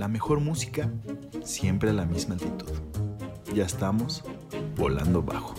La 0.00 0.08
mejor 0.08 0.40
música, 0.40 0.88
siempre 1.44 1.90
a 1.90 1.92
la 1.92 2.06
misma 2.06 2.32
altitud. 2.32 2.70
Ya 3.54 3.66
estamos 3.66 4.24
volando 4.74 5.22
bajo. 5.22 5.54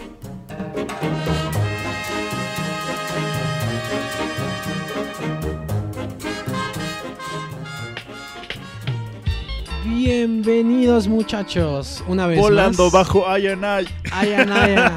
Bienvenidos 9.84 11.08
muchachos, 11.08 12.04
una 12.08 12.28
vez 12.28 12.40
Volando 12.40 12.84
más. 12.86 12.94
bajo 12.94 13.28
Ayanay. 13.28 13.88
Ayanaya, 14.12 14.94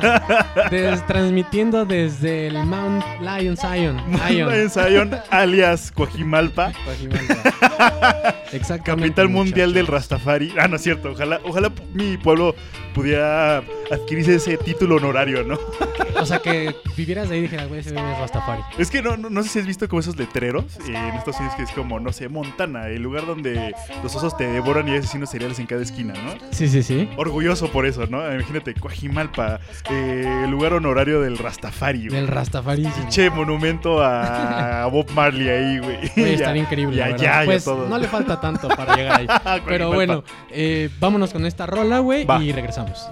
des- 0.71 1.07
transmitiendo 1.07 1.87
desde 1.87 2.49
el 2.49 2.65
Mount 2.67 3.03
Lion 3.21 3.57
Zion. 3.57 3.97
Lion. 4.29 4.53
En 4.53 4.69
Zion, 4.71 5.11
alias 5.31 5.91
Coajimalpa, 5.91 6.73
Coajimalpa. 6.85 7.74
Exactamente. 8.53 9.09
capital 9.09 9.29
mundial 9.29 9.73
del. 9.73 9.87
Rastafari. 9.87 10.53
Ah, 10.59 10.69
no 10.69 10.77
es 10.77 10.83
cierto. 10.83 11.11
Ojalá, 11.11 11.41
ojalá 11.45 11.71
mi 11.93 12.17
pueblo 12.17 12.55
pudiera 12.95 13.63
adquirirse 13.91 14.37
ese 14.37 14.57
título 14.57 14.97
honorario, 14.97 15.45
¿no? 15.45 15.59
O 16.17 16.27
sea, 16.27 16.39
que 16.39 16.75
vivieras 16.97 17.29
de 17.29 17.35
ahí 17.35 17.41
y 17.41 17.43
dijeras, 17.43 17.69
güey, 17.69 17.81
ese 17.81 17.91
es 17.91 18.19
Rastafari. 18.19 18.63
Es 18.79 18.89
que 18.89 19.03
no, 19.03 19.17
no, 19.17 19.29
no 19.29 19.43
sé 19.43 19.49
si 19.49 19.59
has 19.59 19.67
visto 19.67 19.89
como 19.89 19.99
esos 20.01 20.17
letreros 20.17 20.65
en 20.87 20.95
Estados 20.95 21.39
Unidos 21.39 21.57
que 21.57 21.65
es 21.65 21.71
como, 21.73 21.99
no 21.99 22.13
sé, 22.13 22.29
Montana, 22.29 22.87
el 22.87 23.03
lugar 23.03 23.27
donde 23.27 23.75
los 24.03 24.15
osos 24.15 24.35
te 24.37 24.47
devoran 24.47 24.89
y 24.89 24.93
hay 24.93 24.99
asesinos 24.99 25.29
seriales 25.29 25.59
en 25.59 25.67
cada 25.67 25.83
esquina, 25.83 26.15
¿no? 26.15 26.35
Sí, 26.53 26.69
sí, 26.69 26.85
sí. 26.85 27.11
Orgulloso 27.17 27.71
por 27.71 27.85
eso, 27.85 28.07
¿no? 28.07 28.33
Imagínate, 28.33 28.75
Coajimalpa, 28.75 29.61
eh, 29.91 30.43
el 30.45 30.51
lugar 30.51 30.73
honorario 30.73 31.21
del 31.21 31.37
Rastafari, 31.37 32.09
güey. 32.09 32.21
Del 32.21 32.29
Rastafari. 32.29 32.89
Che, 33.09 33.29
monumento 33.29 34.03
a 34.03 34.87
Bob 34.87 35.11
Marley 35.11 35.49
ahí, 35.49 35.79
güey. 35.79 36.11
Güey, 36.17 36.35
estaría 36.35 36.63
increíble. 36.63 36.97
Y 36.97 37.01
allá, 37.01 37.41
y 37.41 37.43
a 37.43 37.45
pues 37.45 37.65
todos. 37.77 37.89
no 37.89 37.99
le 37.99 38.09
falta 38.09 38.41
tanto 38.41 38.69
para 38.69 38.97
llegar 38.97 39.21
ahí. 39.21 39.61
Pero 39.67 39.93
bueno, 39.93 40.25
eh, 40.51 40.91
vámonos 40.99 41.33
con 41.33 41.45
esta 41.47 41.67
rola, 41.67 41.99
güey, 41.99 42.27
y 42.41 42.53
regresamos. 42.53 43.09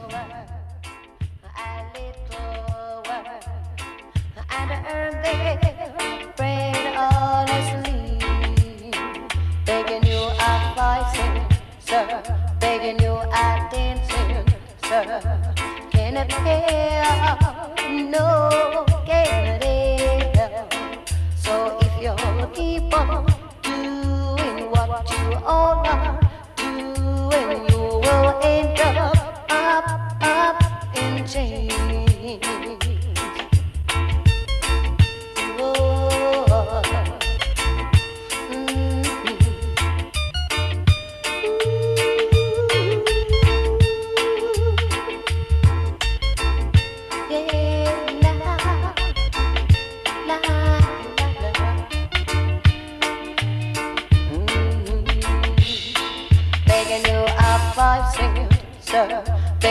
World, 18.53 18.92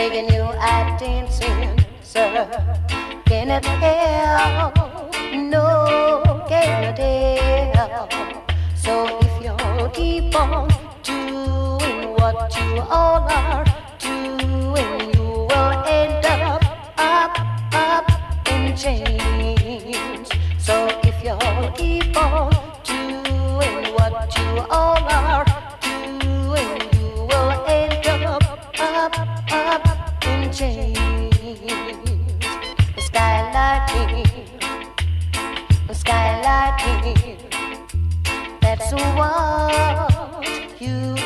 Begging 0.02 0.34
you 0.34 0.42
ten 0.98 1.30
cent, 1.30 1.86
sir. 2.02 2.48
Can 3.24 3.50
it 3.50 3.64
help? 3.64 4.74
No, 5.32 6.44
can 6.48 6.92
it 6.92 7.76
help? 7.76 8.10
So 8.74 9.20
if 9.20 9.44
you 9.44 9.54
keep 9.94 10.34
on 10.34 10.68
doing 11.04 12.14
what 12.18 12.52
you 12.56 12.80
all 12.90 13.22
are 13.30 13.64
doing, 14.00 15.14
you 15.14 15.46
will 15.48 15.72
end 15.86 16.26
up, 16.26 16.64
up, 16.98 17.38
up 17.72 18.10
in 18.48 18.76
chains. 18.76 20.28
So 20.58 20.74
if 21.04 21.22
you 21.22 21.38
keep 21.76 22.16
on 22.16 22.51
up 30.62 30.68
in 30.68 30.94
chains. 30.94 31.32
Skylarking, 32.96 34.26
skylarking. 35.90 37.38
That's 38.60 38.92
what 38.92 40.80
you 40.80 41.16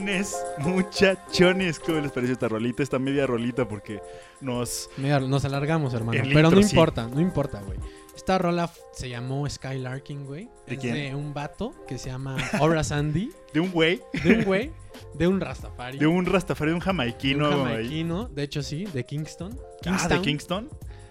Muchachones, 0.00 0.36
muchachones, 0.58 1.78
¿cómo 1.80 2.00
les 2.00 2.12
pareció 2.12 2.34
esta 2.34 2.48
rolita? 2.48 2.82
Esta 2.82 2.98
media 2.98 3.26
rolita 3.26 3.66
porque 3.66 4.02
nos... 4.42 4.90
Mira, 4.98 5.20
nos 5.20 5.44
alargamos, 5.46 5.94
hermano. 5.94 6.20
El 6.22 6.34
pero 6.34 6.50
no 6.50 6.62
sí. 6.62 6.68
importa, 6.70 7.06
no 7.08 7.18
importa, 7.20 7.62
güey. 7.62 7.78
Esta 8.14 8.36
rola 8.36 8.70
se 8.92 9.08
llamó 9.08 9.48
Skylarking, 9.48 10.26
güey. 10.26 10.50
¿De 10.66 10.74
es 10.74 10.80
quién? 10.80 10.94
de 10.94 11.14
un 11.14 11.32
vato 11.32 11.72
que 11.88 11.96
se 11.96 12.10
llama 12.10 12.36
Ora 12.60 12.84
Sandy. 12.84 13.30
De 13.54 13.60
un 13.60 13.70
güey, 13.72 14.02
De 14.22 14.36
un 14.38 14.44
güey, 14.44 14.70
de 15.14 15.26
un 15.28 15.40
Rastafari. 15.40 15.96
de 15.98 16.06
un 16.06 16.26
rastafari, 16.26 16.70
de 16.70 16.74
un 16.74 16.80
de 16.80 16.84
jamaiquino. 16.84 17.48
un 17.48 17.54
ahí. 17.54 17.58
jamaiquino, 17.60 18.28
de 18.28 18.42
hecho 18.42 18.62
sí, 18.62 18.84
de 18.84 19.04
Kingston. 19.06 19.58
Ah, 19.86 20.08
de 20.08 20.20
Kingston. 20.20 20.68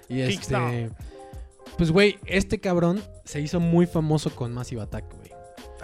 Y 0.10 0.20
este. 0.20 0.34
Kingston. 0.34 0.96
Pues, 1.78 1.92
güey, 1.92 2.20
este 2.28 2.60
cabrón 2.60 3.02
se 3.24 3.42
hizo 3.42 3.60
muy 3.60 3.88
famoso 3.88 4.30
con 4.36 4.54
Massive 4.54 4.82
Attack. 4.84 5.06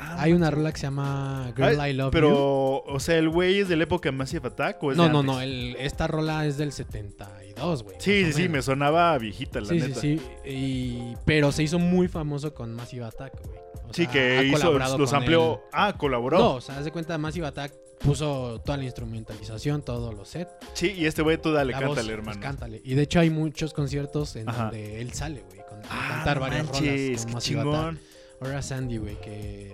Ah, 0.04 0.16
Hay 0.24 0.34
una 0.34 0.50
rola 0.50 0.72
que 0.72 0.78
se 0.80 0.88
llama 0.88 1.54
Girl 1.56 1.78
I 1.88 1.94
Love 1.94 2.12
Pero, 2.12 2.30
You. 2.30 2.96
o 2.96 3.00
sea, 3.00 3.18
¿el 3.18 3.30
güey 3.30 3.60
es 3.60 3.70
de 3.70 3.76
la 3.76 3.84
época 3.84 4.10
de 4.10 4.18
Massive 4.18 4.48
Attack 4.48 4.82
o 4.84 4.92
es 4.92 4.98
No, 4.98 5.04
de 5.04 5.10
no, 5.12 5.20
antes? 5.20 5.36
no. 5.36 5.42
el- 5.42 5.76
esta 5.78 6.08
rola 6.08 6.46
es 6.48 6.58
del 6.58 6.72
72, 6.72 7.84
güey. 7.84 7.96
Sí, 8.00 8.26
sí, 8.26 8.34
sí, 8.34 8.50
me 8.50 8.62
sonaba 8.64 9.16
viejita, 9.20 9.62
la 9.62 9.68
Sí, 9.68 9.80
sí, 9.80 9.88
neta. 9.88 10.00
sí. 10.02 10.22
Y- 10.44 11.14
pero 11.26 11.52
se 11.52 11.64
hizo 11.64 11.78
muy 11.78 12.08
famoso 12.08 12.54
con 12.54 12.74
Massive 12.74 13.06
Attack, 13.06 13.34
güey. 13.46 13.60
O 13.90 13.94
Sí, 13.94 14.04
sea, 14.06 14.12
que 14.12 14.46
hizo, 14.46 14.98
los 14.98 15.14
amplió. 15.14 15.54
él. 15.56 15.60
Ah, 15.74 15.94
colaboró. 15.98 16.38
No, 16.40 16.54
o 16.56 16.62
sea, 16.62 16.78
haz 16.80 16.86
de 16.86 16.92
cuenta, 16.92 17.18
Massive 17.18 17.46
Attack 17.46 17.74
puso 18.00 18.60
toda 18.66 18.78
la 18.78 18.86
instrumentalización, 18.86 19.84
todos 19.84 20.14
los 20.16 20.30
sets. 20.30 20.52
Sí, 20.74 20.94
y 20.98 21.06
este 21.06 21.22
güey 21.22 21.38
tú 21.40 21.52
dale, 21.52 21.74
la 21.74 21.80
cántale, 21.80 21.96
voz, 21.96 22.06
pues, 22.06 22.18
hermano. 22.18 22.40
cántale. 22.42 22.82
Y 22.84 22.96
de 22.96 23.04
hecho 23.04 23.20
hay 23.20 23.30
muchos 23.30 23.74
conciertos 23.74 24.36
en 24.36 24.50
Ajá. 24.50 24.64
donde 24.64 25.00
él 25.02 25.14
sale, 25.14 25.44
güey, 25.48 25.62
con, 25.70 25.80
Ah, 25.90 26.08
cantar 26.16 26.40
varias 26.40 26.66
manches, 26.66 27.08
rolas 27.10 27.24
con 27.26 27.34
Massive 27.34 27.60
Attack. 27.60 27.74
chingón. 27.76 28.00
Ahora 28.42 28.62
Sandy, 28.64 28.98
güey, 28.98 29.22
que 29.22 29.74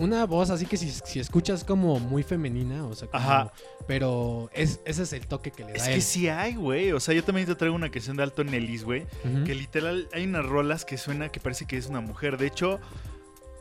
una 0.00 0.26
voz 0.26 0.50
así 0.50 0.66
que 0.66 0.76
si, 0.76 0.90
si 0.90 1.20
escuchas 1.20 1.62
como 1.64 2.00
muy 2.00 2.22
femenina, 2.22 2.84
o 2.86 2.94
sea, 2.94 3.08
como, 3.08 3.52
pero 3.86 4.50
es, 4.52 4.80
ese 4.84 5.02
es 5.02 5.12
el 5.12 5.26
toque 5.26 5.50
que 5.50 5.64
le 5.64 5.72
da. 5.72 5.76
Es 5.76 5.88
que 5.88 6.00
sí 6.00 6.28
hay, 6.28 6.54
güey. 6.54 6.92
O 6.92 7.00
sea, 7.00 7.14
yo 7.14 7.22
también 7.22 7.46
te 7.46 7.54
traigo 7.54 7.76
una 7.76 7.90
canción 7.90 8.16
de 8.16 8.22
Alto 8.22 8.42
Ellis, 8.42 8.84
güey, 8.84 9.06
que 9.44 9.54
literal 9.54 10.08
hay 10.12 10.24
unas 10.24 10.44
rolas 10.46 10.84
que 10.84 10.98
suena 10.98 11.28
que 11.28 11.40
parece 11.40 11.66
que 11.66 11.76
es 11.76 11.86
una 11.86 12.00
mujer. 12.00 12.36
De 12.38 12.46
hecho, 12.46 12.80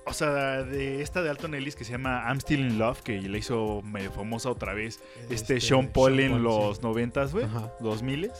o 0.09 0.13
sea, 0.13 0.63
de 0.63 1.01
esta 1.01 1.21
de 1.21 1.29
Alton 1.29 1.53
Ellis 1.53 1.75
que 1.75 1.83
se 1.83 1.91
llama 1.91 2.23
I'm 2.27 2.39
Still 2.39 2.61
in 2.61 2.79
Love, 2.79 3.01
que 3.01 3.21
la 3.21 3.37
hizo 3.37 3.81
medio 3.83 4.11
famosa 4.11 4.49
otra 4.49 4.73
vez 4.73 4.99
este, 5.29 5.57
este 5.57 5.61
Sean 5.61 5.87
Paul 5.89 6.19
en 6.19 6.41
los 6.41 6.77
sí. 6.77 6.83
90s, 6.83 7.31
güey, 7.31 7.45
2000s 7.79 8.31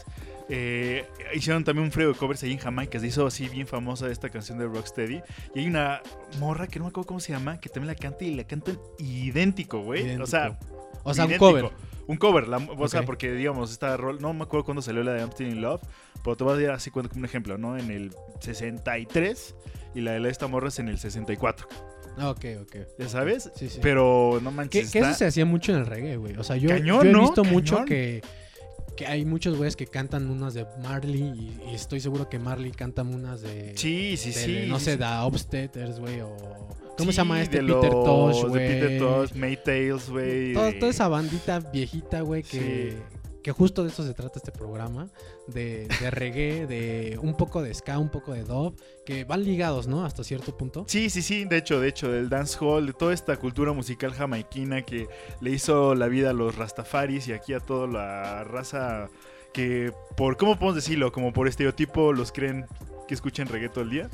eh, 0.50 1.06
hicieron 1.34 1.62
también 1.64 1.84
un 1.86 1.92
frego 1.92 2.12
de 2.12 2.18
covers 2.18 2.42
ahí 2.42 2.52
en 2.52 2.58
Jamaica. 2.58 2.98
Se 2.98 3.06
hizo 3.06 3.26
así 3.26 3.48
bien 3.48 3.66
famosa 3.66 4.10
esta 4.10 4.28
canción 4.28 4.58
de 4.58 4.66
Rocksteady. 4.66 5.22
Y 5.54 5.60
hay 5.60 5.66
una 5.66 6.02
morra 6.38 6.66
que 6.66 6.78
no 6.78 6.86
me 6.86 6.88
acuerdo 6.90 7.06
cómo 7.06 7.20
se 7.20 7.32
llama, 7.32 7.60
que 7.60 7.68
también 7.68 7.86
la 7.88 7.94
canta 7.94 8.24
y 8.24 8.34
la 8.34 8.44
cantan 8.44 8.78
idéntico, 8.98 9.80
güey. 9.82 10.16
O 10.16 10.26
sea, 10.26 10.58
O 11.04 11.14
sea, 11.14 11.24
un 11.26 11.36
cover. 11.38 11.70
Un 12.06 12.16
cover, 12.16 12.48
la- 12.48 12.56
o 12.58 12.88
sea, 12.88 13.04
porque 13.04 13.30
digamos, 13.32 13.70
esta 13.70 13.96
rol, 13.96 14.20
no 14.20 14.32
me 14.32 14.42
acuerdo 14.42 14.64
cuándo 14.64 14.82
salió 14.82 15.04
la 15.04 15.12
de 15.12 15.20
I'm 15.20 15.30
Still 15.30 15.48
in 15.48 15.60
Love, 15.62 15.80
pero 16.24 16.36
te 16.36 16.42
voy 16.42 16.60
a 16.62 16.66
dar 16.66 16.74
así 16.74 16.90
como 16.90 17.08
un 17.14 17.24
ejemplo, 17.24 17.56
¿no? 17.56 17.78
En 17.78 17.88
el 17.92 18.10
63 18.40 19.54
y 19.94 20.00
la 20.00 20.12
de 20.18 20.28
esta 20.28 20.46
morra 20.48 20.68
es 20.68 20.78
en 20.78 20.88
el 20.88 20.98
64, 20.98 21.68
Ah, 22.18 22.30
Ok, 22.30 22.44
ok. 22.62 22.76
¿ya 22.98 23.08
sabes? 23.08 23.50
Sí, 23.54 23.68
sí. 23.68 23.78
Pero 23.80 24.40
no 24.42 24.50
Que, 24.50 24.56
manches, 24.56 24.90
que 24.90 24.98
eso 24.98 25.06
está- 25.06 25.18
se 25.18 25.26
hacía 25.26 25.46
mucho 25.46 25.72
en 25.72 25.78
el 25.78 25.86
reggae, 25.86 26.16
güey. 26.16 26.36
O 26.36 26.42
sea, 26.42 26.56
yo, 26.56 26.68
Cañón, 26.68 27.04
yo 27.04 27.08
he 27.10 27.12
¿no? 27.12 27.20
visto 27.22 27.44
mucho 27.44 27.74
Cañón. 27.76 27.88
que 27.88 28.22
que 28.96 29.06
hay 29.06 29.24
muchos 29.24 29.56
güeyes 29.56 29.76
que 29.76 29.86
cantan 29.86 30.30
unas 30.30 30.54
de 30.54 30.66
Marley 30.82 31.22
y, 31.22 31.70
y 31.70 31.74
estoy 31.74 32.00
seguro 32.00 32.28
que 32.28 32.38
Marley 32.38 32.70
canta 32.72 33.02
unas 33.02 33.40
de... 33.42 33.72
Sí, 33.76 34.16
sí, 34.16 34.30
de- 34.30 34.34
sí. 34.34 34.64
No 34.68 34.78
sí, 34.78 34.84
sé, 34.86 34.92
sí. 34.92 34.98
da 34.98 35.26
Upsteaders, 35.26 35.98
güey, 36.00 36.20
o... 36.20 36.36
¿Cómo 36.98 37.12
Sí, 37.12 37.16
se 37.16 37.20
llama 37.22 37.40
este? 37.40 37.58
Peter 37.62 37.66
los- 37.92 38.04
Tosh, 38.04 38.42
De 38.42 38.48
güey. 38.48 38.68
Peter 38.68 38.98
Tosh, 38.98 39.32
Maytales, 39.34 40.10
güey. 40.10 40.52
Toda, 40.52 40.78
toda 40.78 40.90
esa 40.90 41.08
bandita 41.08 41.60
viejita, 41.60 42.20
güey, 42.20 42.42
que, 42.42 42.98
que 43.42 43.52
justo 43.52 43.82
de 43.82 43.90
eso 43.90 44.04
se 44.04 44.14
trata 44.14 44.38
este 44.38 44.52
programa, 44.52 45.10
de, 45.46 45.88
reggae, 46.10 46.66
de 46.66 47.18
un 47.22 47.36
poco 47.36 47.62
de 47.62 47.74
ska, 47.74 47.98
un 47.98 48.10
poco 48.10 48.32
de 48.32 48.44
dub, 48.44 48.80
que 49.04 49.24
van 49.24 49.44
ligados, 49.44 49.86
¿no? 49.86 50.04
Hasta 50.04 50.24
cierto 50.24 50.56
punto. 50.56 50.84
Sí, 50.88 51.10
sí, 51.10 51.22
sí, 51.22 51.44
de 51.44 51.58
hecho, 51.58 51.80
de 51.80 51.88
hecho, 51.88 52.10
del 52.10 52.28
dancehall, 52.28 52.86
de 52.86 52.92
toda 52.92 53.14
esta 53.14 53.36
cultura 53.36 53.72
musical 53.72 54.12
jamaiquina 54.12 54.82
que 54.82 55.08
le 55.40 55.50
hizo 55.50 55.94
la 55.94 56.08
vida 56.08 56.30
a 56.30 56.32
los 56.32 56.56
rastafaris 56.56 57.28
y 57.28 57.32
aquí 57.32 57.52
a 57.52 57.60
toda 57.60 57.86
la 57.86 58.44
raza 58.44 59.08
que, 59.52 59.92
por, 60.16 60.36
¿cómo 60.36 60.54
podemos 60.54 60.76
decirlo? 60.76 61.12
Como 61.12 61.32
por 61.32 61.48
estereotipo 61.48 62.12
los 62.12 62.32
creen 62.32 62.66
que 63.08 63.14
escuchen 63.14 63.48
reggae 63.48 63.68
todo 63.68 63.84
el 63.84 63.90
día. 63.90 64.10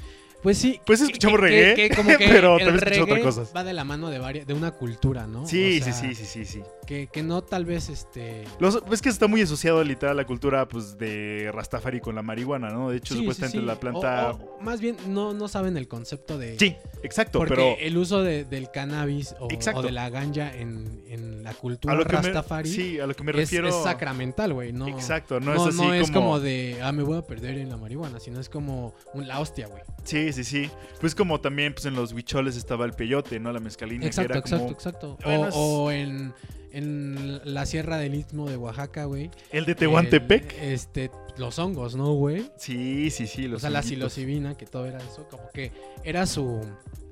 Pues 0.46 0.58
sí. 0.58 0.81
Pues 0.87 1.00
escuchamos 1.00 1.40
que- 1.40 1.46
reggae, 1.48 1.75
que 1.75 1.96
como 1.96 2.08
que 2.16 2.19
pero 2.31 2.56
el 2.56 2.64
también 2.66 2.76
escuchamos 2.76 3.08
otras 3.10 3.20
cosas. 3.25 3.52
Va 3.56 3.64
de 3.64 3.72
la 3.72 3.82
mano 3.82 4.10
de 4.10 4.20
varias, 4.20 4.46
de 4.46 4.54
una 4.54 4.70
cultura, 4.70 5.26
¿no? 5.26 5.44
Sí, 5.44 5.81
O 5.81 5.84
sea, 5.84 5.93
sí, 5.93 6.14
sí, 6.14 6.25
sí, 6.25 6.25
sí, 6.25 6.44
sí. 6.44 6.62
Que, 6.87 7.08
que 7.08 7.25
no 7.25 7.43
tal 7.43 7.64
vez 7.64 7.88
este. 7.88 8.44
Los, 8.60 8.81
es 8.93 9.02
que 9.02 9.08
está 9.08 9.26
muy 9.26 9.43
asociado 9.43 9.82
literal 9.82 10.12
a 10.16 10.22
la 10.22 10.25
cultura 10.25 10.69
pues 10.69 10.96
de 10.98 11.50
Rastafari 11.52 11.98
con 11.98 12.14
la 12.14 12.22
marihuana, 12.22 12.69
¿no? 12.69 12.90
De 12.90 12.98
hecho, 12.98 13.14
sí, 13.14 13.20
supuestamente 13.22 13.58
sí. 13.58 13.64
la 13.64 13.75
planta... 13.81 14.31
O- 14.31 14.58
o 14.58 14.60
más 14.60 14.81
bien 14.81 14.96
no, 15.08 15.32
no 15.34 15.48
saben 15.48 15.76
el 15.76 15.88
concepto 15.88 16.38
de. 16.38 16.56
Sí, 16.60 16.76
exacto, 17.02 17.40
Porque 17.40 17.54
pero... 17.56 17.76
el 17.81 17.96
uso 17.96 18.22
de- 18.22 18.44
del 18.44 18.70
cannabis 18.70 19.34
o, 19.40 19.48
de 19.82 19.90
la 19.90 20.10
ganja 20.10 20.54
en, 20.54 21.02
en 21.08 21.43
la 21.43 21.54
cultura 21.54 21.93
A 21.93 21.96
lo 21.96 22.04
que 22.04 22.12
me, 22.19 22.22
rastafari 22.22 22.69
sí, 22.70 23.00
a 23.00 23.08
lo 23.08 23.14
que 23.16 23.25
me 23.25 23.32
es, 23.32 23.37
refiero... 23.37 23.66
es 23.66 23.82
sacramental, 23.82 24.52
güey. 24.52 24.72
No, 24.72 24.87
Exacto, 24.87 25.40
no, 25.40 25.54
no, 25.54 25.62
es 25.69 25.75
así 25.75 25.82
no 25.82 25.93
es 25.93 26.06
como... 26.12 26.20
como 26.20 26.40
de, 26.40 26.78
ah, 26.84 26.93
me 26.93 27.02
voy 27.02 27.19
a 27.19 27.22
perder 27.22 27.58
en 27.58 27.69
la 27.69 27.76
marihuana, 27.76 28.20
sino 28.20 28.38
es 28.38 28.48
como 28.48 28.94
un, 29.12 29.26
la 29.26 29.40
hostia, 29.40 29.66
güey. 29.66 29.82
Sí, 30.04 30.32
sí, 30.36 30.44
sí. 30.44 30.70
Pues 31.00 31.14
como 31.14 31.40
también 31.40 31.72
pues 31.74 31.86
en 31.86 31.94
los 31.94 32.12
huicholes 32.12 32.56
estaba 32.56 32.84
el 32.84 32.92
peyote, 32.92 33.40
¿no? 33.40 33.52
La 33.52 33.60
mezcalina. 33.60 34.06
Exacto, 34.06 34.28
que 34.28 34.32
era 34.32 34.40
exacto, 34.40 34.64
como 34.64 34.74
exacto. 34.76 35.18
Bueno, 35.24 35.40
o 35.42 35.48
es- 35.48 35.54
o 35.56 35.90
en, 35.92 36.34
en 36.72 37.40
la 37.54 37.66
sierra 37.66 37.96
del 37.96 38.14
Istmo 38.14 38.48
de 38.48 38.56
Oaxaca, 38.56 39.04
güey. 39.04 39.30
El 39.50 39.64
de 39.64 39.74
Tehuantepec. 39.74 40.54
el- 40.60 40.72
Este, 40.72 41.10
los 41.38 41.58
hongos, 41.58 41.96
¿no, 41.96 42.12
güey? 42.14 42.50
Sí, 42.56 43.10
sí, 43.10 43.26
sí. 43.26 43.48
Los 43.48 43.58
o 43.58 43.60
sea, 43.62 43.70
la 43.70 43.82
psilocibina, 43.82 44.56
que 44.56 44.66
todo 44.66 44.86
era 44.86 44.98
eso, 44.98 45.26
como 45.30 45.48
que 45.52 45.72
era 46.04 46.26
su... 46.26 46.60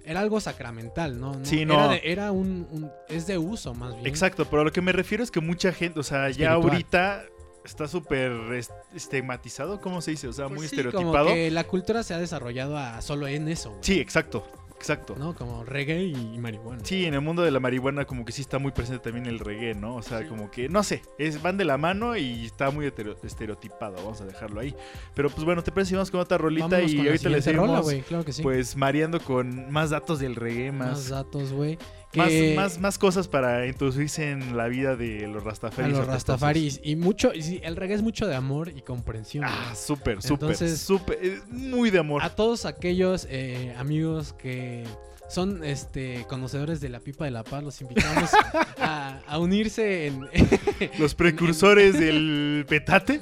Era 0.06 0.20
algo 0.20 0.38
sacramental, 0.38 1.18
¿no? 1.18 1.34
Sí, 1.44 1.62
Era, 1.62 1.66
no. 1.74 1.88
de- 1.88 2.02
era 2.04 2.30
un, 2.30 2.66
un- 2.70 2.90
Es 3.08 3.26
de 3.26 3.38
uso, 3.38 3.72
más 3.72 3.94
bien. 3.94 4.06
Exacto, 4.06 4.44
pero 4.44 4.60
a 4.60 4.64
lo 4.66 4.70
que 4.72 4.82
me 4.82 4.92
refiero 4.92 5.24
es 5.24 5.30
que 5.30 5.40
mucha 5.40 5.72
gente, 5.72 5.98
o 5.98 6.02
sea, 6.02 6.28
ya 6.28 6.52
ahorita 6.52 7.24
está 7.64 7.88
súper 7.88 8.30
est- 8.54 8.70
estigmatizado, 8.94 9.80
¿cómo 9.80 10.00
se 10.00 10.12
dice? 10.12 10.28
O 10.28 10.32
sea, 10.32 10.46
Pues 10.48 10.58
muy 10.60 10.68
sí, 10.68 10.76
estereotipado. 10.76 11.24
Como 11.24 11.34
que 11.34 11.50
la 11.50 11.64
cultura 11.64 12.02
se 12.02 12.14
ha 12.14 12.18
desarrollado 12.18 12.76
a 12.78 13.00
solo 13.02 13.26
en 13.28 13.48
eso, 13.48 13.70
güey. 13.70 13.80
Sí, 13.82 14.00
exacto, 14.00 14.46
exacto. 14.76 15.14
¿No? 15.18 15.34
Como 15.34 15.64
reggae 15.64 16.04
y, 16.04 16.38
marihuana. 16.38 16.84
Sí, 16.84 17.06
en 17.06 17.14
el 17.14 17.20
mundo 17.22 17.42
de 17.42 17.50
la 17.50 17.60
marihuana 17.60 18.04
como 18.04 18.24
que 18.24 18.32
sí 18.32 18.42
está 18.42 18.58
muy 18.58 18.72
presente 18.72 19.02
también 19.02 19.26
el 19.26 19.38
reggae, 19.38 19.74
¿no? 19.74 19.96
O 19.96 20.02
sea, 20.02 20.20
Sí. 20.20 20.26
como 20.26 20.50
que, 20.50 20.68
no 20.68 20.82
sé, 20.82 21.02
es, 21.18 21.40
van 21.40 21.56
de 21.56 21.64
la 21.64 21.78
mano 21.78 22.16
y 22.16 22.44
está 22.46 22.70
muy 22.70 22.92
estereotipado, 23.22 23.96
vamos 23.96 24.20
a 24.20 24.26
dejarlo 24.26 24.60
ahí. 24.60 24.74
Pero 25.14 25.30
pues 25.30 25.44
bueno, 25.44 25.62
¿te 25.62 25.72
parece 25.72 25.90
si 25.90 25.94
vamos 25.94 26.10
con 26.10 26.20
otra 26.20 26.36
rolita 26.38 26.66
Vámonos 26.68 26.92
y 26.92 26.98
ahorita 27.06 27.28
le 27.28 27.36
rola, 27.36 27.42
seguimos 27.42 27.82
güey. 27.82 28.02
Claro 28.02 28.24
que 28.24 28.32
sí. 28.32 28.42
pues 28.42 28.76
mareando 28.76 29.20
con 29.20 29.70
más 29.72 29.90
datos 29.90 30.18
del 30.18 30.36
reggae, 30.36 30.70
más, 30.72 30.88
más, 30.90 31.08
datos, 31.08 31.52
güey. 31.52 31.78
Más, 32.16 32.28
Que- 32.28 32.54
más, 32.56 32.78
más 32.80 32.98
cosas 32.98 33.28
para 33.28 33.66
introducirse 33.66 34.30
en 34.30 34.56
la 34.56 34.68
vida 34.68 34.96
de 34.96 35.26
los 35.28 35.42
a 35.42 35.46
rastafaris. 35.46 35.90
los 35.92 36.00
apestosos. 36.00 36.26
rastafaris. 36.40 36.80
Y 36.82 36.96
mucho, 36.96 37.32
y 37.34 37.42
sí, 37.42 37.60
el 37.62 37.76
reggae 37.76 37.94
es 37.94 38.02
mucho 38.02 38.26
de 38.26 38.34
amor 38.34 38.68
y 38.74 38.82
comprensión. 38.82 39.44
Ah, 39.46 39.74
súper, 39.74 40.22
súper, 40.22 41.18
eh, 41.22 41.40
muy 41.48 41.90
de 41.90 41.98
amor. 41.98 42.22
A 42.22 42.30
todos 42.34 42.64
aquellos 42.66 43.26
eh, 43.30 43.74
amigos 43.78 44.32
que 44.34 44.84
son 45.34 45.64
este 45.64 46.24
conocedores 46.28 46.80
de 46.80 46.88
la 46.88 47.00
pipa 47.00 47.24
de 47.24 47.32
la 47.32 47.42
paz, 47.42 47.64
los 47.64 47.80
invitamos 47.80 48.30
a, 48.78 49.20
a 49.26 49.38
unirse 49.38 50.06
en, 50.06 50.28
Los 50.98 51.16
precursores 51.16 51.94
del 51.98 52.64
petate, 52.68 53.18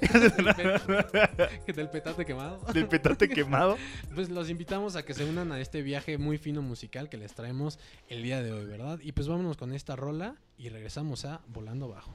del 1.74 1.88
petate 1.88 2.26
quemado. 2.26 2.60
del 2.74 2.86
petate 2.86 3.28
quemado. 3.30 3.78
Pues 4.14 4.28
los 4.28 4.50
invitamos 4.50 4.94
a 4.96 5.04
que 5.04 5.14
se 5.14 5.24
unan 5.24 5.52
a 5.52 5.60
este 5.60 5.80
viaje 5.80 6.18
muy 6.18 6.36
fino 6.36 6.60
musical 6.60 7.08
que 7.08 7.16
les 7.16 7.32
traemos 7.32 7.78
el 8.08 8.22
día 8.22 8.42
de 8.42 8.52
hoy, 8.52 8.66
¿verdad? 8.66 8.98
Y 9.02 9.12
pues 9.12 9.26
vámonos 9.26 9.56
con 9.56 9.72
esta 9.72 9.96
rola 9.96 10.36
y 10.58 10.68
regresamos 10.68 11.24
a 11.24 11.40
Volando 11.48 11.88
Bajo. 11.88 12.14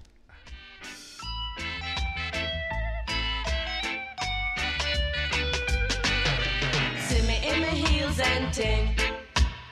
Me 7.57 7.65
heels 7.65 8.19
and 8.19 8.53
ting. 8.53 9.26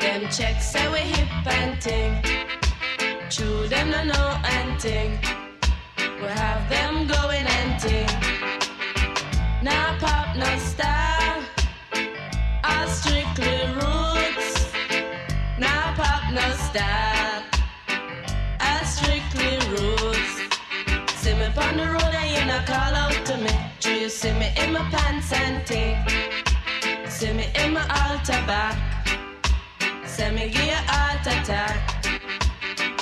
Them 0.06 0.30
checks 0.30 0.70
say 0.70 0.88
we 0.94 1.00
hip 1.00 1.48
and 1.48 1.82
ting. 1.82 2.22
True, 3.28 3.68
them 3.68 3.90
no 3.90 4.04
know 4.04 4.40
and 4.46 4.80
ting. 4.80 5.18
We 6.22 6.28
have 6.28 6.70
them 6.70 7.08
going 7.08 7.46
and 7.58 7.80
ting. 7.82 8.14
Now 9.64 9.98
pop, 10.00 10.38
no 10.38 10.52
style. 10.60 11.42
All 12.64 12.88
strictly 12.88 13.58
roots. 13.80 14.72
Now 15.58 15.96
pop, 15.98 16.24
no 16.32 16.48
style. 16.68 17.44
All 18.62 18.86
strictly 18.86 19.58
roots. 19.74 20.34
See 21.16 21.34
me 21.34 21.48
on 21.66 21.78
the 21.78 21.88
road 21.94 22.14
and 22.22 22.30
you 22.32 22.46
not 22.46 22.68
call 22.68 22.94
out 23.04 23.26
to 23.26 23.38
me. 23.38 23.54
Do 23.80 23.92
you 23.92 24.10
see 24.10 24.34
me 24.34 24.54
in 24.56 24.72
my 24.72 24.88
pants 24.92 25.34
and 25.34 25.66
ting? 25.66 25.98
See 27.10 27.34
me 27.34 27.48
in 27.56 27.74
my 27.74 27.82
altar 27.82 28.40
back. 28.46 28.95
Send 30.16 30.38
me 30.38 30.48
give 30.48 30.64
you 30.64 30.72
heart 30.72 31.28
attack. 31.28 32.06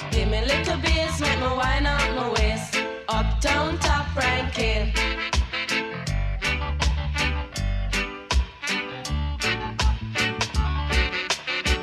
Give 0.09 0.27
me 0.31 0.41
little 0.41 0.77
bass, 0.77 1.21
make 1.21 1.39
me 1.39 1.45
wine 1.45 1.85
out 1.85 2.15
my 2.15 2.31
waist. 2.31 2.75
Uptown 3.07 3.77
top 3.77 4.15
ranking. 4.15 4.91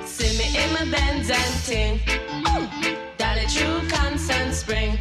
See 0.04 0.36
me 0.36 0.46
in 0.58 0.72
my 0.72 0.84
Benz 0.90 1.30
and 1.30 1.54
ting. 1.64 2.00
Dolly 3.16 3.46
True 3.46 3.88
Constant 3.88 4.52
Spring. 4.52 4.98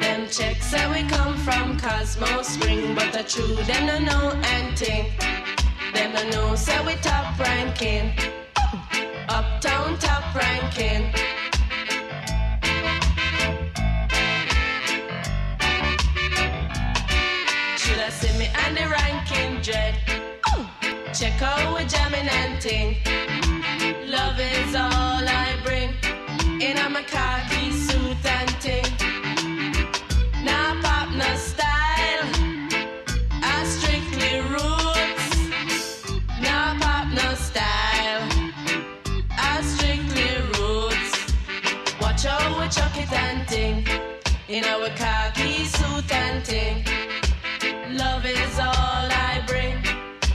Them 0.00 0.28
checks 0.30 0.64
say 0.64 0.88
we 0.90 1.06
come 1.10 1.36
from 1.36 1.78
Cosmo 1.78 2.40
Spring, 2.40 2.94
but 2.94 3.12
the 3.12 3.22
true 3.22 3.54
them 3.66 3.84
no 3.84 3.98
know 3.98 4.40
anything. 4.44 5.12
Them 5.92 6.14
no 6.14 6.30
know 6.30 6.54
say 6.54 6.82
we 6.86 6.94
top 7.02 7.38
ranking. 7.38 8.14
Uptown 9.64 9.96
top 9.98 10.34
ranking. 10.34 11.12
Should 17.76 18.00
I 18.00 18.08
me 18.38 18.48
the 18.76 18.88
ranking 18.88 19.60
dread? 19.60 19.94
Check 21.14 21.40
out 21.42 21.78
we 21.78 21.84
jamming 21.84 22.28
and 22.28 22.60
ting. 22.60 22.96
Love 24.08 24.40
is 24.40 24.74
all 24.74 25.22
I 25.22 25.54
bring. 25.62 25.90
In 26.60 26.76
a 26.96 27.02
khaki 27.04 27.70
suit 27.70 28.26
and 28.26 28.48
ting. 28.60 29.01
And 43.10 43.48
ting. 43.48 43.86
In 44.48 44.64
our 44.64 44.88
khaki 44.90 45.64
suit 45.64 46.12
and 46.12 46.44
ting. 46.44 46.84
Love 47.96 48.24
is 48.26 48.58
all 48.58 49.06
I 49.28 49.42
bring. 49.46 49.78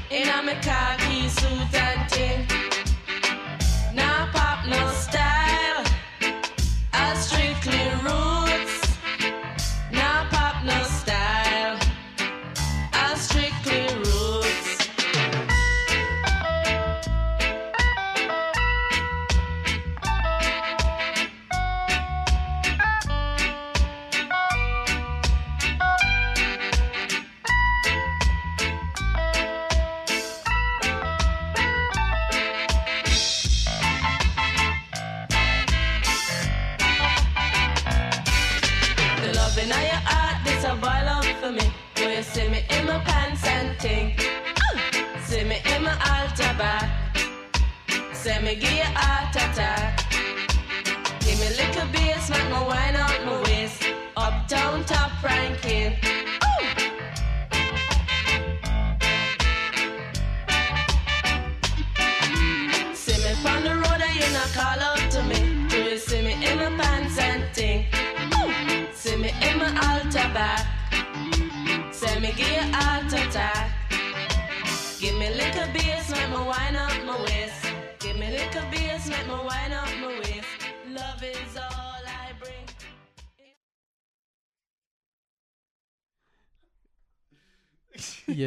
In 0.09 0.27
our 0.27 0.55
khaki 0.62 1.29
suit 1.29 1.74
and 1.74 2.09
ting. 2.09 2.16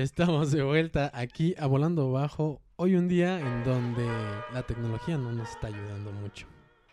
Estamos 0.03 0.51
de 0.51 0.63
vuelta 0.63 1.11
aquí 1.15 1.55
a 1.59 1.67
Volando 1.67 2.11
Bajo. 2.11 2.61
Hoy 2.77 2.95
un 2.97 3.09
día 3.09 3.39
en 3.39 3.65
donde 3.65 4.07
la 4.53 4.63
tecnología 4.63 5.19
no 5.19 5.33
nos 5.33 5.51
está 5.51 5.67
ayudando 5.67 6.13
mucho. 6.13 6.47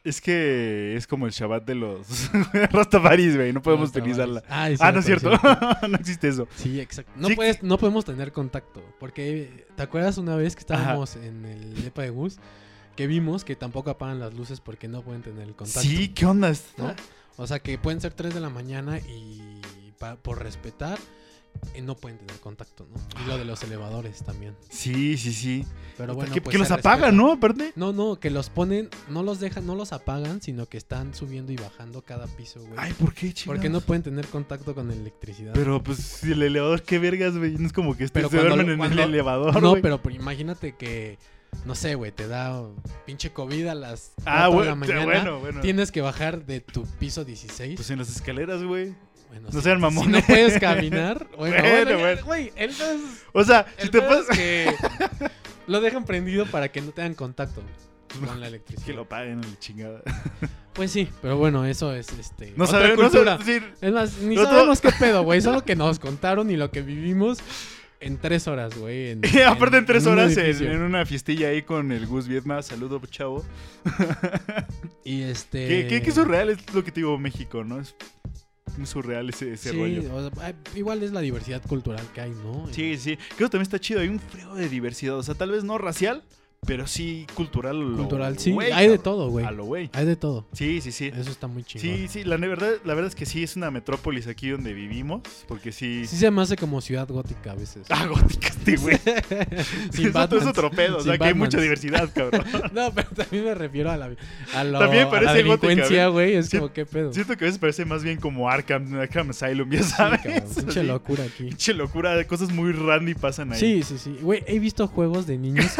Es 0.03 0.21
que 0.21 0.95
es 0.95 1.07
como 1.07 1.25
el 1.25 1.31
Shabbat 1.31 1.65
de 1.65 1.75
los 1.75 2.29
Rastafaris, 2.71 3.35
güey. 3.35 3.51
No 3.53 3.61
podemos 3.61 3.89
utilizarla. 3.89 4.43
Ah, 4.49 4.69
Ah, 4.79 4.91
no 4.91 4.99
es 4.99 5.05
cierto. 5.05 5.31
no 5.89 5.97
existe 5.97 6.27
eso. 6.29 6.47
Sí, 6.55 6.79
exacto. 6.79 7.11
No, 7.15 7.27
Sí, 7.29 7.35
puedes, 7.35 7.63
no 7.63 7.77
podemos 7.77 8.05
tener 8.05 8.31
contacto. 8.31 8.83
Porque, 8.99 9.65
¿te 9.75 9.83
acuerdas 9.83 10.17
una 10.17 10.35
vez 10.35 10.55
que 10.55 10.61
estábamos 10.61 11.15
en 11.17 11.45
el 11.45 11.83
depa 11.83 12.03
de 12.03 12.09
Gus? 12.09 12.37
Que 12.95 13.07
vimos 13.07 13.43
que 13.43 13.55
tampoco 13.55 13.89
apagan 13.89 14.19
las 14.19 14.33
luces 14.33 14.59
porque 14.61 14.87
no 14.87 15.01
pueden 15.01 15.21
tener 15.23 15.43
el 15.47 15.55
contacto. 15.55 15.81
Sí, 15.81 16.09
¿qué 16.09 16.25
onda? 16.25 16.51
¿no? 16.77 16.95
O 17.35 17.45
sea, 17.47 17.59
que 17.59 17.77
pueden 17.77 18.01
ser 18.01 18.13
3 18.13 18.33
de 18.33 18.39
la 18.39 18.49
mañana 18.49 18.99
y 18.99 19.61
por 20.21 20.41
respetar 20.43 20.97
eh, 21.73 21.81
no 21.81 21.95
pueden 21.95 22.17
tener 22.17 22.35
contacto, 22.41 22.87
¿no? 22.89 23.21
Y 23.23 23.27
lo 23.27 23.37
de 23.37 23.45
los 23.45 23.61
elevadores 23.63 24.23
también. 24.23 24.55
Sí, 24.69 25.17
sí, 25.17 25.33
sí. 25.33 25.65
Pero 25.97 26.13
bueno, 26.15 26.33
que, 26.33 26.41
pues 26.41 26.51
que 26.53 26.57
los 26.59 26.69
apagan. 26.71 27.15
¿no? 27.17 27.31
Aparte. 27.33 27.73
No, 27.75 27.91
no, 27.93 28.19
que 28.19 28.29
los 28.29 28.49
ponen, 28.49 28.89
no 29.09 29.23
los 29.23 29.39
dejan, 29.39 29.65
no 29.65 29.75
los 29.75 29.93
apagan, 29.93 30.41
sino 30.41 30.67
que 30.67 30.77
están 30.77 31.13
subiendo 31.15 31.51
y 31.51 31.55
bajando 31.55 32.01
cada 32.03 32.27
piso, 32.27 32.59
güey. 32.61 32.73
Ay, 32.77 32.93
¿por 32.93 33.13
qué, 33.13 33.33
chingados? 33.33 33.45
Porque 33.57 33.69
no 33.69 33.81
pueden 33.81 34.03
tener 34.03 34.27
contacto 34.27 34.75
con 34.75 34.91
electricidad. 34.91 35.53
Pero 35.53 35.81
pues 35.83 35.97
si 35.99 36.31
el 36.31 36.43
elevador, 36.43 36.83
qué 36.83 36.99
vergas, 36.99 37.37
güey. 37.37 37.57
No 37.57 37.65
es 37.67 37.73
como 37.73 37.95
que 37.97 38.05
estés- 38.05 38.11
Pero 38.13 38.29
se 38.29 38.37
cuando- 38.37 38.55
duermen 38.55 38.81
en 38.81 38.91
el 38.93 38.99
elevador, 38.99 39.61
no, 39.61 39.75
pero 39.81 40.01
pues, 40.01 40.15
imagínate 40.15 40.75
que, 40.75 41.17
no 41.65 41.73
sé, 41.75 41.95
güey, 41.95 42.11
te 42.11 42.27
da 42.27 42.61
pinche 43.05 43.31
COVID 43.31 43.67
a 43.67 43.75
las 43.75 44.11
Ah, 44.25 44.47
4 44.51 44.59
de 44.61 44.65
la 44.67 44.75
mañana. 44.75 45.05
bueno, 45.05 45.39
bueno. 45.39 45.61
Tienes 45.61 45.91
que 45.91 46.01
bajar 46.01 46.45
de 46.45 46.59
tu 46.61 46.83
piso 46.99 47.25
16. 47.25 47.75
Pues 47.75 47.89
en 47.89 47.97
las 47.99 48.09
escaleras, 48.09 48.61
güey. 48.63 48.93
Bueno, 49.27 49.49
no 49.51 49.51
si- 49.51 49.61
sean 49.61 49.77
Si 49.77 49.81
mamones. 49.81 50.21
no 50.21 50.27
puedes 50.27 50.59
caminar, 50.59 51.27
bueno, 51.37 51.55
Bueno, 51.57 51.69
bueno, 51.69 51.91
ya, 51.91 51.97
bueno. 51.97 52.25
güey, 52.25 52.51
el 52.55 52.71
pedo 52.71 52.91
es- 52.93 53.23
O 53.33 53.43
sea, 53.43 53.65
si 53.77 53.89
te 53.89 53.99
pedo 54.01 54.09
pasas... 54.09 54.29
es 54.29 54.37
que 54.37 54.73
lo 55.67 55.81
dejan 55.81 56.05
prendido 56.05 56.45
para 56.45 56.69
que 56.71 56.81
no 56.81 56.91
tengan 56.91 57.13
contacto 57.13 57.61
con 58.25 58.39
la 58.39 58.47
electricidad. 58.47 58.85
Que 58.85 58.93
lo 58.93 59.07
paguen, 59.07 59.41
la 59.41 59.59
chingada. 59.59 60.01
Pues 60.77 60.91
sí, 60.91 61.09
pero 61.23 61.37
bueno, 61.37 61.65
eso 61.65 61.91
es 61.91 62.07
este. 62.19 62.53
No 62.55 62.65
otra 62.65 62.81
sabemos, 62.81 63.11
no 63.11 63.37
decir... 63.39 63.73
Es 63.81 63.91
más, 63.91 64.17
ni 64.19 64.35
No, 64.35 64.43
sabemos 64.43 64.79
qué 64.79 64.91
pedo, 64.91 65.23
güey. 65.23 65.41
Solo 65.41 65.63
que 65.65 65.75
nos 65.75 65.97
contaron 65.97 66.51
y 66.51 66.55
lo 66.55 66.69
que 66.69 66.83
vivimos 66.83 67.39
en 67.99 68.19
tres 68.19 68.47
horas, 68.47 68.77
güey. 68.77 69.09
en- 69.09 69.21
Y 69.33 69.39
aparte 69.41 69.77
en 69.77 69.87
tres 69.87 70.05
horas 70.05 70.37
en, 70.37 70.81
una 70.83 71.03
fiestilla 71.07 71.47
ahí 71.47 71.63
con 71.63 71.91
el 71.91 72.05
Gus 72.05 72.27
Viedma. 72.27 72.61
Saludo, 72.61 73.01
chavo. 73.09 73.43
Y 75.03 75.23
este. 75.23 75.67
Que, 75.67 75.87
que, 75.87 76.01
que 76.03 76.11
surreal 76.11 76.51
es 76.51 76.73
lo 76.75 76.83
que 76.83 76.91
te 76.91 76.99
digo 76.99 77.17
México, 77.17 77.63
¿no? 77.63 77.79
Es 77.79 77.95
surreal 78.85 79.29
ese, 79.29 79.53
ese 79.53 79.71
Sí, 79.71 79.77
rollo. 79.77 80.13
o 80.15 80.29
sea, 80.31 80.53
igual 80.75 81.03
es 81.03 81.11
la 81.11 81.21
diversidad 81.21 81.61
cultural 81.67 82.05
que 82.13 82.21
hay, 82.21 82.31
¿no? 82.31 82.67
Sí, 82.71 82.97
sí. 82.97 83.17
Creo 83.35 83.47
que 83.49 83.51
también 83.51 83.61
está 83.63 83.79
chido. 83.79 83.99
Hay 84.01 84.07
un 84.09 84.19
frío 84.19 84.53
de 84.55 84.69
diversidad. 84.69 85.17
O 85.17 85.23
sea, 85.23 85.35
tal 85.35 85.51
vez 85.51 85.63
no 85.63 85.77
racial, 85.77 86.23
pero 86.67 86.85
sí 86.85 87.25
cultural. 87.33 87.79
lo 87.79 87.97
Cultural, 87.97 88.37
sí. 88.37 88.55
hay 88.73 88.89
de 88.89 88.97
todo, 88.99 89.29
güey. 89.29 89.45
A 89.45 89.51
lo 89.51 89.63
güey. 89.63 89.89
Hay 89.93 90.05
de 90.05 90.17
todo. 90.17 90.45
Sí, 90.51 90.81
sí, 90.81 90.91
sí. 90.91 91.07
Eso 91.17 91.31
está 91.31 91.47
muy 91.47 91.63
chido. 91.63 91.81
Sí, 91.81 92.07
sí, 92.09 92.25
la 92.25 92.35
verdad, 92.35 92.73
la 92.83 92.93
verdad 92.93 93.07
es 93.07 93.15
que 93.15 93.25
sí 93.25 93.41
es 93.41 93.55
una 93.55 93.71
metrópolis 93.71 94.27
aquí 94.27 94.49
donde 94.49 94.73
vivimos, 94.73 95.21
porque 95.47 95.71
sí... 95.71 96.05
Sí 96.05 96.17
se 96.17 96.29
me 96.29 96.41
hace 96.41 96.57
como 96.57 96.81
ciudad 96.81 97.07
gótica 97.07 97.53
a 97.53 97.55
veces. 97.55 97.87
Ah, 97.89 98.05
gótica 98.05 98.49
este 98.49 98.75
güey. 98.75 98.97
Sin 99.91 100.07
eso, 100.09 100.37
es 100.37 100.45
otro 100.45 100.69
pedo, 100.69 100.97
o 100.97 101.01
sea 101.01 101.17
que 101.17 101.23
hay 101.23 101.33
mucha 101.33 101.59
diversidad, 101.59 102.09
cabrón. 102.13 102.43
No, 102.73 102.91
pero 102.93 103.07
también 103.15 103.45
me 103.45 103.55
refiero 103.55 103.89
a 103.89 103.97
la, 103.97 104.09
a 104.53 104.63
lo, 104.65 104.79
También 104.79 105.03
a 105.03 105.05
la 105.05 105.11
parece 105.11 105.43
gótica, 105.43 105.67
delincuencia, 105.67 106.07
güey. 106.09 106.35
Es 106.35 106.47
Sí. 106.47 106.57
como, 106.57 106.73
¿qué 106.73 106.85
pedo? 106.85 107.13
Siento 107.13 107.37
que 107.37 107.45
a 107.45 107.47
veces 107.47 107.59
parece 107.59 107.85
más 107.85 108.03
bien 108.03 108.19
como 108.19 108.49
Arkham, 108.49 108.93
Arkham 108.99 109.29
Asylum, 109.29 109.69
ya 109.71 109.83
Sí, 109.83 109.91
sabes. 109.91 110.21
cabrón, 110.21 110.43
pinche 110.55 110.79
Así, 110.79 110.87
locura 110.87 111.23
aquí. 111.23 111.43
Pinche 111.45 111.73
locura, 111.73 112.27
cosas 112.27 112.51
muy 112.51 112.73
randy 112.73 113.13
pasan 113.13 113.53
ahí. 113.53 113.59
Sí, 113.59 113.83
sí, 113.83 113.97
sí. 113.97 114.17
Güey, 114.21 114.43
he 114.47 114.59
visto 114.59 114.85
juegos 114.87 115.27
de 115.27 115.37
niños 115.37 115.71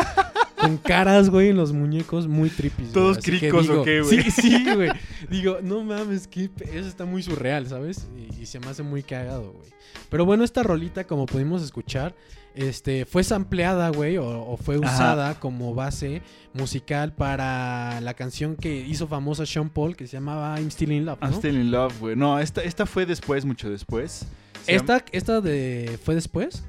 con 0.59 0.77
caras, 0.77 1.29
güey, 1.29 1.49
en 1.49 1.57
los 1.57 1.71
muñecos 1.73 2.27
muy 2.27 2.49
trippy. 2.49 2.83
¿Todos 2.93 3.19
cricos 3.19 3.69
o 3.69 3.83
qué, 3.83 4.01
güey? 4.01 4.23
Sí, 4.23 4.31
sí, 4.31 4.65
güey. 4.75 4.89
Digo, 5.29 5.59
no 5.61 5.83
mames, 5.83 6.27
que 6.27 6.49
eso 6.73 6.87
está 6.87 7.05
muy 7.05 7.23
surreal, 7.23 7.67
¿sabes? 7.67 8.07
Y, 8.17 8.41
y 8.41 8.45
se 8.45 8.59
me 8.59 8.67
hace 8.67 8.83
muy 8.83 9.03
cagado, 9.03 9.53
güey. 9.53 9.69
Pero 10.09 10.25
bueno, 10.25 10.43
esta 10.43 10.63
rolita, 10.63 11.05
como 11.05 11.25
pudimos 11.25 11.61
escuchar, 11.61 12.15
este, 12.55 13.05
fue 13.05 13.23
sampleada, 13.23 13.89
güey, 13.89 14.17
o, 14.17 14.25
o 14.25 14.57
fue 14.57 14.77
Ajá. 14.77 14.95
usada 14.95 15.39
como 15.39 15.75
base 15.75 16.21
musical 16.53 17.13
para 17.13 18.01
la 18.01 18.13
canción 18.15 18.55
que 18.55 18.75
hizo 18.77 19.07
famosa 19.07 19.45
Sean 19.45 19.69
Paul, 19.69 19.95
que 19.95 20.07
se 20.07 20.13
llamaba 20.17 20.59
I'm 20.59 20.69
Still 20.71 20.91
in 20.91 21.05
Love, 21.05 21.19
¿no? 21.21 21.27
I'm 21.27 21.33
still 21.35 21.55
in 21.55 21.69
love, 21.71 21.93
güey. 21.99 22.15
No, 22.15 22.39
esta, 22.39 22.63
esta 22.63 22.85
fue 22.87 23.05
después, 23.05 23.45
mucho 23.45 23.69
después. 23.69 24.25
Se 24.65 24.71
llama- 24.73 24.95
¿Esta, 24.97 25.05
¿Esta 25.11 25.41
de 25.41 25.99
fue 26.03 26.15
después? 26.15 26.63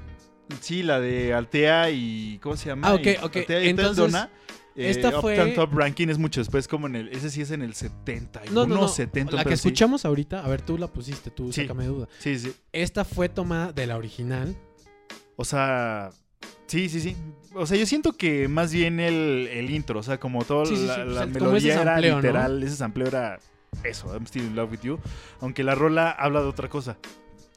Sí, 0.60 0.82
la 0.82 1.00
de 1.00 1.34
Altea 1.34 1.90
y... 1.90 2.38
¿Cómo 2.42 2.56
se 2.56 2.68
llama? 2.70 2.88
Ah, 2.88 2.94
ok, 2.94 3.06
ok. 3.22 3.36
Altea 3.36 3.64
y 3.64 3.68
Entonces. 3.68 4.14
Eh, 4.76 4.90
esta 4.90 5.08
Uptown 5.08 5.20
fue- 5.22 5.52
Top 5.56 5.72
Ranking 5.74 6.08
es 6.08 6.18
mucho 6.18 6.40
después, 6.40 6.68
como 6.68 6.86
en 6.86 6.94
el... 6.96 7.08
Ese 7.08 7.30
sí 7.30 7.40
es 7.40 7.50
en 7.50 7.62
el 7.62 7.74
71, 7.74 8.52
No, 8.52 8.66
no, 8.66 8.82
no. 8.82 8.88
70. 8.88 9.34
la 9.34 9.42
que 9.44 9.50
sí. 9.50 9.54
escuchamos 9.68 10.04
ahorita, 10.04 10.44
a 10.44 10.48
ver, 10.48 10.62
tú 10.62 10.78
la 10.78 10.86
pusiste, 10.86 11.30
tú 11.30 11.52
Sí. 11.52 11.62
sácame 11.62 11.86
duda. 11.86 12.06
Sí, 12.20 12.38
sí. 12.38 12.52
Esta 12.72 13.04
fue 13.04 13.28
tomada 13.28 13.72
de 13.72 13.86
la 13.88 13.96
original. 13.96 14.56
O 15.34 15.44
sea, 15.44 16.10
sí, 16.68 16.88
sí, 16.88 17.00
sí. 17.00 17.16
O 17.54 17.66
sea, 17.66 17.76
yo 17.76 17.86
siento 17.86 18.12
que 18.12 18.46
más 18.46 18.72
bien 18.72 19.00
el, 19.00 19.48
el 19.50 19.68
intro, 19.70 19.98
o 19.98 20.02
sea, 20.04 20.18
como 20.20 20.44
toda 20.44 20.64
Sí, 20.66 20.76
sí, 20.76 20.86
la, 20.86 20.94
sí, 20.94 21.00
la 21.10 21.20
pues, 21.22 21.28
melodía 21.30 21.72
ese 21.72 21.82
era 21.82 22.00
literal, 22.00 22.62
ese 22.62 22.76
sampleo 22.76 23.08
era 23.08 23.40
eso, 23.82 24.12
I'm 24.14 24.26
still 24.26 24.44
in 24.44 24.54
love 24.54 24.70
with 24.70 24.80
you. 24.82 25.00
Aunque 25.40 25.64
la 25.64 25.74
rola 25.74 26.10
habla 26.10 26.40
de 26.40 26.46
otra 26.46 26.68
cosa. 26.68 26.98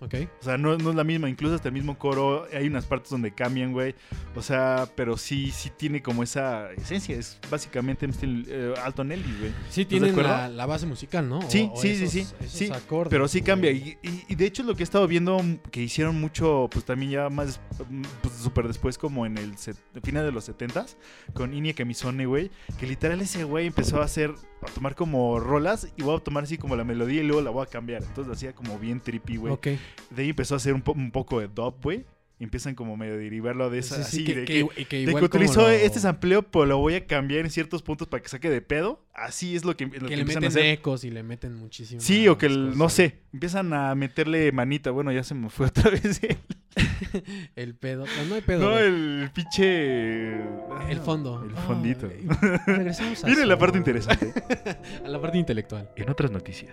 ¿Ok? 0.02 0.16
O 0.40 0.44
sea, 0.44 0.58
no, 0.58 0.76
no 0.78 0.90
es 0.90 0.96
la 0.96 1.04
misma, 1.04 1.30
incluso 1.30 1.54
hasta 1.56 1.68
el 1.68 1.74
mismo 1.76 1.98
coro, 1.98 2.48
hay 2.52 2.68
unas 2.68 2.86
partes 2.86 3.12
donde 3.12 3.32
cambian, 3.34 3.72
güey. 3.72 3.94
O 4.36 4.42
sea, 4.42 4.88
pero 4.96 5.16
sí, 5.16 5.52
sí 5.52 5.70
tiene 5.78 6.02
como 6.02 6.24
esa 6.24 6.72
esencia, 6.74 7.16
es 7.16 7.40
básicamente 7.52 8.06
eh, 8.50 8.74
Alton 8.84 9.12
Ellis, 9.12 9.40
güey. 9.40 9.52
Sí 9.70 9.86
acuerdo? 10.14 10.30
la, 10.32 10.50
la 10.50 10.66
base 10.66 10.88
musical, 10.88 11.30
¿no? 11.30 11.42
Sí, 11.50 11.70
O- 11.72 11.74
o 11.74 11.82
sí, 11.82 11.96
sí, 11.96 12.04
esos- 12.04 12.12
sí, 12.12 12.36
esos 12.40 12.52
sí, 12.52 12.72
acordes, 12.74 13.12
Pero 13.12 13.28
sí 13.28 13.42
cambia. 13.44 13.70
Y, 13.72 13.98
y- 14.02 14.24
y 14.28 14.36
de 14.36 14.46
hecho 14.46 14.64
lo 14.64 14.76
que 14.76 14.82
he 14.82 14.86
estado 14.86 15.08
viendo 15.08 15.40
que 15.72 15.84
hicieron 15.84 16.20
mucho, 16.20 16.68
pues 16.72 16.84
también 16.84 17.12
ya 17.12 17.30
más 17.30 17.62
mm, 17.90 18.02
pues, 18.24 18.34
súper 18.36 18.68
después, 18.68 18.98
como 18.98 19.26
en 19.28 19.38
el 19.38 19.56
set- 19.58 19.78
final 20.04 20.26
de 20.26 20.32
los 20.32 20.50
70s, 20.50 20.98
con 21.34 21.54
Inie 21.54 21.76
Camisone, 21.76 22.26
güey, 22.26 22.50
que 22.80 22.88
literal 22.88 23.22
ese 23.22 23.44
güey 23.44 23.68
empezó 23.68 24.02
a 24.02 24.06
hacer, 24.06 24.34
a 24.70 24.74
tomar 24.74 24.96
como 24.96 25.40
rolas 25.40 25.88
y 25.98 26.04
voy 26.04 26.16
a 26.16 26.20
tomar 26.20 26.44
así 26.44 26.58
como 26.58 26.76
la 26.76 26.84
melodía 26.84 27.22
y 27.22 27.26
luego 27.26 27.42
la 27.42 27.50
voy 27.50 27.64
a 27.64 27.66
cambiar. 27.70 28.04
Entonces 28.04 28.34
hacía 28.34 28.54
como 28.54 28.78
bien 28.80 29.00
trippy, 29.00 29.38
güey. 29.38 29.54
Ok. 29.54 29.68
De 30.10 30.22
ahí 30.24 30.30
empezó 30.30 30.54
a 30.56 30.58
hacer 30.58 30.74
un, 30.74 30.82
po- 30.82 30.94
un 30.94 31.12
poco 31.12 31.40
de 31.40 31.48
dub, 31.48 31.76
güey. 31.82 32.06
Y 32.40 32.44
empiezan 32.46 32.74
como 32.74 32.98
medio 32.98 33.14
a 33.14 33.18
derivarlo 33.18 33.70
de 33.70 33.78
esa, 33.78 33.98
Sí, 33.98 34.02
sí, 34.04 34.08
así, 34.08 34.24
que, 34.26 34.36
de 34.36 34.46
que- 34.46 34.68
que... 34.76 34.86
que 34.86 34.96
de 34.98 35.02
igual 35.04 35.22
lo- 35.22 35.70
este 35.86 36.00
sampleo, 36.00 36.42
pero 36.42 36.66
lo 36.66 36.78
voy 36.80 36.96
a 36.96 37.06
cambiar 37.06 37.42
en 37.46 37.52
ciertos 37.52 37.84
puntos 37.84 38.08
para 38.08 38.24
que 38.24 38.30
saque 38.30 38.50
de 38.50 38.62
pedo. 38.62 39.00
Así 39.14 39.56
es 39.56 39.66
lo 39.66 39.76
que, 39.76 39.86
lo 39.86 39.92
que 39.92 40.00
Que 40.00 40.16
le 40.16 40.22
empiezan 40.22 40.44
a 40.46 40.48
meten 40.48 40.62
hacer. 40.62 40.74
ecos 40.74 41.04
y 41.04 41.12
le 41.12 41.22
meten 41.22 41.54
muchísimo. 41.56 42.00
Sí, 42.02 42.28
o 42.30 42.38
que, 42.38 42.46
el- 42.48 42.78
no 42.78 42.88
sé, 42.90 43.20
empiezan 43.34 43.74
a 43.74 43.94
meterle 43.94 44.52
manita. 44.54 44.92
Bueno, 44.92 45.12
ya 45.12 45.24
se 45.24 45.36
me 45.36 45.50
fue 45.50 45.66
otra 45.68 45.92
vez 45.92 46.22
el, 46.24 46.38
El 47.58 47.76
pedo. 47.76 48.06
No, 48.06 48.26
no 48.30 48.36
hay 48.36 48.42
pedo. 48.42 48.70
no, 48.70 48.80
el 48.80 49.30
pinche... 49.34 50.36
El 50.90 51.00
fondo. 51.04 51.44
El 51.44 51.52
fondito. 51.52 52.08
Ay, 52.10 52.26
regresamos 52.66 53.22
a 53.24 53.28
Viene 53.28 53.46
la 53.46 53.58
parte 53.58 53.78
interesante. 53.78 54.34
A 55.04 55.08
la 55.10 55.20
parte 55.22 55.38
intelectual. 55.38 55.90
en 55.98 56.10
otras 56.10 56.32
noticias. 56.32 56.72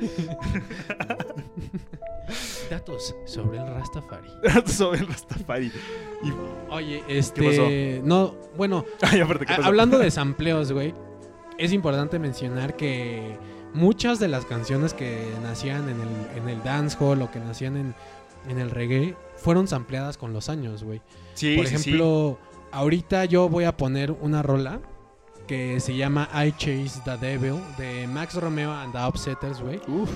Datos 2.70 3.16
sobre 3.26 3.58
el 3.58 3.66
Rastafari. 3.66 4.28
Sobre 4.66 5.00
el 5.00 5.08
Rastafari. 5.08 5.72
Y... 6.22 6.32
Oye, 6.70 7.02
este. 7.08 8.00
No, 8.04 8.36
bueno, 8.56 8.84
Ay, 9.02 9.20
aparte, 9.20 9.46
¿qué 9.46 9.54
a- 9.54 9.56
pasó? 9.56 9.68
hablando 9.68 9.98
de 9.98 10.10
sampleos, 10.10 10.70
güey. 10.72 10.94
Es 11.58 11.72
importante 11.72 12.18
mencionar 12.18 12.76
que 12.76 13.36
muchas 13.74 14.18
de 14.18 14.28
las 14.28 14.44
canciones 14.46 14.94
que 14.94 15.28
nacían 15.42 15.88
en 15.88 16.00
el, 16.00 16.38
en 16.42 16.48
el 16.48 16.62
dancehall 16.62 17.20
o 17.22 17.30
que 17.30 17.40
nacían 17.40 17.76
en 17.76 17.94
en 18.48 18.58
el 18.58 18.70
reggae 18.70 19.14
fueron 19.36 19.66
sampleadas 19.68 20.16
con 20.16 20.32
los 20.32 20.48
años, 20.48 20.84
güey. 20.84 21.02
Sí, 21.34 21.56
Por 21.56 21.66
sí, 21.66 21.76
sí. 21.76 21.90
ejemplo, 21.90 22.38
ahorita 22.70 23.24
yo 23.26 23.48
voy 23.48 23.64
a 23.64 23.76
poner 23.76 24.12
una 24.12 24.42
rola 24.42 24.80
que 25.46 25.80
se 25.80 25.96
llama 25.96 26.28
I 26.32 26.52
Chase 26.52 27.00
the 27.04 27.16
Devil 27.18 27.56
de 27.76 28.06
Max 28.06 28.36
Romeo 28.40 28.72
and 28.72 28.92
the 28.92 28.98
Upsetters, 29.06 29.60
güey. 29.60 29.80
Uf. 29.88 30.10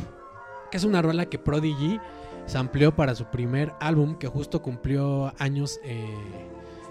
Que 0.70 0.76
es 0.76 0.84
una 0.84 1.02
rola 1.02 1.26
que 1.26 1.38
Prodigy 1.38 2.00
sampleó 2.46 2.94
para 2.94 3.14
su 3.14 3.24
primer 3.26 3.72
álbum 3.80 4.14
que 4.14 4.28
justo 4.28 4.62
cumplió 4.62 5.32
años. 5.38 5.78
eh, 5.84 6.06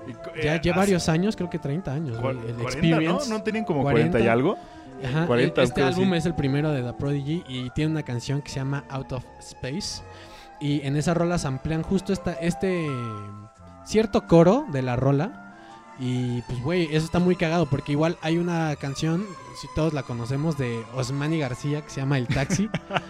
Y 0.08 0.42
ya 0.44 0.56
eh, 0.56 0.60
hace 0.60 0.72
varios 0.72 1.10
años, 1.10 1.36
creo 1.36 1.50
que 1.50 1.60
30 1.60 1.92
años, 1.92 2.18
cua- 2.18 2.32
El 2.32 2.38
40, 2.38 2.54
¿no? 2.58 2.64
Experience. 2.64 3.30
¿No 3.30 3.44
tenían 3.44 3.66
como 3.66 3.82
40. 3.84 4.12
40 4.12 4.20
y 4.26 4.28
algo? 4.32 4.58
Ajá, 5.04 5.26
40, 5.26 5.62
e- 5.62 5.64
este 5.64 5.84
álbum 5.84 6.10
sí. 6.12 6.16
es 6.16 6.26
el 6.26 6.36
primero 6.36 6.72
de 6.72 6.84
The 6.84 6.94
Prodigy 6.94 7.44
y 7.48 7.70
tiene 7.72 7.92
una 7.92 8.04
canción 8.04 8.42
que 8.42 8.50
se 8.50 8.58
llama 8.58 8.84
Out 8.90 9.12
of 9.14 9.26
Space. 9.40 10.04
Y 10.60 10.82
en 10.86 10.96
esa 10.96 11.14
rola 11.14 11.38
samplean 11.40 11.82
justo 11.82 12.14
esta, 12.14 12.34
este 12.34 12.88
cierto 13.86 14.28
coro 14.28 14.66
de 14.72 14.82
la 14.82 14.96
rola. 14.96 15.56
Y 16.00 16.42
pues, 16.44 16.62
güey, 16.64 16.84
eso 16.96 17.06
está 17.06 17.20
muy 17.20 17.36
cagado 17.36 17.68
porque 17.68 17.92
igual 17.92 18.18
hay 18.22 18.38
una 18.38 18.76
canción, 18.76 19.24
si 19.60 19.68
todos 19.76 19.94
la 19.94 20.02
conocemos, 20.04 20.58
de 20.58 20.84
Osmani 20.96 21.38
García 21.40 21.82
que 21.82 21.90
se 21.92 22.00
llama 22.02 22.18
El 22.18 22.28
Taxi. 22.28 22.70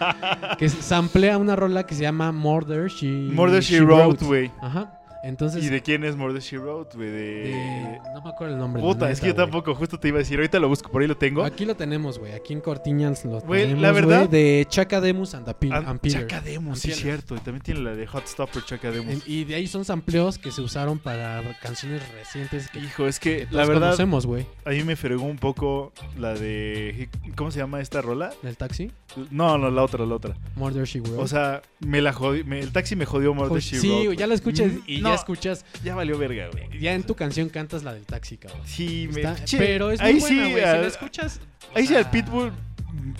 que 0.57 0.67
samplea 0.67 1.37
una 1.37 1.55
rola 1.55 1.85
que 1.85 1.95
se 1.95 2.01
llama 2.01 2.31
Murder 2.33 2.87
She, 2.89 3.07
Murder 3.33 3.61
She 3.61 3.81
Wrote, 3.81 4.25
güey. 4.25 4.51
Ajá. 4.61 5.00
Entonces, 5.23 5.63
¿Y 5.63 5.69
de 5.69 5.81
quién 5.81 6.03
es 6.03 6.15
Murder 6.15 6.41
She 6.41 6.57
Wrote, 6.57 6.97
güey? 6.97 7.09
De... 7.09 7.17
de- 7.21 7.99
No 8.13 8.21
me 8.23 8.29
acuerdo 8.29 8.53
el 8.55 8.59
nombre. 8.59 8.81
Puta, 8.81 9.11
es 9.11 9.19
que 9.19 9.27
yo 9.27 9.33
neta, 9.33 9.43
tampoco, 9.43 9.75
justo 9.75 9.99
te 9.99 10.07
iba 10.07 10.17
a 10.17 10.19
decir, 10.19 10.37
ahorita 10.39 10.59
lo 10.59 10.67
busco, 10.67 10.89
por 10.91 11.01
ahí 11.01 11.07
lo 11.07 11.15
tengo. 11.17 11.43
Aquí 11.43 11.65
lo 11.65 11.75
tenemos, 11.75 12.17
güey. 12.17 12.33
Aquí 12.33 12.53
en 12.53 12.61
Cortiñas 12.61 13.23
lo 13.25 13.39
Güey, 13.41 13.61
tenemos, 13.63 13.81
la 13.83 13.91
verdad- 13.91 14.27
güey, 14.27 14.41
de 14.59 14.67
Chacademus 14.69 15.35
and, 15.35 15.47
Ah, 15.71 15.83
and 15.85 15.99
Peter. 15.99 16.27
Chaka 16.27 16.41
Demus, 16.41 16.79
sí, 16.79 16.91
And 16.91 16.99
cierto. 17.01 17.35
Y 17.35 17.39
también 17.39 17.61
tiene 17.61 17.81
la 17.81 17.93
de 17.95 18.07
Hot 18.07 18.25
Stopper, 18.27 18.63
Chaka 18.65 18.89
Demus. 18.91 19.13
En- 19.13 19.21
y 19.25 19.43
de 19.43 19.55
ahí 19.55 19.67
son 19.67 19.85
sampleos 19.85 20.37
que 20.37 20.51
se 20.51 20.61
usaron 20.61 20.97
para 20.99 21.41
canciones 21.61 22.01
recientes 22.13 22.69
que 22.69 22.79
Hijo, 22.79 23.05
es 23.07 23.19
que 23.19 23.47
la 23.51 23.65
verdad, 23.65 23.81
conocemos, 23.89 24.25
güey. 24.25 24.45
a 24.65 24.69
mí 24.71 24.83
me 24.83 24.95
fregó 24.95 25.23
un 25.25 25.37
poco 25.37 25.93
la 26.17 26.33
de... 26.33 27.09
¿Cómo 27.35 27.51
se 27.51 27.59
llama 27.59 27.79
esta 27.81 28.01
rola? 28.01 28.31
Del 28.41 28.57
taxi. 28.57 28.91
No, 29.29 29.57
no, 29.57 29.69
la 29.69 29.83
otra, 29.83 30.05
la 30.05 30.15
otra. 30.15 30.35
Murder 30.55 30.85
She 30.85 31.01
Wrote. 31.01 31.21
O 31.21 31.27
sea, 31.27 31.61
me 31.79 32.01
la 32.01 32.13
jodí, 32.13 32.43
me- 32.43 32.59
el 32.59 32.71
taxi 32.71 32.95
me 32.95 33.05
jodió 33.05 33.33
Murder 33.33 33.61
She 33.61 33.77
sí, 33.79 33.87
Wrote. 33.89 34.05
güey, 34.05 34.17
ya 34.17 34.25
la 34.27 34.33
escuchas 34.35 34.71
Mm, 34.71 34.79
y 34.87 35.01
no, 35.01 35.10
ya 35.11 35.15
escuchas. 35.19 35.65
Ya 35.83 35.95
valió 35.95 36.17
verga, 36.17 36.49
güey. 36.51 36.79
Ya 36.79 36.93
en 36.93 37.03
tu 37.03 37.15
canción 37.15 37.49
cantas 37.49 37.83
la 37.83 37.93
del 37.93 38.05
taxi, 38.05 38.37
cabrón. 38.37 38.61
Sí. 38.65 39.07
Está- 39.09 39.35
pero 39.57 39.91
es 39.91 39.99
muy 40.01 40.09
ahí 40.09 40.19
buena, 40.19 40.27
sí, 40.27 40.35
güey. 40.51 40.53
Si 40.53 40.59
la 40.59 40.87
escuchas. 40.87 41.39
Ahí 41.75 41.87
sí 41.87 41.95
al 41.95 42.09
Pitbull... 42.09 42.51
mm, 42.51 43.11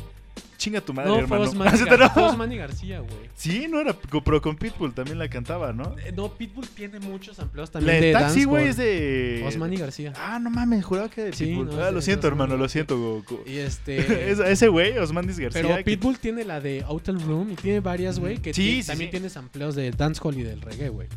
Chinga 0.58 0.80
tu 0.80 0.94
madre, 0.94 1.10
No, 1.10 1.16
fue 1.16 1.24
hermano. 1.24 1.44
Osmani, 1.46 1.72
¿sí 1.80 1.86
te 1.86 1.90
Gar- 1.90 2.00
no? 2.02 2.10
fue 2.12 2.22
Osmani 2.24 2.56
García, 2.56 3.00
güey. 3.00 3.30
Sí, 3.34 3.66
no 3.68 3.80
era... 3.82 3.96
Pero 4.24 4.42
con 4.44 4.56
Pitbull 4.56 4.94
también 4.94 5.18
la 5.18 5.28
cantaba, 5.28 5.74
¿no? 5.74 5.96
Eh, 6.06 6.12
No, 6.16 6.32
Pitbull 6.36 6.68
tiene 6.68 7.00
muchos 7.00 7.38
sampleos 7.38 7.70
La 7.70 7.80
también 7.80 7.96
del 8.00 8.14
de 8.14 8.20
taxi, 8.20 8.44
güey, 8.44 8.68
es 8.68 8.78
de... 8.78 9.44
Osmani 9.48 9.78
García. 9.78 10.14
Ah, 10.16 10.38
no 10.38 10.52
mames, 10.52 10.86
juraba 10.86 11.10
que 11.10 11.24
de 11.24 11.34
Sí, 11.34 11.46
Pitbull. 11.48 11.66
no, 11.76 11.82
ah, 11.84 11.88
es 11.88 11.94
lo 11.96 12.02
siento, 12.04 12.28
hermano, 12.28 12.54
Osmani. 12.54 12.62
lo 12.64 12.70
siento, 12.70 12.96
Goku. 13.00 13.40
Y 13.48 13.58
este. 13.58 14.30
Ese- 14.32 14.52
ese 14.52 14.68
güey, 14.68 14.96
Osmandis 15.00 15.40
García. 15.40 15.64
Pero 15.64 15.76
que- 15.78 15.84
Pitbull 15.84 16.20
tiene 16.20 16.44
la 16.44 16.62
de 16.62 16.86
Hotel 16.88 17.20
Room 17.22 17.54
y 17.54 17.56
tiene 17.56 17.80
varias, 17.80 18.20
güey, 18.20 18.38
que 18.38 18.54
Sí, 18.54 18.84
sí, 18.84 18.88
también 18.88 19.08
sí. 19.08 19.12
tiene 19.14 19.30
sampleos 19.32 19.74
de 19.74 19.90
dancehall 19.90 20.38
y 20.38 20.44
del 20.44 20.62
reggae, 20.62 20.90
güey. 20.90 21.08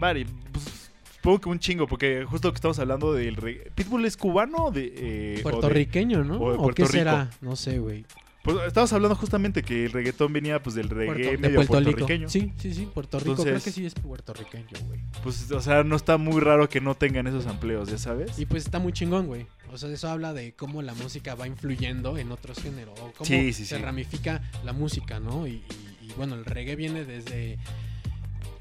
Vari, 0.00 0.24
pues, 0.24 0.90
supongo 1.16 1.40
que 1.40 1.48
un 1.50 1.58
chingo, 1.58 1.86
porque 1.86 2.24
justo 2.24 2.50
que 2.50 2.56
estamos 2.56 2.78
hablando 2.78 3.12
del 3.12 3.36
reggae. 3.36 3.70
¿Pitbull 3.74 4.04
es 4.06 4.16
cubano 4.16 4.70
de...? 4.70 4.92
eh, 4.96 5.34
de- 5.36 5.42
Puertorriqueño, 5.42 6.24
¿no? 6.24 6.40
o 6.40 6.50
de 6.52 6.56
¿O 6.58 6.62
Puerto 6.62 6.74
qué 6.76 6.82
Rico. 6.84 6.92
será? 6.92 7.30
No 7.40 7.54
sé, 7.56 7.78
güey. 7.78 8.04
Pues, 8.42 8.56
estamos 8.66 8.90
hablando 8.94 9.14
justamente 9.16 9.62
que 9.62 9.84
el 9.84 9.92
reggaetón 9.92 10.32
venía 10.32 10.62
pues 10.62 10.74
del 10.74 10.88
reggae 10.88 11.12
Puerto- 11.12 11.30
de 11.32 11.36
medio 11.38 11.60
Rico. 11.60 11.72
puertorriqueño. 11.74 12.28
Sí, 12.30 12.50
sí, 12.56 12.72
sí, 12.72 12.86
Puerto 12.92 13.20
Rico. 13.20 13.42
Creo 13.42 13.60
que 13.60 13.70
sí 13.70 13.84
es 13.84 13.92
puertorriqueño, 13.92 14.64
güey. 14.86 15.00
Pues, 15.22 15.50
o 15.52 15.60
sea, 15.60 15.84
no 15.84 15.94
está 15.94 16.16
muy 16.16 16.40
raro 16.40 16.66
que 16.66 16.80
no 16.80 16.94
tengan 16.94 17.26
esos 17.26 17.46
amplios, 17.46 17.90
ya 17.90 17.98
sabes. 17.98 18.38
Y 18.38 18.46
pues 18.46 18.64
está 18.64 18.78
muy 18.78 18.94
chingón, 18.94 19.26
güey. 19.26 19.46
O 19.70 19.76
sea, 19.76 19.90
eso 19.90 20.08
habla 20.08 20.32
de 20.32 20.54
cómo 20.54 20.80
la 20.80 20.94
música 20.94 21.34
va 21.34 21.46
influyendo 21.46 22.16
en 22.16 22.32
otros 22.32 22.62
géneros. 22.62 22.98
O 22.98 23.12
cómo 23.12 23.26
Sí, 23.26 23.52
sí, 23.52 23.66
se 23.66 23.76
sí. 23.76 23.82
ramifica 23.82 24.40
la 24.64 24.72
música, 24.72 25.20
¿no? 25.20 25.46
Y, 25.46 25.50
y- 25.50 26.06
y, 26.06 26.12
bueno, 26.16 26.34
el 26.34 26.46
reggae 26.46 26.76
viene 26.76 27.04
desde. 27.04 27.58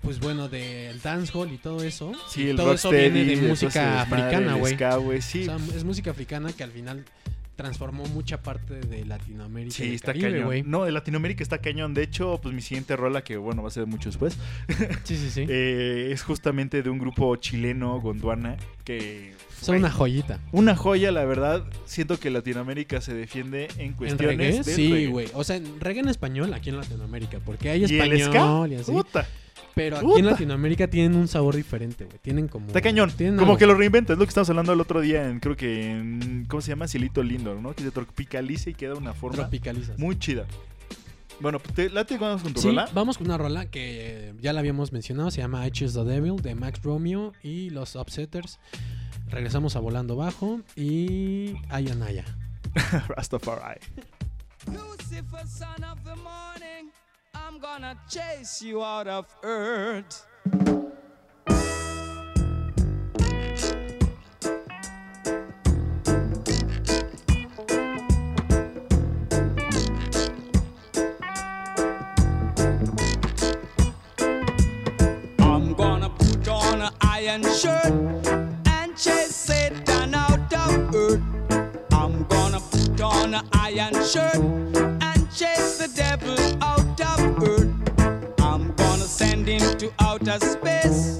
Pues 0.02 0.20
bueno, 0.20 0.48
del 0.50 1.02
dancehall 1.02 1.52
y 1.52 1.58
todo 1.58 1.84
eso. 1.84 2.14
sí, 2.30 2.44
Y 2.44 2.50
el 2.50 2.56
todo 2.56 2.74
eso 2.74 2.90
viene 2.90 3.26
de 3.26 3.36
música 3.38 4.02
africana, 4.02 4.54
el 4.54 4.60
güey. 4.60 4.74
ska, 4.76 4.96
güey, 4.98 5.22
sí. 5.22 5.42
O 5.48 5.58
sea, 5.58 5.76
es 5.76 5.84
música 5.84 6.12
africana 6.12 6.52
que 6.54 6.64
al 6.64 6.72
final 6.72 7.04
transformó 7.58 8.06
mucha 8.06 8.42
parte 8.42 8.76
de 8.80 9.04
Latinoamérica. 9.04 9.76
Sí, 9.76 9.94
está 9.94 10.14
Caribe, 10.14 10.30
cañón. 10.32 10.46
güey. 10.46 10.64
No, 10.64 10.86
de 10.86 10.94
Latinoamérica 10.94 11.44
está 11.44 11.58
cañón. 11.58 11.94
De 11.94 12.04
hecho, 12.04 12.40
pues 12.42 12.56
mi 12.56 12.62
siguiente 12.62 12.96
rola, 12.96 13.22
que 13.26 13.36
bueno, 13.36 13.62
va 13.62 13.68
a 13.68 13.72
ser 13.72 13.86
mucho 13.86 14.08
después, 14.10 14.38
Sí, 15.04 15.18
sí, 15.18 15.30
sí. 15.30 15.46
eh, 15.50 16.10
es 16.14 16.24
justamente 16.24 16.82
de 16.82 16.90
un 16.90 17.00
grupo 17.00 17.36
chileno, 17.36 18.00
Gondwana, 18.00 18.56
que... 18.86 19.34
Son 19.62 19.76
una 19.76 19.92
joyita. 19.92 20.40
Una 20.54 20.74
joya, 20.78 21.12
la 21.12 21.26
verdad. 21.26 21.66
Siento 21.84 22.18
que 22.18 22.30
Latinoamérica 22.30 23.02
se 23.02 23.14
defiende 23.14 23.68
en 23.76 23.88
¿En 23.88 23.94
cuestiones 23.94 24.38
reggae? 24.38 24.54
del 24.64 24.64
Sí, 24.64 24.90
reggae. 24.94 25.08
güey. 25.08 25.28
O 25.34 25.44
sea, 25.44 25.58
en 25.58 25.82
reggae 25.82 26.00
en 26.00 26.08
español 26.08 26.54
aquí 26.54 26.70
en 26.70 26.78
Latinoamérica. 26.78 27.40
Porque 27.46 27.70
hay 27.70 27.82
¿Y 27.82 27.84
el 27.84 27.92
español 27.92 28.22
ska? 28.22 28.68
y 28.74 28.76
así. 28.80 28.90
Puta, 28.94 29.28
Pero 29.76 29.98
aquí 29.98 30.06
Puta. 30.06 30.20
en 30.20 30.26
Latinoamérica 30.26 30.88
tienen 30.88 31.16
un 31.16 31.28
sabor 31.28 31.56
diferente, 31.56 32.06
güey. 32.06 32.18
Tienen 32.20 32.48
como. 32.48 32.68
está 32.68 32.82
cañón. 32.82 33.12
tienen 33.12 33.36
Como 33.38 33.52
algo. 33.52 33.58
que 33.60 33.66
lo 33.66 33.76
reinventa. 33.76 34.14
Es 34.14 34.20
lo 34.20 34.26
que 34.26 34.30
estamos 34.30 34.50
hablando 34.50 34.74
el 34.74 34.82
otro 34.82 35.00
día 35.02 35.28
en, 35.30 35.40
creo 35.40 35.56
que 35.56 35.92
en, 35.92 36.46
¿cómo 36.50 36.62
se 36.62 36.70
llama? 36.70 36.88
Cielito 36.88 37.24
Lindo, 37.24 37.56
¿no? 37.56 37.74
Que 37.74 37.84
se 37.84 37.92
tropicaliza 37.92 38.70
y 38.70 38.74
queda 38.74 38.96
una 38.96 39.14
forma 39.14 39.38
tropicalizas. 39.38 39.98
muy 40.00 40.18
chida. 40.20 40.46
Bueno, 41.42 41.60
pues 41.60 41.74
te 41.74 41.90
late 41.90 42.18
vamos 42.18 42.42
con 42.44 42.54
tu 42.54 42.60
Sí, 42.62 42.68
rola. 42.68 42.90
vamos 42.94 43.18
con 43.18 43.28
una 43.28 43.38
rola 43.38 43.66
que 43.68 44.34
ya 44.42 44.52
la 44.52 44.60
habíamos 44.60 44.92
mencionado. 44.92 45.32
Se 45.32 45.40
llama 45.42 45.66
I 45.66 45.72
Choose 45.72 45.98
the 45.98 46.04
Devil 46.04 46.36
de 46.42 46.54
Max 46.56 46.82
Romeo 46.84 47.32
y 47.42 47.70
los 47.70 47.96
Upsetters. 47.96 48.60
Regresamos 49.30 49.76
a 49.78 49.80
Volando 49.80 50.18
Bajo 50.18 50.60
y 50.76 51.54
Ayanaya. 51.70 52.26
Rastafari. 53.08 53.80
Lucifer, 54.68 55.48
son 55.48 55.84
of 55.86 56.00
the 56.04 56.16
morning, 56.16 56.92
I'm 57.52 57.58
gonna 57.58 57.98
chase 58.08 58.62
you 58.62 58.84
out 58.84 59.08
of 59.08 59.26
earth. 59.42 60.24
I'm 75.40 75.74
gonna 75.74 76.10
put 76.12 76.48
on 76.48 76.82
an 76.84 76.94
iron 77.02 77.42
shirt 77.42 77.86
and 78.68 78.96
chase 78.96 79.36
Satan 79.36 80.14
out 80.14 80.54
of 80.54 80.94
earth. 80.94 81.22
I'm 81.94 82.26
gonna 82.26 82.60
put 82.60 83.02
on 83.02 83.34
an 83.34 83.48
iron 83.54 84.06
shirt 84.06 84.59
to 89.80 89.94
outer 90.00 90.38
space 90.42 91.18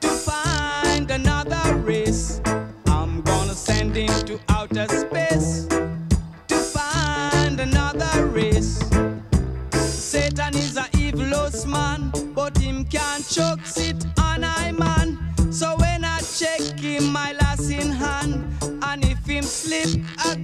to 0.00 0.08
find 0.08 1.10
another 1.10 1.76
race. 1.76 2.42
I'm 2.86 3.22
gonna 3.22 3.54
send 3.54 3.96
him 3.96 4.12
to 4.26 4.38
outer 4.50 4.86
space 4.86 5.66
to 6.48 6.56
find 6.56 7.58
another 7.58 8.26
race. 8.26 8.78
Satan 9.72 10.54
is 10.56 10.76
a 10.76 10.88
evilous 10.98 11.64
man, 11.64 12.12
but 12.34 12.54
him 12.58 12.84
can't 12.84 13.26
choke 13.26 13.64
sit 13.64 14.04
on 14.18 14.44
I 14.44 14.72
man. 14.72 15.18
So 15.50 15.74
when 15.78 16.04
I 16.04 16.20
check 16.20 16.78
him, 16.78 17.10
my 17.10 17.32
last 17.32 17.70
in 17.70 17.92
hand, 17.92 18.44
and 18.82 19.02
if 19.06 19.24
him 19.24 19.42
slip, 19.42 20.04
I 20.18 20.34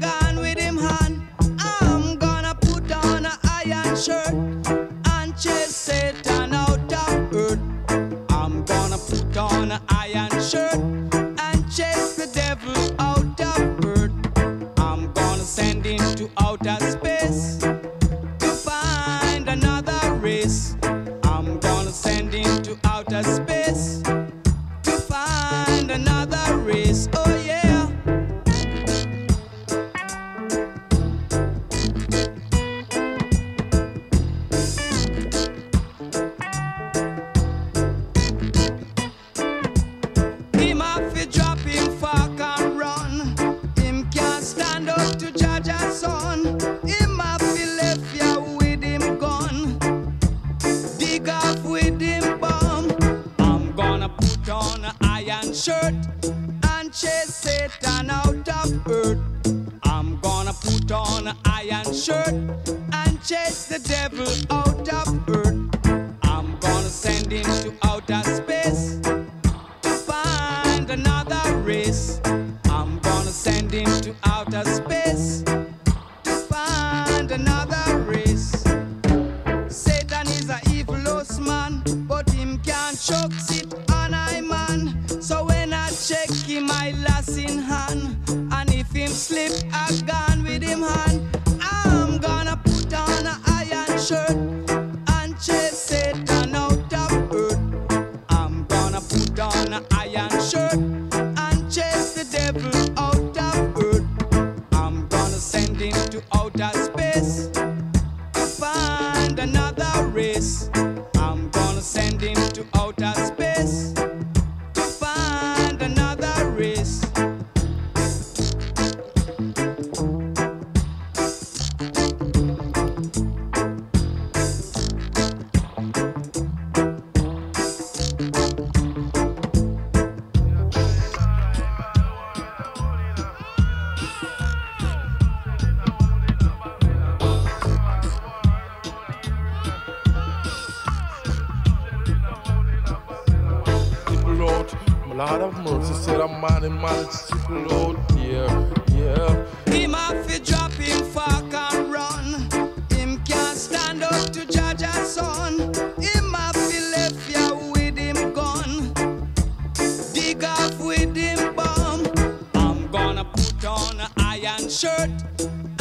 an 164.58 164.68
shirt 164.70 165.10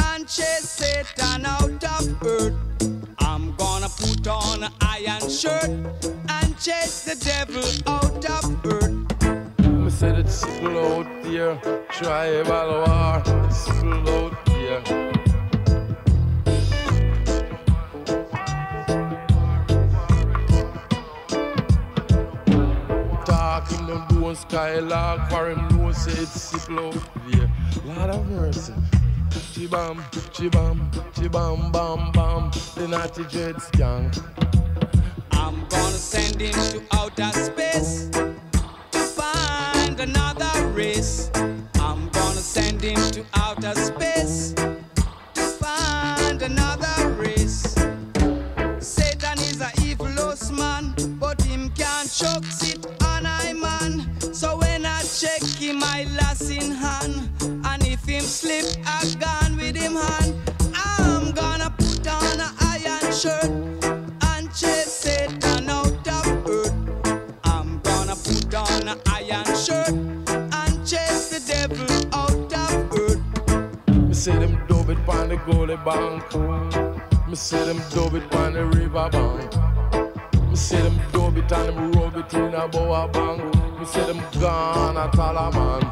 and 0.10 0.28
chase 0.28 0.70
Satan 0.70 1.46
out 1.46 1.84
of 1.84 2.24
earth. 2.24 2.54
I'm 3.20 3.56
gonna 3.56 3.90
put 3.90 4.28
on 4.28 4.64
an 4.64 4.72
iron 4.82 5.30
shirt 5.30 5.70
and 5.70 6.60
chase 6.60 7.06
the 7.06 7.16
devil 7.24 7.64
out 7.88 8.26
of 8.30 8.66
earth. 8.66 9.60
Me 9.60 9.90
said 9.90 10.20
it's 10.20 10.36
sickle 10.36 10.78
out 10.78 11.24
there, 11.24 11.56
tribal 11.90 12.84
war, 12.86 13.24
it's 13.46 13.58
sickle 13.58 14.10
out 14.10 14.46
there. 14.46 15.15
Skylark 24.36 25.30
for 25.30 25.50
him 25.50 25.68
know 25.70 25.92
say 25.92 26.12
it's 26.22 26.70
out 26.70 26.94
there. 27.28 27.52
Lord 27.86 28.10
of 28.10 28.30
mercy. 28.30 28.74
Chibam, 29.54 29.98
chibam, 30.34 30.92
chibam, 31.14 31.72
bam, 31.72 32.12
bam, 32.12 32.52
the 32.76 32.88
naughty 32.88 33.24
dread 33.24 33.62
skunk. 33.62 34.14
I'm 35.32 35.66
gonna 35.68 35.98
send 35.98 36.42
him 36.42 36.54
to 36.54 36.82
outer 36.92 37.32
space 37.34 38.10
to 38.10 39.00
find 39.00 40.00
another 40.00 40.68
race. 40.68 41.32
I'm 41.36 42.10
gonna 42.10 42.44
send 42.56 42.82
him 42.82 43.00
to 43.12 43.26
outer 43.36 43.76
space 43.76 44.54
to 44.54 45.42
find 45.42 46.42
another 46.42 47.10
race. 47.12 47.76
Satan 48.80 49.40
is 49.40 49.62
a 49.62 49.72
evilous 49.82 50.52
man, 50.52 50.94
but 51.20 51.42
him 51.42 51.70
can't 51.72 52.12
choke 52.12 52.46
it 52.64 53.05
him, 55.66 55.84
I 55.84 56.06
last 56.18 56.50
in 56.52 56.72
hand. 56.72 57.30
And 57.66 57.86
if 57.88 58.06
him 58.06 58.22
slip, 58.22 58.66
I 58.86 59.02
gone 59.20 59.58
with 59.58 59.76
him 59.76 59.96
hand. 59.96 60.36
I'm 60.74 61.32
gonna 61.32 61.72
put 61.78 62.08
on 62.08 62.40
an 62.40 62.54
iron 62.60 63.12
shirt 63.12 63.50
and 64.30 64.48
chase 64.54 64.94
Satan 65.04 65.70
out 65.70 66.08
of 66.08 66.50
earth. 66.50 66.74
I'm 67.44 67.80
gonna 67.82 68.16
put 68.16 68.54
on 68.54 68.88
an 68.88 69.00
iron 69.08 69.56
shirt 69.56 69.90
and 69.90 70.74
chase 70.86 71.30
the 71.34 71.42
devil 71.48 71.92
out 72.14 72.54
of 72.64 73.00
earth. 73.00 73.22
Me 74.08 74.14
say 74.14 74.38
them 74.38 74.60
dub 74.68 74.90
it 74.90 75.04
pon 75.06 75.30
the 75.30 75.38
goalie 75.48 75.84
bank. 75.84 77.28
Me 77.28 77.36
say 77.36 77.66
them 77.66 77.82
dub 77.92 78.14
it 78.14 78.30
pon 78.30 78.54
the 78.54 78.66
river 78.66 79.10
bank. 79.10 80.05
Me 80.56 80.60
say 80.60 80.82
them 80.82 80.98
dub 81.12 81.38
it 81.38 81.52
and 81.52 81.68
them 81.68 81.92
rub 81.92 82.16
it 82.16 82.34
in 82.34 82.54
a 82.54 82.66
boa 82.70 83.10
bank. 83.10 83.44
Me 83.78 83.86
say 83.86 84.06
them 84.06 84.22
gone 84.40 84.96
at 84.96 85.12
Talaman. 85.12 85.84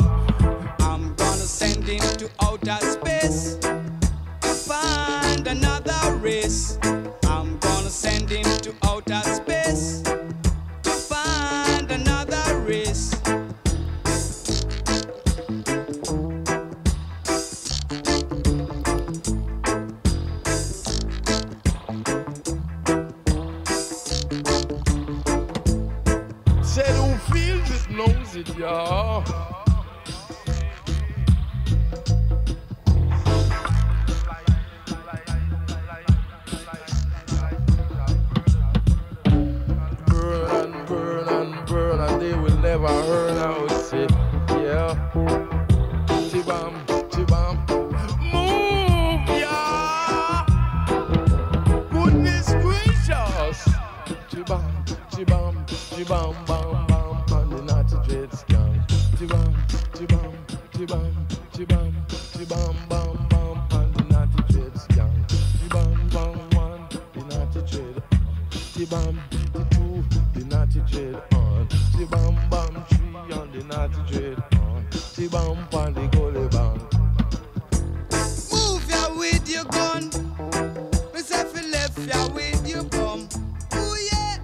I'm 0.79 1.13
gonna 1.15 1.47
send 1.59 1.83
him 1.83 1.99
to 1.99 2.29
outer 2.41 2.77
space 2.79 3.57
to 3.57 4.47
find 4.47 5.47
another 5.47 6.15
race. 6.15 6.77
I'm 7.25 7.59
gonna 7.59 7.89
send 7.89 8.29
him 8.29 8.45
to 8.61 8.73
y'all. 28.63 29.23
Burn 40.07 40.49
and 40.51 40.87
burn 40.87 41.27
and 41.27 41.65
burn, 41.67 41.99
and 41.99 42.21
they 42.21 42.33
will 42.35 42.57
never 42.59 42.87
earn 42.87 43.37
out. 43.37 43.69
Yeah. 44.49 44.95
Chibam, 46.29 46.82
Chibam, 75.53 75.73
on 75.73 75.93
the 75.93 76.01
goalie 76.01 76.51
bank. 76.51 76.81
Move 78.51 78.89
ya 78.89 79.15
with 79.17 79.49
your 79.49 79.65
gun. 79.65 80.09
Myself 81.13 81.53
left 81.71 81.99
ya 81.99 82.27
with 82.33 82.67
your 82.67 82.83
bum. 82.83 83.27
Ooh 83.75 83.97
yeah. 84.11 84.37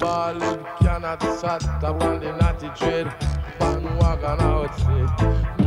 Ballin 0.00 0.64
cannot 0.80 1.22
sat 1.40 1.64
up 1.82 2.02
on 2.02 2.20
the 2.20 2.32
naughty 2.36 2.70
dread. 2.78 3.12
Bandwagon 3.58 4.40
outside. 4.40 5.61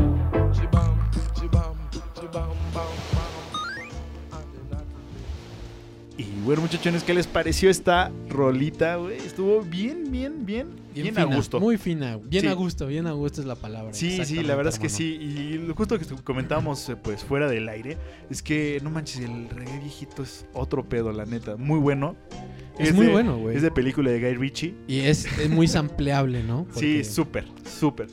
Bueno, 6.46 6.62
muchachones, 6.62 7.04
¿qué 7.04 7.14
les 7.14 7.28
pareció 7.28 7.70
esta 7.70 8.12
rolita, 8.30 8.98
güey? 8.98 9.18
Estuvo 9.18 9.62
bien, 9.62 10.12
bien, 10.12 10.46
bien, 10.46 10.68
bien, 10.94 11.18
a 11.18 11.24
fina, 11.24 11.36
gusto. 11.36 11.60
Muy 11.60 11.78
fina. 11.78 12.18
Bien 12.24 12.44
Sí. 12.44 12.48
a 12.48 12.54
gusto, 12.54 12.88
bien 12.88 13.08
a 13.08 13.12
gusto 13.14 13.42
es 13.42 13.48
la 13.48 13.56
palabra. 13.56 13.94
Sí, 13.94 14.24
sí, 14.26 14.44
la 14.44 14.56
verdad 14.56 14.72
es 14.74 14.80
que 14.80 14.90
sí. 14.90 15.16
Y 15.20 15.58
lo 15.58 15.74
justo 15.76 15.98
que 16.00 16.06
comentábamos 16.24 16.88
eh, 16.90 16.96
pues 16.96 17.24
fuera 17.24 17.50
del 17.50 17.68
aire 17.68 17.98
es 18.30 18.42
que 18.42 18.80
no 18.84 18.90
manches, 18.92 19.22
el 19.22 19.50
reggae 19.50 19.80
viejito 19.80 20.24
es 20.24 20.46
otro 20.54 20.88
pedo, 20.88 21.12
la 21.12 21.26
neta. 21.26 21.56
Muy 21.58 21.80
bueno. 21.80 22.16
Es 22.78 22.94
muy 22.94 23.06
de- 23.08 23.12
bueno, 23.14 23.38
güey. 23.38 23.56
Es 23.56 23.62
de 23.62 23.72
película 23.72 24.12
de 24.12 24.20
Guy 24.20 24.36
Ritchie. 24.36 24.76
Y 24.88 25.00
es, 25.00 25.26
es 25.40 25.50
muy 25.50 25.68
sampleable, 25.68 26.44
¿no? 26.44 26.68
Sí, 26.76 27.04
súper, 27.04 27.46
súper. 27.80 28.08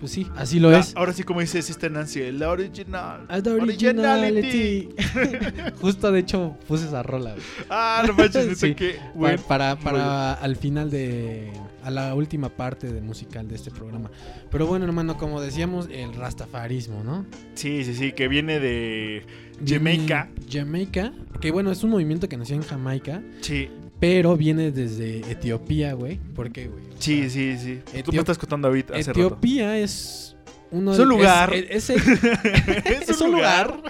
Pues 0.00 0.12
sí, 0.12 0.26
así 0.36 0.60
lo 0.60 0.70
La- 0.70 0.78
es. 0.78 0.94
Ahora 0.96 1.12
sí, 1.12 1.24
como 1.24 1.40
dice 1.40 1.60
Sister 1.60 1.90
Nancy, 1.90 2.30
la 2.32 2.50
original. 2.50 3.26
Ah, 3.28 3.40
the 3.42 3.50
originality. 3.50 4.88
Justo 5.80 6.12
de 6.12 6.20
hecho 6.20 6.56
puse 6.68 6.86
esa 6.86 7.02
rola. 7.02 7.32
güey. 7.32 7.42
Ah, 7.68 8.04
no 8.06 8.14
manches, 8.14 8.58
Sí, 8.58 8.74
que 8.74 8.96
bueno. 9.14 9.42
para 9.48 9.76
para 9.76 10.34
al 10.34 10.56
final 10.56 10.90
de 10.90 11.50
a 11.82 11.90
la 11.90 12.14
última 12.14 12.48
parte 12.50 12.92
de 12.92 13.00
musical 13.00 13.48
de 13.48 13.54
este 13.56 13.70
programa. 13.70 14.10
Pero 14.50 14.66
bueno, 14.66 14.84
hermano, 14.84 15.16
como 15.16 15.40
decíamos, 15.40 15.88
el 15.90 16.14
rastafarismo, 16.14 17.02
¿no? 17.02 17.24
Sí, 17.54 17.82
sí, 17.84 17.94
sí, 17.94 18.12
que 18.12 18.28
viene 18.28 18.60
de 18.60 19.24
Jamaica. 19.66 20.28
Jamaica, 20.50 21.12
que 21.40 21.50
bueno, 21.50 21.70
es 21.72 21.82
un 21.82 21.90
movimiento 21.90 22.28
que 22.28 22.36
nació 22.36 22.56
en 22.56 22.62
Jamaica, 22.62 23.22
Sí, 23.40 23.68
pero 24.00 24.36
viene 24.36 24.70
desde 24.70 25.18
Etiopía, 25.30 25.92
güey. 25.94 26.16
¿Por 26.18 26.50
qué, 26.52 26.68
güey? 26.68 26.84
Sí, 26.98 27.28
sea, 27.30 27.56
sí, 27.58 27.80
sí. 27.92 28.02
Tú 28.02 28.12
me 28.12 28.18
estás 28.18 28.38
contando 28.38 28.68
ahorita 28.68 28.94
hace 28.94 29.10
rato. 29.12 29.20
Etiopía 29.20 29.78
es 29.78 30.36
uno 30.70 30.92
Es 30.92 30.98
un 30.98 31.08
lugar. 31.08 31.52
Es, 31.54 31.90
es- 31.90 32.06
es, 32.86 33.08
es 33.08 33.20
un 33.20 33.32
lugar 33.32 33.80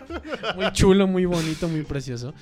muy 0.56 0.72
chulo, 0.72 1.06
muy 1.06 1.24
bonito, 1.26 1.68
muy 1.68 1.82
precioso. 1.82 2.32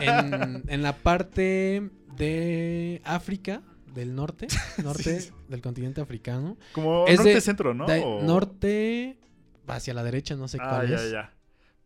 En, 0.00 0.62
en 0.68 0.82
la 0.82 0.96
parte 0.96 1.90
de 2.16 3.00
África, 3.04 3.62
del 3.94 4.14
norte, 4.14 4.46
norte 4.82 5.20
Sí. 5.20 5.30
del 5.48 5.60
continente 5.60 6.00
africano. 6.00 6.56
Como 6.72 7.04
de- 7.06 7.16
norte-centro, 7.16 7.74
¿no? 7.74 7.86
de- 7.86 8.04
norte 8.22 9.18
hacia 9.66 9.92
la 9.94 10.02
derecha, 10.02 10.36
no 10.36 10.48
sé 10.48 10.58
Ah, 10.60 10.68
cuál 10.70 10.88
ya, 10.88 10.96
es. 10.96 11.10
ya. 11.10 11.32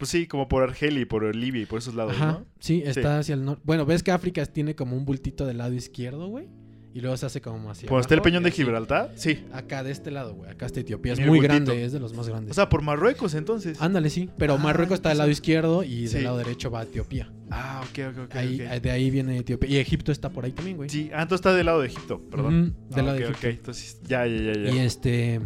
Pues 0.02 0.10
sí, 0.10 0.26
como 0.26 0.48
por 0.48 0.64
Argelia 0.64 1.00
y 1.00 1.04
por 1.04 1.32
Libia 1.36 1.62
y 1.62 1.64
por 1.64 1.78
esos 1.78 1.94
lados, 1.94 2.14
Ajá, 2.16 2.26
¿no? 2.40 2.46
sí, 2.58 2.82
está 2.84 3.20
hacia 3.20 3.34
el 3.34 3.44
norte. 3.44 3.62
Bueno, 3.64 3.86
ves 3.86 4.02
que 4.02 4.10
África 4.10 4.44
tiene 4.46 4.74
como 4.74 4.96
un 4.96 5.04
bultito 5.04 5.46
del 5.46 5.58
lado 5.58 5.74
izquierdo, 5.74 6.26
güey. 6.26 6.48
Y 6.92 7.00
luego 7.00 7.16
se 7.16 7.24
hace 7.26 7.40
como 7.40 7.70
hacia 7.70 7.88
Cuando 7.88 8.00
está 8.00 8.16
el 8.16 8.20
peñón 8.20 8.42
de. 8.42 8.50
Gibraltar, 8.50 9.12
sí. 9.14 9.44
Acá 9.52 9.84
de 9.84 9.92
este 9.92 10.10
lado, 10.10 10.34
güey. 10.34 10.50
Acá 10.50 10.66
está 10.66 10.80
Etiopía. 10.80 11.12
Es 11.12 11.20
muy 11.20 11.38
bultito. 11.38 11.54
grande, 11.54 11.84
es 11.84 11.92
de 11.92 12.00
los 12.00 12.14
más 12.14 12.28
grandes. 12.28 12.50
O 12.50 12.54
sea, 12.54 12.68
por 12.68 12.82
Marruecos 12.82 13.34
entonces. 13.34 13.80
Ándale, 13.80 14.10
sí. 14.10 14.28
Pero 14.38 14.54
Ah, 14.54 14.58
Marruecos 14.58 14.96
está 14.96 15.10
del 15.10 15.18
lado 15.18 15.30
izquierdo 15.30 15.84
y 15.84 16.08
Sí. 16.08 16.14
del 16.14 16.24
lado 16.24 16.38
derecho 16.38 16.68
va 16.72 16.82
Etiopía. 16.82 17.32
Ah, 17.52 17.84
ok, 17.88 17.98
ok, 18.10 18.18
ok. 18.24 18.34
Ahí, 18.34 18.60
ok. 18.60 18.82
De 18.82 18.90
ahí 18.90 19.08
viene 19.08 19.38
Etiopía. 19.38 19.70
Y 19.70 19.76
Egipto 19.76 20.10
está 20.10 20.30
por 20.30 20.44
ahí 20.46 20.50
también, 20.52 20.78
güey. 20.78 20.88
Sí, 20.90 21.10
ah, 21.14 21.22
entonces 21.22 21.46
está 21.46 21.54
del 21.54 21.66
lado 21.66 21.80
de 21.80 21.86
Egipto, 21.86 22.20
perdón. 22.28 22.74
Del 22.90 22.98
Ah, 22.98 23.02
lado 23.02 23.18
de 23.18 23.22
Egipto. 23.26 23.38
ok, 23.38 23.54
entonces 23.54 24.00
ya, 24.04 24.26
ya, 24.26 24.52
ya, 24.52 24.52
ya. 24.64 24.70
Y 24.72 24.78
este. 24.80 25.40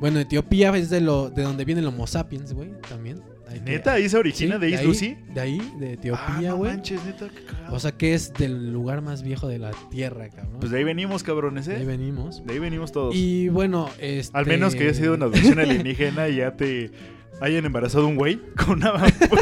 Bueno, 0.00 0.18
Etiopía 0.18 0.74
es 0.78 0.88
de 0.88 1.02
lo 1.02 1.28
de 1.28 1.42
donde 1.42 1.66
viene 1.66 1.82
el 1.82 1.86
Homo 1.86 2.06
sapiens, 2.06 2.54
güey, 2.54 2.70
también. 2.88 3.20
¿Neta? 3.64 3.92
¿Ahí 3.94 4.08
se 4.08 4.16
origina 4.16 4.54
Sí, 4.56 4.60
de 4.60 4.76
ahí, 4.76 4.86
Lucy? 4.86 5.16
De 5.34 5.40
ahí, 5.40 5.72
de 5.78 5.88
Ah, 5.88 5.92
Etiopía, 5.92 6.50
no 6.50 6.56
güey. 6.56 6.70
manches, 6.72 7.04
neta, 7.04 7.28
qué 7.28 7.44
cagado. 7.44 7.74
o 7.74 7.80
sea 7.80 7.92
que 7.92 8.14
es 8.14 8.32
del 8.34 8.72
lugar 8.72 9.02
más 9.02 9.22
viejo 9.22 9.48
de 9.48 9.58
la 9.58 9.70
tierra, 9.90 10.28
cabrón. 10.28 10.56
Pues 10.60 10.70
de 10.72 10.78
ahí 10.78 10.84
venimos, 10.84 11.22
cabrones, 11.22 11.66
De 11.66 11.76
ahí 11.76 11.82
¿eh? 11.82 11.86
venimos. 11.86 12.44
De 12.46 12.52
ahí 12.54 12.58
venimos 12.58 12.92
todos. 12.92 13.14
Y 13.14 13.48
bueno, 13.48 13.88
este. 14.00 14.36
Al 14.36 14.46
menos 14.46 14.74
que 14.74 14.84
haya 14.84 14.94
sido 14.94 15.14
una 15.14 15.26
adopción 15.26 15.58
alienígena 15.60 16.28
y 16.28 16.36
ya 16.36 16.56
te 16.56 16.90
hayan 17.40 17.64
embarazado 17.64 18.06
un 18.06 18.16
güey 18.16 18.38
con 18.56 18.78
una, 18.78 18.92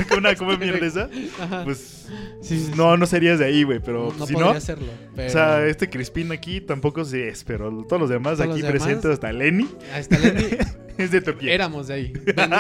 con 0.09 0.19
una 0.19 0.35
¿cómo 0.37 0.53
es 0.53 0.59
mierda 0.59 0.87
esa? 0.87 1.09
Ajá. 1.43 1.65
Pues 1.65 2.07
Sí, 2.41 2.57
sí, 2.59 2.65
sí. 2.67 2.73
no, 2.77 2.97
no 2.97 3.07
serías 3.07 3.39
de 3.39 3.45
ahí, 3.47 3.65
güey, 3.65 3.81
pero 3.81 4.15
no 4.19 4.27
si 4.27 4.33
podría 4.33 4.53
no... 4.53 4.57
hacerlo. 4.57 4.87
Pero... 5.15 5.29
O 5.29 5.33
sea, 5.33 5.67
este 5.67 5.91
Crispín 5.91 6.31
aquí 6.33 6.61
tampoco 6.61 7.05
se 7.05 7.29
es, 7.29 7.45
pero 7.45 7.71
todos 7.89 8.01
los 8.01 8.09
demás 8.11 8.39
Todos 8.39 8.51
aquí 8.53 8.63
los 8.63 8.73
demás- 8.73 8.83
presentes, 8.85 9.11
hasta 9.11 9.33
Lenny, 9.33 9.69
Hasta 9.93 10.19
Lenny 10.19 10.45
es 10.99 11.11
de 11.11 11.19
Etiopía. 11.19 11.53
éramos 11.53 11.89
de 11.89 11.95
ahí. 11.95 12.13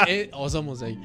Eh, 0.08 0.28
o 0.34 0.50
somos 0.50 0.80
de 0.80 0.86
ahí. 0.88 0.98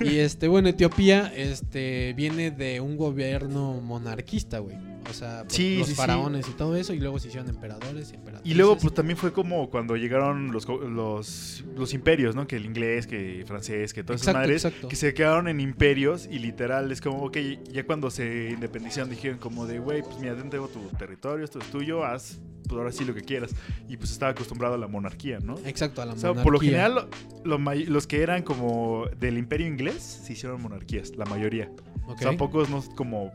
Y 0.00 0.16
este, 0.16 0.48
bueno, 0.48 0.68
Etiopía 0.68 1.32
este, 1.36 2.14
viene 2.16 2.50
de 2.50 2.80
un 2.80 2.96
gobierno 2.96 3.74
monarquista, 3.82 4.58
güey. 4.58 4.76
O 5.08 5.12
sea, 5.12 5.44
Sí, 5.48 5.78
los 5.78 5.86
sí, 5.88 5.92
sí. 5.92 5.96
faraones 5.96 6.48
y 6.48 6.52
todo 6.52 6.76
eso. 6.76 6.92
Y 6.92 6.98
luego 7.00 7.18
se 7.18 7.28
hicieron 7.28 7.48
emperadores 7.48 8.10
y 8.12 8.16
emperatrices. 8.16 8.50
Y 8.50 8.54
luego, 8.54 8.76
pues 8.76 8.92
también 8.94 9.16
fue 9.16 9.32
como 9.32 9.70
cuando 9.70 9.96
llegaron 9.96 10.52
los, 10.52 10.66
los, 10.68 11.64
los 11.76 11.94
imperios, 11.94 12.34
¿no? 12.34 12.46
Que 12.46 12.56
el 12.56 12.64
inglés, 12.64 13.06
que 13.06 13.40
el 13.40 13.46
francés, 13.46 13.92
que 13.94 14.02
todas 14.02 14.20
esas 14.22 14.28
Exacto, 14.34 14.38
madres, 14.46 14.64
exacto. 14.64 14.88
que 14.88 14.96
se 14.96 15.14
quedaron 15.14 15.48
en 15.48 15.60
imperios 15.60 16.28
y 16.30 16.38
literal 16.38 16.90
es 16.92 17.00
como, 17.00 17.22
ok, 17.24 17.36
ya 17.72 17.84
cuando 17.86 18.10
se 18.10 18.50
independizaron 18.50 19.10
dijeron 19.10 19.38
como 19.38 19.66
de, 19.66 19.78
güey, 19.78 20.02
pues 20.02 20.18
mira, 20.18 20.34
tengo 20.36 20.68
tu 20.68 20.80
territorio, 20.98 21.44
esto 21.44 21.58
es 21.58 21.66
tuyo, 21.70 22.04
haz, 22.04 22.38
pues 22.68 22.78
ahora 22.78 22.92
sí 22.92 23.04
lo 23.04 23.14
que 23.14 23.22
quieras. 23.22 23.50
Y 23.88 23.96
pues 23.96 24.10
estaba 24.10 24.32
acostumbrado 24.32 24.74
a 24.74 24.78
la 24.78 24.88
monarquía, 24.88 25.38
¿no? 25.38 25.54
Exacto, 25.64 26.02
a 26.02 26.06
la 26.06 26.12
O 26.14 26.16
sea, 26.16 26.30
monarquía. 26.30 26.44
por 26.44 26.52
lo 26.52 26.60
general, 26.60 27.08
lo- 27.44 27.58
lo 27.58 27.74
los 27.74 28.06
que 28.06 28.22
eran 28.22 28.42
como 28.42 29.06
del 29.18 29.38
imperio 29.38 29.66
inglés 29.66 30.02
se 30.24 30.32
hicieron 30.32 30.60
monarquías, 30.62 31.16
la 31.16 31.24
mayoría. 31.26 31.70
Ok. 32.06 32.16
O 32.16 32.18
sea, 32.18 32.36
pocos 32.36 32.68
no 32.70 32.82
como... 32.94 33.32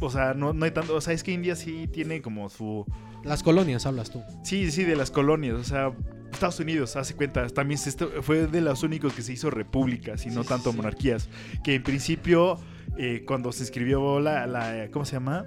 O 0.00 0.10
sea, 0.10 0.34
no, 0.34 0.52
no 0.52 0.64
hay 0.64 0.70
tanto... 0.70 0.94
O 0.94 1.00
sea, 1.00 1.12
es 1.14 1.22
que 1.22 1.32
India 1.32 1.56
sí 1.56 1.88
tiene 1.92 2.22
como 2.22 2.48
su... 2.48 2.84
Las 3.24 3.42
colonias 3.42 3.84
hablas 3.86 4.10
tú. 4.10 4.22
Sí, 4.44 4.70
sí, 4.70 4.84
de 4.84 4.94
las 4.96 5.10
colonias. 5.10 5.54
O 5.56 5.64
sea, 5.64 5.92
Estados 6.32 6.60
Unidos, 6.60 6.94
hace 6.96 7.14
cuenta, 7.14 7.46
también 7.48 7.78
se 7.78 7.90
fue 8.22 8.46
de 8.46 8.60
los 8.60 8.82
únicos 8.82 9.12
que 9.12 9.22
se 9.22 9.32
hizo 9.32 9.50
repúblicas 9.50 10.24
y 10.26 10.30
no 10.30 10.42
Sí, 10.42 10.48
tanto 10.48 10.70
sí. 10.70 10.76
monarquías. 10.76 11.28
Que 11.64 11.74
en 11.76 11.82
principio, 11.82 12.58
eh, 12.96 13.24
cuando 13.26 13.50
se 13.52 13.64
escribió 13.64 14.20
la, 14.20 14.46
la- 14.46 14.88
¿Cómo 14.92 15.04
se 15.04 15.12
llama? 15.14 15.46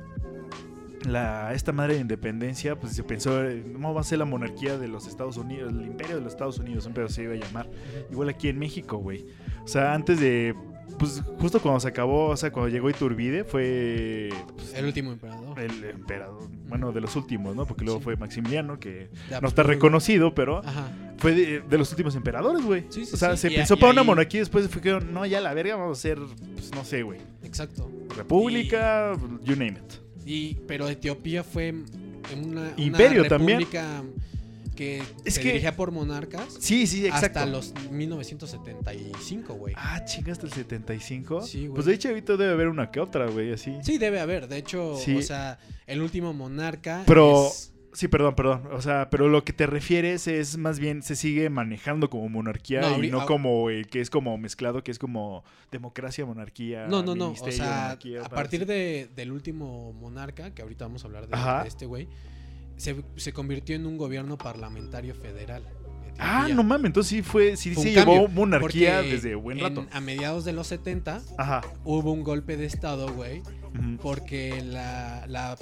La, 1.07 1.53
esta 1.55 1.71
madre 1.71 1.95
de 1.95 2.01
independencia, 2.01 2.79
pues 2.79 2.93
se 2.93 3.03
pensó, 3.03 3.43
eh, 3.43 3.63
no 3.75 3.91
va 3.93 4.01
a 4.01 4.03
ser 4.03 4.19
la 4.19 4.25
monarquía 4.25 4.77
de 4.77 4.87
los 4.87 5.07
Estados 5.07 5.35
Unidos, 5.37 5.73
el 5.73 5.81
imperio 5.87 6.17
de 6.17 6.21
los 6.21 6.33
Estados 6.33 6.59
Unidos, 6.59 6.85
un 6.85 6.93
pedo 6.93 7.09
se 7.09 7.23
iba 7.23 7.33
a 7.33 7.37
llamar. 7.37 7.69
Igual 8.11 8.29
aquí 8.29 8.49
en 8.49 8.59
México, 8.59 8.97
güey. 8.97 9.25
O 9.63 9.67
sea, 9.67 9.93
antes 9.95 10.19
de. 10.19 10.53
Pues 10.99 11.21
justo 11.39 11.59
cuando 11.61 11.79
se 11.79 11.87
acabó, 11.87 12.27
o 12.29 12.37
sea, 12.37 12.51
cuando 12.51 12.69
llegó 12.69 12.89
Iturbide, 12.89 13.43
fue. 13.43 14.29
pues, 14.55 14.73
El 14.73 14.85
último 14.85 15.11
emperador. 15.11 15.59
el 15.59 15.83
emperador, 15.85 16.47
bueno, 16.67 16.91
de 16.91 17.01
los 17.01 17.15
últimos, 17.15 17.55
¿no? 17.55 17.65
Porque 17.65 17.83
luego 17.85 17.99
Sí. 17.99 18.03
fue 18.03 18.15
Maximiliano, 18.17 18.79
que 18.79 19.09
no 19.11 19.25
está 19.25 19.37
Habsburgo. 19.61 19.63
reconocido, 19.69 20.35
pero 20.35 20.59
Ajá. 20.59 20.91
fue 21.17 21.33
de, 21.33 21.59
de 21.61 21.77
los 21.77 21.89
últimos 21.91 22.15
emperadores, 22.15 22.63
güey. 22.63 22.85
Sí, 22.89 23.05
sí, 23.05 23.11
o 23.13 23.17
sea, 23.17 23.35
se 23.37 23.51
Y- 23.51 23.55
pensó 23.55 23.73
y 23.73 23.77
para 23.77 23.93
una 23.93 24.03
monarquía, 24.03 24.41
después 24.41 24.67
fue 24.69 24.81
que, 24.81 24.99
no, 24.99 25.25
ya 25.25 25.41
la 25.41 25.53
verga, 25.53 25.75
vamos 25.75 25.97
a 25.97 25.99
hacer, 25.99 26.19
pues 26.53 26.71
no 26.75 26.83
sé, 26.85 27.01
güey. 27.03 27.19
Exacto. 27.43 27.89
República, 28.15 29.13
you 29.43 29.55
name 29.55 29.79
it. 29.79 29.93
Y, 30.25 30.55
pero 30.67 30.87
Etiopía 30.87 31.43
fue 31.43 31.73
una, 32.41 32.61
una 32.61 32.73
Imperio 32.77 33.27
también. 33.27 33.65
Que 34.75 35.03
Es 35.25 35.35
se 35.35 35.41
que- 35.41 35.47
dirigía 35.49 35.75
por 35.75 35.91
monarcas 35.91 36.57
Sí, 36.59 36.87
sí, 36.87 37.05
exacto. 37.05 37.39
hasta 37.39 37.45
los 37.45 37.73
1975, 37.91 39.53
güey. 39.53 39.73
Ah, 39.77 40.03
chingaste 40.05 40.45
el 40.45 40.51
75. 40.53 41.41
Sí, 41.41 41.61
güey. 41.67 41.73
Pues 41.75 41.85
de 41.85 41.93
hecho, 41.93 42.09
ahorita 42.09 42.37
debe 42.37 42.51
haber 42.53 42.67
una 42.67 42.91
que 42.91 42.99
otra, 42.99 43.27
güey, 43.27 43.53
así. 43.53 43.75
Sí, 43.83 43.97
debe 43.97 44.19
haber. 44.19 44.47
De 44.47 44.57
hecho, 44.57 44.97
Sí. 44.97 45.15
o 45.15 45.21
sea, 45.21 45.59
el 45.87 46.01
último 46.01 46.33
monarca. 46.33 47.03
Pero- 47.05 47.47
es- 47.47 47.67
Sí, 47.93 48.07
perdón, 48.07 48.35
perdón. 48.35 48.69
O 48.71 48.81
sea, 48.81 49.09
pero 49.09 49.27
lo 49.27 49.43
que 49.43 49.51
te 49.51 49.65
refieres 49.67 50.25
es 50.25 50.55
más 50.57 50.79
bien 50.79 51.03
se 51.03 51.17
sigue 51.17 51.49
manejando 51.49 52.09
como 52.09 52.29
monarquía 52.29 52.79
No, 52.79 53.03
y 53.03 53.11
no 53.11 53.25
como 53.25 53.69
el 53.69 53.87
que 53.89 53.99
es 53.99 54.09
como 54.09 54.37
mezclado, 54.37 54.81
que 54.81 54.91
es 54.91 54.97
como 54.97 55.43
democracia, 55.73 56.25
monarquía. 56.25 56.87
No, 56.87 57.03
no, 57.03 57.15
no. 57.15 57.31
O 57.31 57.51
sea, 57.51 57.91
a 57.91 58.29
partir 58.29 58.65
de, 58.65 59.09
del 59.13 59.33
último 59.33 59.91
monarca, 59.91 60.53
que 60.53 60.61
ahorita 60.61 60.85
vamos 60.85 61.03
a 61.03 61.07
hablar 61.07 61.27
de 61.27 61.67
este 61.67 61.85
güey, 61.85 62.07
se, 62.81 62.95
se 63.15 63.31
convirtió 63.33 63.75
en 63.75 63.85
un 63.85 63.97
gobierno 63.97 64.37
parlamentario 64.37 65.13
federal. 65.15 65.63
Ah, 66.19 66.47
no 66.53 66.61
mames, 66.63 66.87
entonces 66.87 67.09
sí 67.09 67.21
fue, 67.23 67.55
sí 67.57 67.73
Fue 67.73 67.83
se 67.83 67.91
llevó 67.93 68.27
monarquía 68.27 69.01
desde 69.01 69.33
buen 69.35 69.57
en- 69.59 69.63
rato. 69.63 69.87
a 69.91 70.01
mediados 70.01 70.45
de 70.45 70.53
los 70.53 70.67
70 70.67 71.21
Ajá. 71.37 71.61
hubo 71.83 72.11
un 72.11 72.23
golpe 72.23 72.57
de 72.57 72.65
estado, 72.65 73.11
güey, 73.13 73.41
porque 74.01 74.61
la, 74.63 75.25
la 75.27 75.57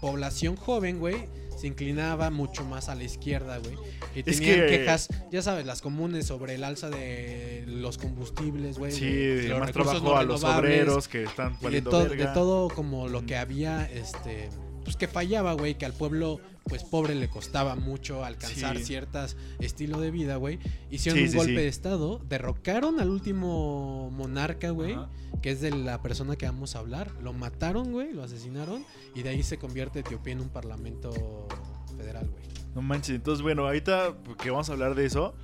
población 0.00 0.56
joven, 0.56 0.98
güey, 0.98 1.26
se 1.56 1.68
inclinaba 1.68 2.30
mucho 2.30 2.64
más 2.64 2.88
a 2.88 2.94
la 2.96 3.04
izquierda, 3.04 3.58
güey. 3.58 3.74
Y 4.16 4.20
Es 4.28 4.38
tenían 4.38 4.60
que- 4.60 4.66
quejas, 4.66 5.08
ya 5.30 5.42
sabes, 5.42 5.64
las 5.66 5.80
comunes 5.80 6.26
sobre 6.26 6.54
el 6.56 6.64
alza 6.64 6.90
de 6.90 7.64
los 7.68 7.96
combustibles, 7.98 8.78
güey. 8.78 8.90
Sí, 8.92 9.06
de 9.06 9.48
los 9.48 9.60
más 9.60 9.72
trabajo 9.72 10.00
no 10.00 10.16
a 10.16 10.24
los 10.24 10.42
obreros 10.44 11.06
que 11.08 11.22
están 11.24 11.56
y 11.62 11.68
de, 11.70 11.82
todo 11.82 12.68
como 12.68 13.08
lo 13.08 13.24
que 13.26 13.36
había, 13.36 13.84
este, 13.92 14.48
pues 14.84 14.96
que 14.96 15.08
fallaba, 15.08 15.54
güey, 15.54 15.76
que 15.76 15.84
al 15.86 15.92
pueblo, 15.94 16.40
pues 16.64 16.84
pobre 16.84 17.14
le 17.14 17.28
costaba 17.28 17.74
mucho 17.74 18.24
alcanzar 18.24 18.76
Sí. 18.78 18.84
ciertas 18.84 19.36
estilo 19.58 20.00
de 20.00 20.10
vida, 20.10 20.36
güey. 20.36 20.58
Hicieron 20.90 21.18
Sí, 21.18 21.24
un 21.24 21.30
sí, 21.32 21.36
golpe 21.36 21.52
de 21.60 21.68
estado, 21.68 22.20
derrocaron 22.28 23.00
al 23.00 23.10
último 23.10 24.10
monarca, 24.12 24.70
güey, 24.70 24.96
que 25.42 25.50
es 25.50 25.60
de 25.60 25.70
la 25.70 26.00
persona 26.02 26.36
que 26.36 26.46
vamos 26.46 26.76
a 26.76 26.78
hablar. 26.78 27.10
Lo 27.22 27.32
mataron, 27.32 27.92
güey, 27.92 28.12
lo 28.12 28.22
asesinaron 28.22 28.84
y 29.14 29.22
de 29.22 29.30
ahí 29.30 29.42
se 29.42 29.58
convierte 29.58 30.00
Etiopía 30.00 30.32
en 30.34 30.40
un 30.40 30.48
parlamento 30.48 31.48
federal, 31.96 32.28
güey. 32.30 32.44
No 32.74 32.82
manches, 32.82 33.16
entonces 33.16 33.42
bueno, 33.42 33.64
ahorita 33.66 34.14
que 34.42 34.50
vamos 34.50 34.68
a 34.68 34.72
hablar 34.72 34.94
de 34.94 35.06
eso, 35.06 35.34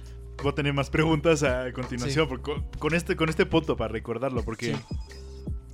voy 0.43 0.51
a 0.53 0.55
tener 0.55 0.73
más 0.73 0.91
preguntas 0.91 1.43
a 1.43 1.73
continuación 1.73 2.27
Sí. 2.29 2.35
por- 2.37 2.61
con, 2.79 2.95
este, 2.95 3.15
con 3.17 3.29
este 3.29 3.47
punto 3.47 3.77
para 3.77 3.93
recordarlo, 3.93 4.43
porque. 4.45 4.75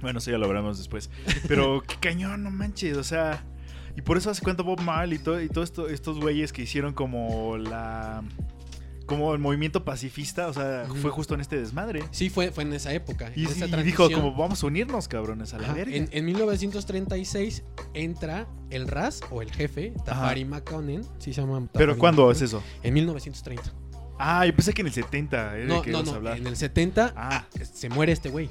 Bueno, 0.02 0.18
eso 0.18 0.30
ya 0.30 0.36
lo 0.38 0.46
veremos 0.48 0.76
después. 0.76 1.08
Pero 1.48 1.82
qué 1.88 1.96
cañón, 2.00 2.42
no 2.42 2.50
manches, 2.50 2.96
o 2.98 3.04
sea. 3.04 3.44
Y 3.96 4.02
por 4.02 4.16
eso 4.18 4.30
hace 4.30 4.42
cuenta 4.42 4.62
Bob 4.62 4.80
Marley 4.82 5.16
y 5.16 5.22
todo, 5.22 5.40
y 5.40 5.48
todo 5.48 5.64
esto, 5.64 5.88
estos 5.88 6.20
güeyes 6.20 6.52
que 6.52 6.62
hicieron 6.62 6.92
como 6.94 7.56
la. 7.56 8.22
Como 9.06 9.32
el 9.34 9.38
movimiento 9.38 9.84
pacifista, 9.84 10.48
o 10.48 10.52
sea, 10.52 10.86
fue 11.00 11.12
justo 11.12 11.34
en 11.34 11.40
este 11.40 11.56
desmadre. 11.56 12.02
Sí, 12.10 12.28
fue, 12.28 12.50
fue 12.50 12.64
en 12.64 12.72
esa 12.72 12.92
época. 12.92 13.30
Y, 13.36 13.44
en 13.44 13.52
esa 13.52 13.66
y 13.66 13.82
dijo 13.84 14.10
como 14.10 14.34
vamos 14.34 14.64
a 14.64 14.66
unirnos, 14.66 15.06
cabrones, 15.06 15.54
a 15.54 15.58
la 15.58 15.66
Ajá, 15.68 15.74
verga. 15.74 15.94
En, 15.94 16.08
en 16.10 16.24
1936 16.24 17.62
entra 17.94 18.48
el 18.70 18.88
RAS 18.88 19.20
o 19.30 19.42
el 19.42 19.52
jefe, 19.52 19.92
Tafari 20.04 20.44
McConnen. 20.44 21.02
Sí 21.20 21.32
se 21.32 21.40
llama. 21.40 21.68
Pero 21.72 21.96
¿cuándo 21.96 22.28
es 22.32 22.42
eso? 22.42 22.64
En 22.82 22.94
1930. 22.94 23.72
Ah, 24.18 24.44
yo 24.44 24.52
pensé 24.56 24.74
que 24.74 24.80
en 24.80 24.88
el 24.88 24.92
70 24.92 25.56
era 25.56 25.66
No, 25.66 25.82
que 25.82 25.92
no, 25.92 26.02
no. 26.02 26.12
hablar. 26.14 26.36
En 26.38 26.46
el 26.48 26.56
70 26.56 27.14
Ah. 27.16 27.46
se 27.72 27.88
muere 27.88 28.10
este 28.12 28.28
güey. 28.28 28.50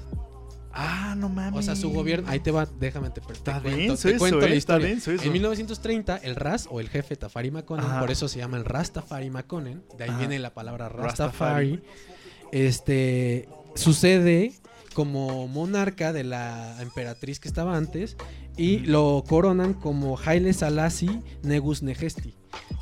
Ah, 0.77 1.15
no 1.17 1.29
mames. 1.29 1.57
O 1.59 1.61
sea, 1.63 1.75
su 1.75 1.89
gobierno. 1.89 2.29
Ahí 2.29 2.41
te 2.41 2.51
va, 2.51 2.65
déjame 2.65 3.09
te, 3.09 3.21
te 3.21 3.31
Está 3.33 3.61
cuento, 3.61 3.77
denso 3.79 4.03
te 4.03 4.09
eso, 4.09 4.19
cuento 4.19 4.37
eh, 4.39 4.41
la 4.41 4.45
está 4.47 4.57
historia. 4.57 4.87
denso 4.87 5.11
eso. 5.11 5.23
En 5.23 5.31
1930, 5.31 6.17
el 6.17 6.35
RAS 6.35 6.67
o 6.69 6.79
el 6.81 6.89
jefe 6.89 7.15
Tafari 7.15 7.49
McConnen, 7.49 7.85
Ajá. 7.85 8.01
por 8.01 8.11
eso 8.11 8.27
se 8.27 8.39
llama 8.39 8.57
el 8.57 8.65
Rastafari 8.65 9.29
McConnen, 9.29 9.83
de 9.97 10.03
ahí 10.03 10.09
Ajá. 10.09 10.19
viene 10.19 10.37
la 10.39 10.53
palabra 10.53 10.89
Rastafari. 10.89 11.75
Rastafari, 11.77 11.83
este, 12.51 13.47
sucede 13.75 14.53
como 14.93 15.47
monarca 15.47 16.13
de 16.13 16.23
la 16.23 16.81
emperatriz 16.81 17.39
que 17.39 17.47
estaba 17.47 17.75
antes 17.75 18.15
y 18.57 18.79
lo 18.79 19.23
coronan 19.27 19.73
como 19.73 20.17
Haile 20.17 20.53
Selassie 20.53 21.21
Negus 21.43 21.83
Negesti, 21.83 22.33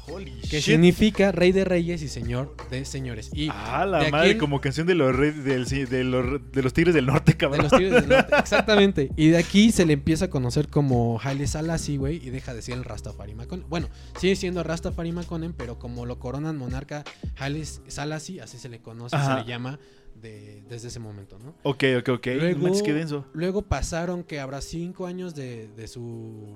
Holy 0.07 0.31
que 0.41 0.57
shit. 0.59 0.63
significa 0.63 1.31
rey 1.31 1.51
de 1.53 1.63
reyes 1.63 2.01
y 2.01 2.09
señor 2.09 2.55
de 2.69 2.83
señores. 2.85 3.29
Y 3.33 3.47
Ah, 3.51 3.85
la 3.85 3.99
de 4.03 4.11
madre, 4.11 4.31
en- 4.31 4.37
como 4.37 4.59
canción 4.59 4.85
de 4.85 4.95
los, 4.95 5.15
rey- 5.15 5.31
del- 5.31 5.65
de, 5.65 6.03
los, 6.03 6.51
de 6.51 6.61
los 6.61 6.73
Tigres 6.73 6.93
del 6.93 7.05
Norte, 7.05 7.31
De 7.31 7.37
cabrón. 7.37 7.63
los 7.63 7.71
Tigres 7.71 7.93
del 7.93 8.09
Norte, 8.09 8.35
exactamente. 8.39 9.09
Y 9.15 9.29
de 9.29 9.37
aquí 9.37 9.71
se 9.71 9.85
le 9.85 9.93
empieza 9.93 10.25
a 10.25 10.29
conocer 10.29 10.67
como 10.67 11.19
Haile 11.23 11.47
Selassie, 11.47 11.97
güey, 11.97 12.17
y 12.17 12.29
deja 12.31 12.53
de 12.53 12.61
ser 12.61 12.75
el 12.75 12.83
Rastafari 12.83 13.33
Maconen. 13.33 13.65
Bueno, 13.69 13.87
sigue 14.19 14.35
siendo 14.35 14.61
Rastafari 14.63 15.11
Maconen, 15.13 15.53
pero 15.53 15.79
como 15.79 16.05
lo 16.05 16.19
coronan 16.19 16.57
monarca 16.57 17.03
Haile 17.37 17.63
Selassie, 17.65 18.41
así 18.41 18.57
se 18.57 18.67
le 18.69 18.79
conoce, 18.79 19.15
Ajá. 19.15 19.37
se 19.37 19.41
le 19.43 19.47
llama 19.47 19.79
de- 20.21 20.63
desde 20.69 20.89
ese 20.89 20.99
momento, 20.99 21.39
¿no? 21.39 21.55
Ok, 21.63 21.83
ok, 21.99 22.09
ok. 22.09 22.27
Luego- 22.35 22.67
No 22.67 22.73
denso. 22.93 23.25
Luego 23.33 23.61
pasaron 23.63 24.23
que 24.23 24.39
habrá 24.39 24.61
cinco 24.61 25.05
años 25.07 25.33
de, 25.33 25.69
de 25.75 25.87
su 25.87 26.55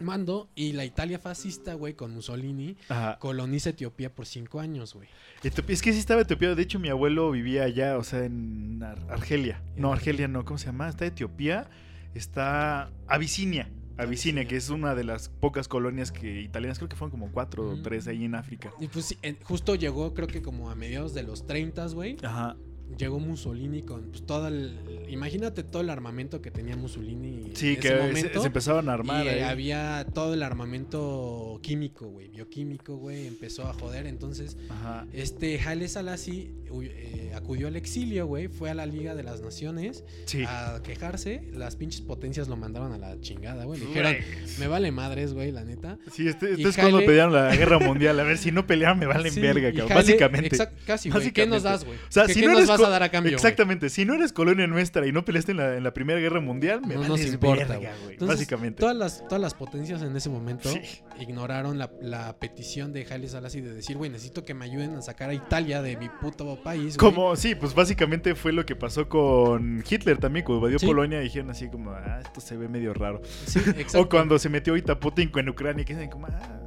mando 0.00 0.48
y 0.54 0.72
la 0.72 0.84
Italia 0.84 1.18
fascista, 1.18 1.74
güey, 1.74 1.94
con 1.94 2.12
Mussolini, 2.12 2.76
Ajá. 2.88 3.18
coloniza 3.18 3.70
Etiopía 3.70 4.14
por 4.14 4.26
cinco 4.26 4.60
años, 4.60 4.94
güey. 4.94 5.08
Etiopía- 5.42 5.74
Es 5.74 5.82
que 5.82 5.92
sí 5.92 5.98
estaba 5.98 6.22
Etiopía. 6.22 6.54
De 6.54 6.62
hecho, 6.62 6.78
mi 6.78 6.88
abuelo 6.88 7.30
vivía 7.30 7.64
allá, 7.64 7.98
o 7.98 8.04
sea, 8.04 8.24
en 8.24 8.82
Ar- 8.82 9.06
Argelia. 9.10 9.62
No, 9.76 9.92
Argelia 9.92 10.28
no. 10.28 10.44
¿Cómo 10.44 10.58
se 10.58 10.66
llama? 10.66 10.88
Está 10.88 11.06
Etiopía. 11.06 11.68
Está 12.14 12.90
Abisinia. 13.06 13.70
Abisinia, 13.98 14.46
que 14.46 14.56
es 14.56 14.68
una 14.68 14.94
de 14.94 15.04
las 15.04 15.30
pocas 15.30 15.68
colonias 15.68 16.12
que 16.12 16.42
italianas, 16.42 16.78
creo 16.78 16.88
que 16.90 16.96
fueron 16.96 17.10
como 17.12 17.32
cuatro 17.32 17.70
o 17.70 17.80
tres 17.82 18.06
ahí 18.08 18.24
en 18.26 18.34
África. 18.34 18.70
Y 18.78 18.88
pues 18.88 19.16
justo 19.44 19.74
llegó, 19.74 20.12
creo 20.12 20.28
que 20.28 20.42
como 20.42 20.68
a 20.70 20.74
mediados 20.74 21.14
de 21.14 21.22
los 21.22 21.46
30, 21.46 21.86
güey. 21.88 22.16
Ajá. 22.22 22.56
Llegó 22.98 23.18
Mussolini 23.18 23.82
con 23.82 24.02
pues, 24.10 24.24
todo 24.26 24.48
el. 24.48 24.78
Imagínate 25.08 25.62
todo 25.62 25.82
el 25.82 25.90
armamento 25.90 26.40
que 26.42 26.50
tenía 26.50 26.76
Mussolini 26.76 27.50
Sí, 27.54 27.74
en 27.74 27.80
que 27.80 27.88
ese 27.88 27.96
se, 27.96 28.02
momento. 28.06 28.40
se 28.40 28.46
empezaron 28.46 28.88
a 28.88 28.92
armar. 28.94 29.26
y 29.26 29.40
había 29.40 30.06
todo 30.12 30.34
el 30.34 30.42
armamento 30.42 31.58
químico, 31.62 32.06
güey, 32.06 32.28
bioquímico, 32.28 32.96
güey, 32.96 33.26
empezó 33.26 33.66
a 33.68 33.72
joder. 33.72 34.06
Entonces, 34.06 34.56
Ajá. 34.68 35.06
este 35.12 35.58
Haile 35.60 35.88
Selassie 35.88 36.50
eh, 36.82 37.32
acudió 37.34 37.68
al 37.68 37.76
exilio, 37.76 38.26
güey, 38.26 38.48
fue 38.48 38.70
a 38.70 38.74
la 38.74 38.86
Liga 38.86 39.14
de 39.14 39.22
las 39.22 39.40
Naciones 39.42 40.04
Sí. 40.26 40.44
a 40.46 40.80
quejarse. 40.82 41.42
Las 41.52 41.76
pinches 41.76 42.00
potencias 42.00 42.48
lo 42.48 42.56
mandaron 42.56 42.92
a 42.92 42.98
la 42.98 43.20
chingada, 43.20 43.64
güey. 43.64 43.80
Dijeron, 43.80 44.14
me 44.58 44.66
vale 44.68 44.90
madres, 44.92 45.32
güey, 45.32 45.52
la 45.52 45.64
neta. 45.64 45.98
Sí, 46.12 46.28
este, 46.28 46.52
este 46.52 46.68
es 46.68 46.76
cuando 46.76 46.98
pelearon 46.98 47.32
la 47.32 47.54
guerra 47.54 47.78
mundial. 47.78 48.18
A 48.20 48.24
ver, 48.24 48.38
si 48.38 48.52
no 48.52 48.66
pelearon, 48.66 48.98
me 48.98 49.06
valen 49.06 49.32
Sí, 49.32 49.40
verga, 49.40 49.70
cabrón. 49.70 49.88
Haile- 49.88 49.94
Básicamente. 49.94 50.56
exact- 50.56 50.84
casi, 50.86 51.10
güey. 51.10 51.32
¿Qué 51.32 51.46
nos 51.46 51.62
das, 51.62 51.84
güey? 51.84 51.96
O 51.98 52.00
sea, 52.12 52.26
¿Qué, 52.26 52.34
si 52.34 52.40
no 52.42 52.48
nos 52.48 52.58
eres 52.58 52.68
vas 52.80 52.88
a 52.88 52.90
dar 52.90 53.02
a 53.02 53.08
cambio? 53.10 53.32
Exactamente. 53.32 53.90
Si 53.90 54.04
no 54.04 54.14
eres 54.14 54.32
colonia 54.32 54.66
nuestra 54.66 55.06
y 55.06 55.12
no 55.12 55.24
peleaste 55.24 55.52
en 55.52 55.58
la, 55.58 55.76
en 55.76 55.84
la 55.84 55.92
Primera 55.94 56.18
Guerra 56.20 56.40
Mundial, 56.40 56.80
me 56.86 56.94
No 56.94 57.04
nos 57.08 57.24
importa, 57.24 57.76
güey. 57.76 58.16
Básicamente. 58.20 58.80
Todas 58.80 58.96
las, 58.96 59.22
todas 59.28 59.40
las 59.40 59.54
potencias 59.54 60.02
en 60.02 60.14
ese 60.16 60.28
momento 60.30 60.68
Sí. 60.68 60.80
ignoraron 61.20 61.78
la, 61.78 61.90
la 62.00 62.36
petición 62.38 62.92
de 62.92 63.06
Haile 63.10 63.28
Selassie 63.28 63.62
de 63.62 63.72
decir, 63.74 63.96
güey, 63.96 64.10
necesito 64.10 64.44
que 64.44 64.54
me 64.54 64.64
ayuden 64.64 64.94
a 64.96 65.02
sacar 65.02 65.30
a 65.30 65.34
Italia 65.34 65.82
de 65.82 65.96
mi 65.96 66.08
puto 66.08 66.60
país. 66.62 66.96
güey". 66.96 67.12
Como, 67.12 67.36
sí, 67.36 67.54
pues 67.54 67.74
básicamente 67.74 68.34
fue 68.34 68.52
lo 68.52 68.64
que 68.66 68.76
pasó 68.76 69.08
con 69.08 69.82
Hitler 69.88 70.18
también, 70.18 70.44
cuando 70.44 70.58
invadió 70.66 70.78
Sí. 70.78 70.86
Polonia, 70.86 71.20
dijeron 71.20 71.50
así 71.50 71.68
como, 71.68 71.90
ah, 71.90 72.20
esto 72.22 72.40
se 72.40 72.56
ve 72.56 72.68
medio 72.68 72.92
raro. 72.94 73.20
Sí, 73.46 73.58
exacto. 73.76 74.00
O 74.00 74.08
cuando 74.08 74.38
se 74.38 74.48
metió 74.48 74.72
ahorita 74.72 74.98
Putin 75.00 75.30
en 75.36 75.48
Ucrania, 75.48 75.84
que 75.84 75.94
dicen 75.94 76.10
como, 76.10 76.26
ah, 76.28 76.60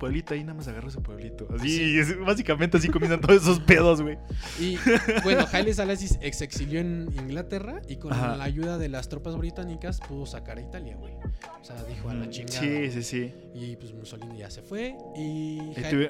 pueblito 0.00 0.34
ahí, 0.34 0.40
nada 0.40 0.54
más 0.54 0.66
agarró 0.66 0.88
ese 0.88 1.00
pueblito. 1.00 1.46
Así, 1.56 1.68
Sí. 1.76 1.98
es- 2.00 2.18
básicamente 2.18 2.78
así 2.78 2.88
comienzan 2.88 3.20
todos 3.20 3.40
esos 3.42 3.60
pedos, 3.60 4.02
güey. 4.02 4.18
Y 4.58 4.76
bueno, 5.22 5.44
Haile 5.52 5.72
Selassie 5.72 6.18
ex 6.22 6.40
exilió 6.42 6.80
en 6.80 7.08
Inglaterra 7.16 7.80
y 7.88 7.96
con 7.96 8.12
Ajá. 8.12 8.36
la 8.36 8.42
ayuda 8.44 8.78
de 8.78 8.88
las 8.88 9.08
tropas 9.08 9.36
británicas 9.36 10.00
pudo 10.00 10.26
sacar 10.26 10.58
a 10.58 10.62
Italia, 10.62 10.96
güey. 10.96 11.14
O 11.60 11.64
sea, 11.64 11.80
dijo 11.84 12.08
a 12.10 12.14
la 12.14 12.28
chingada. 12.28 12.58
Sí, 12.60 12.90
sí, 12.90 13.02
sí. 13.04 13.34
Y 13.54 13.76
pues 13.76 13.92
Mussolini 13.92 14.38
ya 14.38 14.50
se 14.50 14.62
fue 14.62 14.96
y 15.14 15.60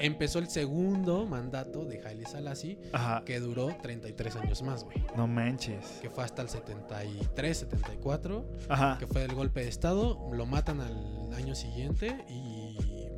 empezó 0.01 0.39
el 0.39 0.47
segundo 0.47 1.25
mandato 1.25 1.85
de 1.85 2.01
Haile 2.07 2.25
Selassie 2.25 2.79
Ajá. 2.93 3.23
que 3.25 3.39
duró 3.39 3.75
33 3.81 4.35
años 4.37 4.61
más, 4.63 4.83
güey. 4.85 4.97
No 5.15 5.27
manches. 5.27 5.99
Que 6.01 6.09
fue 6.09 6.23
hasta 6.23 6.41
el 6.41 6.49
73, 6.49 7.57
74. 7.57 8.45
Ajá. 8.69 8.97
que 8.97 9.07
fue 9.07 9.23
el 9.23 9.33
golpe 9.35 9.61
de 9.61 9.67
estado, 9.69 10.29
lo 10.31 10.45
matan 10.45 10.79
al 10.79 11.33
año 11.35 11.53
siguiente 11.55 12.15
y 12.29 12.60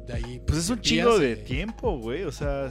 de 0.07 0.13
ahí... 0.13 0.41
Pues 0.45 0.59
es 0.59 0.69
un 0.69 0.81
chingo 0.81 1.17
de 1.19 1.35
tiempo, 1.35 1.97
güey. 1.97 2.23
O 2.23 2.31
sea, 2.31 2.69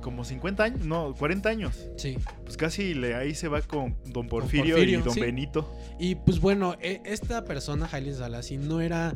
como 0.00 0.24
50 0.24 0.62
años, 0.64 0.80
no, 0.86 1.14
40 1.14 1.48
años. 1.48 1.86
Sí. 1.96 2.16
Pues 2.44 2.56
casi 2.56 2.94
le, 2.94 3.14
ahí 3.14 3.34
se 3.34 3.48
va 3.48 3.60
con 3.62 3.96
Don 4.06 4.28
Porfirio, 4.28 4.76
Porfirio, 4.76 4.98
y 5.00 5.02
Don 5.02 5.14
sí. 5.14 5.20
Benito. 5.20 5.72
Y 5.98 6.14
pues 6.16 6.40
bueno, 6.40 6.76
e- 6.80 7.00
esta 7.04 7.44
persona, 7.44 7.88
Haile 7.90 8.14
Selassie, 8.14 8.58
no 8.58 8.80
era... 8.80 9.14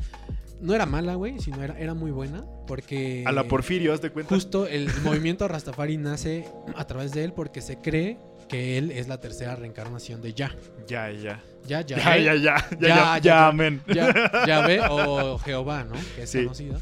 No 0.61 0.77
era 0.77 0.87
mala, 0.87 1.17
güey, 1.17 1.41
sino 1.41 1.61
era, 1.61 1.77
era 1.77 1.93
muy 1.93 2.13
buena 2.13 2.45
porque... 2.69 3.25
A 3.27 3.33
la 3.33 3.43
Porfirio, 3.49 3.93
haz 3.93 4.01
de 4.01 4.11
cuenta. 4.11 4.33
Justo 4.33 4.69
el 4.69 4.89
movimiento 5.03 5.49
Rastafari 5.49 5.97
nace 5.97 6.45
a 6.77 6.87
través 6.87 7.11
de 7.11 7.25
él 7.25 7.33
porque 7.33 7.61
se 7.61 7.79
cree 7.79 8.17
que 8.49 8.79
él 8.79 8.93
es 8.93 9.09
la 9.09 9.19
tercera 9.19 9.57
reencarnación 9.57 10.23
de 10.23 10.35
Ya. 10.35 10.55
Ya, 10.87 11.11
ya. 11.11 11.43
Ya, 11.67 11.81
ya. 11.81 11.97
Ya, 11.97 12.17
ya, 12.17 12.35
ya. 12.37 12.37
Ya, 12.37 12.37
ya, 12.37 12.79
Ya, 12.79 12.89
ya, 12.89 13.19
ya. 13.19 13.49
amén. 13.49 13.81
Ya, 13.93 14.47
Yahvé 14.47 14.81
o 14.89 15.37
Jehová, 15.39 15.83
¿no? 15.83 15.95
Que 16.15 16.23
es 16.23 16.31
Sí. 16.31 16.45
conocido. 16.45 16.81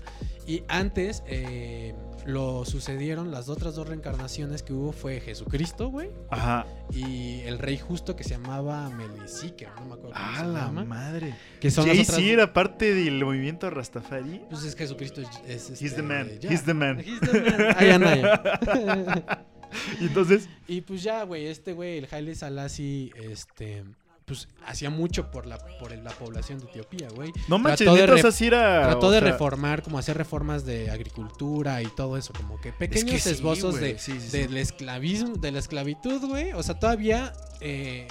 Y 0.51 0.65
antes 0.67 1.23
eh, 1.29 1.95
lo 2.27 2.65
sucedieron, 2.65 3.31
las 3.31 3.49
otras 3.49 3.77
dos 3.77 3.87
reencarnaciones 3.87 4.65
que 4.65 4.73
hubo 4.73 4.91
fue 4.91 5.21
Jesucristo, 5.21 5.91
güey, 5.91 6.11
Ajá. 6.29 6.67
y 6.91 7.43
el 7.43 7.61
rey 7.61 7.79
justo 7.79 8.17
que 8.17 8.25
se 8.25 8.31
llamaba 8.31 8.91
Melisique, 8.91 9.69
no 9.79 9.85
me 9.85 9.95
acuerdo 9.95 10.13
cómo 10.13 10.27
A 10.27 10.37
se 10.41 10.47
la 10.49 10.61
llama. 10.67 10.85
madre. 10.85 11.37
Que 11.61 11.71
son 11.71 11.87
Jay 11.87 12.01
otras... 12.01 12.17
sí 12.17 12.31
era 12.31 12.53
parte 12.53 12.93
del 12.93 13.25
movimiento 13.25 13.71
Rastafari. 13.71 14.43
Pues 14.51 14.65
es 14.65 14.75
Jesucristo, 14.75 15.21
es, 15.21 15.71
es 15.71 15.71
He's 15.71 15.79
the 15.79 15.87
este, 15.87 16.03
man. 16.03 16.29
ya. 16.41 16.51
He's 16.51 16.65
the 16.65 16.75
man. 16.75 16.99
He's 16.99 17.21
the 17.21 17.41
man. 17.43 17.75
Ahí 17.77 17.91
anda 17.91 18.17
ya. 18.17 19.47
Y 20.01 20.07
entonces, 20.07 20.49
y 20.67 20.81
pues 20.81 21.01
ya, 21.05 21.23
güey, 21.23 21.47
este 21.47 21.75
güey, 21.75 21.99
el 21.99 22.09
Haile 22.11 22.35
Selassie, 22.35 23.13
este... 23.15 23.85
Pues 24.31 24.47
hacía 24.65 24.91
mucho 24.91 25.31
por 25.33 25.47
la, 25.47 25.59
por 25.59 25.91
la 25.91 26.11
población 26.13 26.61
de 26.61 26.67
Etiopía, 26.67 27.09
güey. 27.15 27.33
no 27.49 27.59
manches, 27.59 27.79
Trató 27.85 27.95
de 27.97 28.07
re- 28.07 28.47
era. 28.47 28.83
Trató 28.85 29.11
de 29.11 29.19
sea, 29.21 29.31
reformar, 29.33 29.83
como 29.83 29.99
hacer 29.99 30.17
reformas 30.17 30.65
de 30.65 30.89
agricultura 30.91 31.83
y 31.83 31.87
todo 31.89 32.17
eso, 32.17 32.33
como 32.33 32.61
que 32.61 32.69
es 32.69 32.75
pequeños 32.77 33.11
que 33.11 33.19
sí, 33.21 33.31
esbozos 33.31 33.81
de, 33.81 33.99
sí, 33.99 34.13
sí, 34.21 34.29
sí. 34.31 34.39
del 34.39 34.57
esclavismo, 34.57 35.35
de 35.37 35.51
la 35.51 35.59
esclavitud, 35.59 36.25
güey. 36.29 36.53
O 36.53 36.63
sea, 36.63 36.79
todavía 36.79 37.33
eh, 37.61 38.07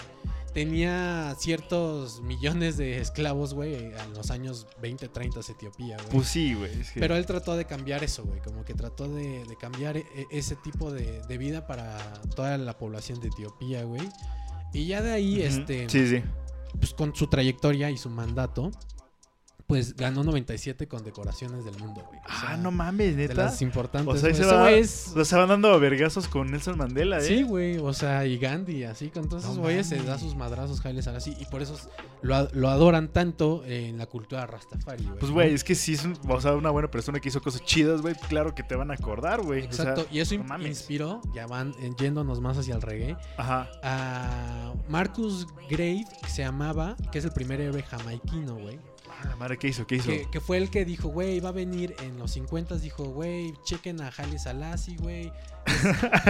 tenía 0.53 1.35
ciertos 1.39 2.21
millones 2.21 2.75
de 2.77 2.99
esclavos, 2.99 3.53
güey, 3.53 3.75
en 3.75 4.13
los 4.15 4.31
años 4.31 4.67
20, 4.81 5.07
30 5.07 5.39
Etiopía, 5.49 5.95
güey. 5.97 6.09
Pues 6.09 6.27
sí, 6.27 6.53
güey. 6.53 6.81
es 6.81 6.91
que- 6.91 6.99
Pero 6.99 7.15
él 7.15 7.25
trató 7.25 7.55
de 7.55 7.65
cambiar 7.65 8.03
eso, 8.03 8.23
güey. 8.23 8.41
Como 8.41 8.65
que 8.65 8.73
trató 8.73 9.07
de, 9.07 9.45
de 9.45 9.55
cambiar 9.55 9.97
e- 9.97 10.05
e- 10.15 10.27
ese 10.31 10.55
tipo 10.57 10.91
de, 10.91 11.21
de 11.27 11.37
vida 11.37 11.67
para 11.67 11.97
toda 12.35 12.57
la 12.57 12.77
población 12.77 13.19
de 13.19 13.27
Etiopía, 13.29 13.83
güey. 13.83 14.01
Y 14.73 14.85
ya 14.87 15.01
de 15.01 15.11
ahí, 15.11 15.41
este 15.41 15.89
Sí, 15.89 16.07
sí. 16.07 16.23
pues 16.79 16.93
con 16.93 17.15
su 17.15 17.27
trayectoria 17.27 17.89
y 17.89 17.97
su 17.97 18.09
mandato, 18.09 18.71
pues 19.69 19.95
ganó 19.95 20.23
97 20.23 20.87
condecoraciones 20.87 21.63
del 21.63 21.77
mundo, 21.77 22.03
güey. 22.07 22.19
O 22.19 22.23
Ah, 22.27 22.57
no 22.57 22.71
mames, 22.71 23.15
De 23.15 23.27
neta. 23.27 23.43
las 23.43 23.61
importantes. 23.61 24.11
O 24.11 24.17
sea, 24.17 24.29
ahí 24.29 24.35
se, 24.35 24.43
va, 24.45 24.71
es- 24.71 25.13
se 25.23 25.35
van 25.35 25.47
dando 25.47 25.79
vergazos 25.79 26.27
con 26.27 26.49
Nelson 26.49 26.75
Mandela, 26.75 27.19
¿eh? 27.19 27.21
Sí, 27.21 27.43
güey, 27.43 27.77
o 27.77 27.93
sea, 27.93 28.25
y 28.25 28.39
Gandhi, 28.39 28.83
así, 28.85 29.09
con 29.09 29.29
todos 29.29 29.43
No 29.43 29.49
esos 29.51 29.61
güeyes 29.61 29.85
se 29.87 30.01
da 30.01 30.17
sus 30.17 30.35
madrazos 30.35 30.83
Haile 30.83 31.03
Selassie 31.03 31.37
y 31.39 31.45
por 31.45 31.61
eso 31.61 31.75
es- 31.75 31.87
lo, 32.23 32.49
lo 32.51 32.69
adoran 32.69 33.09
tanto 33.09 33.63
en 33.63 33.99
la 33.99 34.07
cultura 34.07 34.47
Rastafari, 34.47 35.03
güey. 35.03 35.19
Pues, 35.19 35.29
¿no? 35.29 35.35
güey, 35.35 35.53
es 35.53 35.63
que 35.63 35.75
si 35.75 35.93
es 35.93 36.03
un- 36.03 36.17
o 36.27 36.41
sea, 36.41 36.55
una 36.55 36.71
buena 36.71 36.89
persona 36.89 37.19
que 37.19 37.29
hizo 37.29 37.39
cosas 37.39 37.61
chidas, 37.63 38.01
güey, 38.01 38.15
claro 38.27 38.55
que 38.55 38.63
te 38.63 38.73
van 38.75 38.89
a 38.89 38.95
acordar, 38.95 39.43
güey. 39.43 39.67
O 39.67 39.71
sea, 39.71 39.89
Exacto, 39.91 40.07
y 40.11 40.19
eso 40.19 40.35
no 40.35 40.65
inspiró, 40.67 41.21
ya 41.35 41.45
van 41.45 41.73
yéndonos 41.99 42.41
más 42.41 42.57
hacia 42.57 42.73
el 42.73 42.81
reggae, 42.81 43.15
Ajá. 43.37 43.69
a 43.83 44.73
Marcus 44.89 45.45
Grave, 45.69 46.05
que 46.23 46.29
se 46.29 46.41
llamaba, 46.41 46.95
que 47.11 47.19
es 47.19 47.25
el 47.25 47.31
primer 47.33 47.61
héroe 47.61 47.83
jamaiquino, 47.83 48.55
güey. 48.55 48.79
La 49.25 49.35
madre, 49.35 49.57
¿qué 49.57 49.67
hizo? 49.69 49.85
¿Qué 49.87 49.95
hizo? 49.95 50.07
Que, 50.09 50.27
que 50.31 50.39
fue 50.39 50.57
el 50.57 50.69
que 50.69 50.85
dijo, 50.85 51.09
güey, 51.09 51.39
va 51.39 51.49
a 51.49 51.53
venir 51.53 51.95
en 52.03 52.17
los 52.17 52.31
50 52.31 52.77
dijo, 52.77 53.05
güey, 53.05 53.53
chequen 53.63 54.01
a 54.01 54.11
Haile 54.15 54.39
Selassie, 54.39 54.95
güey. 54.97 55.31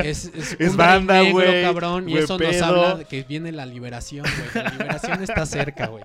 Es, 0.03 0.25
es, 0.25 0.35
es, 0.35 0.55
Es 0.59 0.75
banda, 0.75 1.21
güey, 1.31 1.61
cabrón. 1.63 2.09
Y 2.09 2.17
eso 2.17 2.37
nos 2.37 2.61
habla 2.61 2.95
de 2.95 3.05
que 3.05 3.23
viene 3.23 3.51
la 3.51 3.65
liberación, 3.65 4.25
güey. 4.25 4.63
La 4.63 4.71
liberación 4.71 5.23
está 5.23 5.45
cerca, 5.45 5.87
güey. 5.87 6.03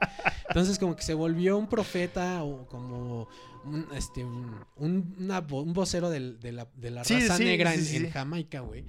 Entonces, 0.48 0.78
como 0.78 0.94
que 0.96 1.02
se 1.02 1.14
volvió 1.14 1.56
un 1.58 1.68
profeta 1.68 2.42
o 2.44 2.66
como 2.66 3.28
un, 3.64 3.86
este, 3.96 4.24
un, 4.24 4.54
un- 4.76 5.14
una 5.18 5.44
vo- 5.46 5.62
un 5.62 5.72
vocero 5.72 6.10
de 6.10 6.20
la, 6.52 6.68
de 6.76 6.90
la 6.90 7.04
Sí, 7.04 7.14
raza 7.20 7.36
sí, 7.38 7.44
negra 7.44 7.72
sí, 7.72 7.96
en. 7.96 8.10
Jamaica, 8.10 8.60
güey. 8.60 8.84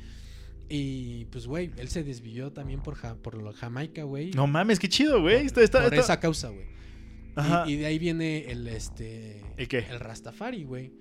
Y 0.68 1.26
pues, 1.26 1.46
güey, 1.48 1.72
él 1.78 1.90
se 1.90 2.04
desvió 2.04 2.52
también 2.52 2.82
por, 2.82 2.96
Ja- 2.96 3.16
por 3.16 3.36
lo 3.36 3.54
Jamaica, 3.54 4.04
güey. 4.04 4.32
No 4.32 4.48
mames, 4.48 4.80
qué 4.80 4.90
chido, 4.90 5.22
güey. 5.22 5.46
Está, 5.46 5.62
está, 5.62 5.82
por 5.84 5.94
está- 5.94 6.04
esa 6.06 6.20
causa, 6.20 6.50
güey. 6.50 6.66
Y, 7.66 7.72
y 7.74 7.76
de 7.78 7.86
ahí 7.86 8.00
viene 8.00 8.50
el 8.52 8.68
este 8.68 9.42
¿El 9.58 9.68
qué? 9.68 9.80
el 9.90 10.00
Rastafari, 10.00 10.64
güey, 10.64 10.94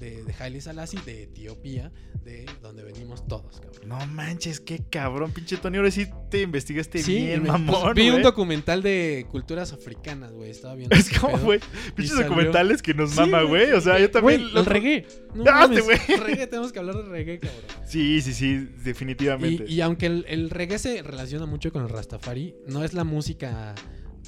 de, 0.00 0.22
de 0.24 0.34
Haile 0.38 0.60
Selassie 0.60 1.00
de 1.06 1.22
Etiopía, 1.24 1.90
de 2.24 2.44
donde 2.60 2.82
venimos 2.82 3.26
todos, 3.26 3.60
cabrón. 3.60 3.88
No 3.88 4.06
manches, 4.06 4.60
qué 4.60 4.82
cabrón, 4.90 5.32
pinche 5.32 5.56
Tony. 5.56 5.78
Ahora 5.78 5.90
sí 5.90 6.06
te 6.30 6.42
investigaste 6.42 7.02
Sí, 7.02 7.14
bien, 7.16 7.42
me- 7.44 7.48
mamón. 7.50 7.80
pues, 7.82 7.94
vi 7.94 8.10
un 8.10 8.20
documental 8.22 8.82
de 8.82 9.26
culturas 9.30 9.72
africanas, 9.72 10.32
güey, 10.32 10.50
estaba 10.50 10.74
viendo. 10.74 10.94
Es 10.96 11.08
ese 11.10 11.18
como, 11.20 11.38
güey, 11.38 11.60
pinches 11.94 12.14
salió- 12.16 12.28
documentales 12.28 12.82
que 12.82 12.92
nos 12.94 13.10
Sí, 13.12 13.16
mama, 13.20 13.42
güey. 13.42 13.72
O 13.72 13.80
sea, 13.80 13.98
yo 13.98 14.10
también. 14.10 14.40
Güey, 14.42 14.52
lo- 14.52 14.60
el 14.60 14.66
reggae. 14.66 15.06
No 15.34 15.44
Ah, 15.48 15.66
mames, 15.66 15.78
este 15.88 16.16
güey. 16.16 16.20
reggae, 16.28 16.46
tenemos 16.46 16.72
que 16.72 16.78
hablar 16.78 16.96
de 16.96 17.04
reggae, 17.04 17.38
cabrón. 17.40 17.62
Sí, 17.86 18.20
sí, 18.20 18.34
sí, 18.34 18.68
definitivamente. 18.84 19.64
Y, 19.66 19.76
y 19.76 19.80
aunque 19.80 20.04
el, 20.06 20.26
el 20.28 20.50
reggae 20.50 20.78
se 20.78 21.02
relaciona 21.02 21.46
mucho 21.46 21.72
con 21.72 21.82
el 21.82 21.88
Rastafari, 21.88 22.54
no 22.66 22.84
es 22.84 22.92
la 22.92 23.04
música 23.04 23.74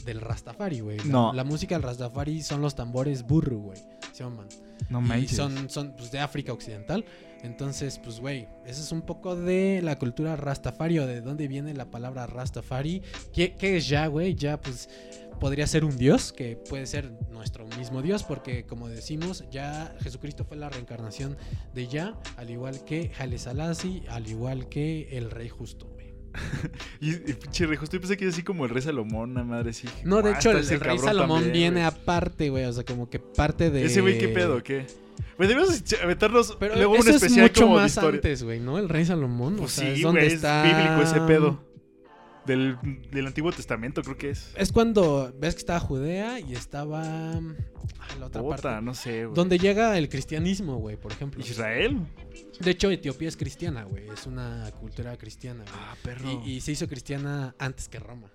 del 0.04 0.20
Rastafari, 0.20 0.80
güey. 0.80 0.98
La- 0.98 1.04
No. 1.04 1.32
La, 1.32 1.44
música 1.44 1.74
del 1.74 1.82
Rastafari 1.82 2.42
son 2.42 2.60
los 2.60 2.74
tambores 2.74 3.22
burru, 3.26 3.60
güey. 3.60 3.78
Se 4.12 4.22
llaman. 4.24 4.46
no 4.90 5.16
y 5.16 5.28
son, 5.28 5.68
son 5.70 5.94
pues, 5.96 6.10
de 6.10 6.18
África 6.20 6.52
Occidental. 6.52 7.04
Entonces, 7.42 8.00
pues, 8.02 8.20
güey, 8.20 8.48
eso 8.64 8.80
es 8.80 8.90
un 8.92 9.02
poco 9.02 9.36
de 9.36 9.80
la 9.82 9.98
cultura 9.98 10.34
Rastafari 10.36 10.98
o 10.98 11.06
de 11.06 11.20
dónde 11.20 11.46
viene 11.46 11.74
la 11.74 11.90
palabra 11.90 12.26
Rastafari. 12.26 13.02
¿Qué, 13.32 13.54
qué 13.54 13.76
es 13.76 13.86
ya, 13.88 14.06
güey? 14.06 14.34
Ya, 14.34 14.58
pues, 14.60 14.88
podría 15.40 15.66
ser 15.66 15.84
un 15.84 15.96
dios, 15.96 16.32
que 16.32 16.56
puede 16.56 16.86
ser 16.86 17.12
nuestro 17.30 17.66
mismo 17.76 18.00
dios, 18.02 18.22
porque 18.22 18.64
como 18.64 18.88
decimos, 18.88 19.44
ya 19.50 19.94
Jesucristo 20.00 20.44
fue 20.44 20.56
la 20.56 20.70
reencarnación 20.70 21.36
de 21.74 21.86
ya, 21.86 22.18
al 22.36 22.50
igual 22.50 22.84
que 22.84 23.10
Haile 23.18 23.38
Selassie, 23.38 24.04
al 24.08 24.26
igual 24.28 24.68
que 24.68 25.08
el 25.18 25.30
rey 25.30 25.48
justo. 25.48 25.93
Y, 27.00 27.10
y 27.10 27.34
pinche 27.34 27.66
rey, 27.66 27.76
justo 27.76 27.96
yo 27.96 28.00
pensé 28.00 28.16
que 28.16 28.24
era 28.24 28.32
así 28.32 28.42
como 28.42 28.64
el 28.64 28.70
rey 28.70 28.82
Salomón, 28.82 29.34
la 29.34 29.44
madre, 29.44 29.72
sí. 29.72 29.88
No, 30.04 30.22
de 30.22 30.32
hecho, 30.32 30.50
el, 30.50 30.58
el 30.68 30.80
rey 30.80 30.98
Salomón 30.98 31.42
también, 31.44 31.52
viene 31.52 31.80
güey. 31.80 31.84
aparte, 31.84 32.50
güey, 32.50 32.64
o 32.64 32.72
sea, 32.72 32.84
como 32.84 33.08
que 33.10 33.18
parte 33.18 33.70
de... 33.70 33.84
Ese 33.84 34.00
güey, 34.00 34.18
¿qué 34.18 34.28
pedo? 34.28 34.62
¿Qué? 34.62 34.86
Güey, 35.36 35.48
debemos 35.48 35.82
aventarnos 36.02 36.56
Pero 36.58 36.76
luego 36.76 36.96
eso 36.96 37.08
un 37.08 37.14
especial 37.14 37.46
es 37.46 37.50
mucho 37.52 37.62
como 37.64 37.76
de 37.76 37.82
más 37.82 37.92
historia. 37.92 38.16
antes, 38.18 38.42
güey, 38.42 38.60
¿no? 38.60 38.78
El 38.78 38.88
rey 38.88 39.04
Salomón, 39.04 39.56
Pues 39.56 39.72
o 39.72 39.74
sea, 39.80 39.84
sí, 39.86 39.92
es 39.96 40.02
donde 40.02 40.20
güey, 40.22 40.32
está... 40.32 40.64
es 40.66 40.76
bíblico 40.76 41.02
ese 41.02 41.20
pedo. 41.26 41.60
Del, 42.46 42.76
del 43.10 43.26
Antiguo 43.26 43.52
Testamento, 43.52 44.02
creo 44.02 44.16
que 44.16 44.30
es. 44.30 44.52
Es 44.56 44.70
cuando 44.72 45.32
ves 45.38 45.54
que 45.54 45.60
estaba 45.60 45.80
Judea 45.80 46.40
y 46.40 46.52
estaba 46.52 47.02
ah, 47.02 48.16
la 48.18 48.26
otra 48.26 48.42
parte. 48.42 48.68
no 48.82 48.94
sé, 48.94 49.24
güey. 49.24 49.34
Donde 49.34 49.58
llega 49.58 49.96
el 49.96 50.08
cristianismo, 50.08 50.76
güey, 50.76 50.96
por 50.96 51.12
ejemplo. 51.12 51.42
¿Israel? 51.42 52.06
De 52.60 52.70
hecho, 52.70 52.90
Etiopía 52.90 53.28
es 53.28 53.36
cristiana, 53.36 53.84
güey. 53.84 54.08
Es 54.08 54.26
una 54.26 54.70
cultura 54.80 55.16
cristiana, 55.16 55.64
güey. 55.64 55.76
Ah, 55.76 55.96
perro. 56.02 56.42
y, 56.44 56.52
y 56.52 56.60
se 56.60 56.72
hizo 56.72 56.86
cristiana 56.88 57.54
antes 57.58 57.88
que 57.88 57.98
Roma. 57.98 58.30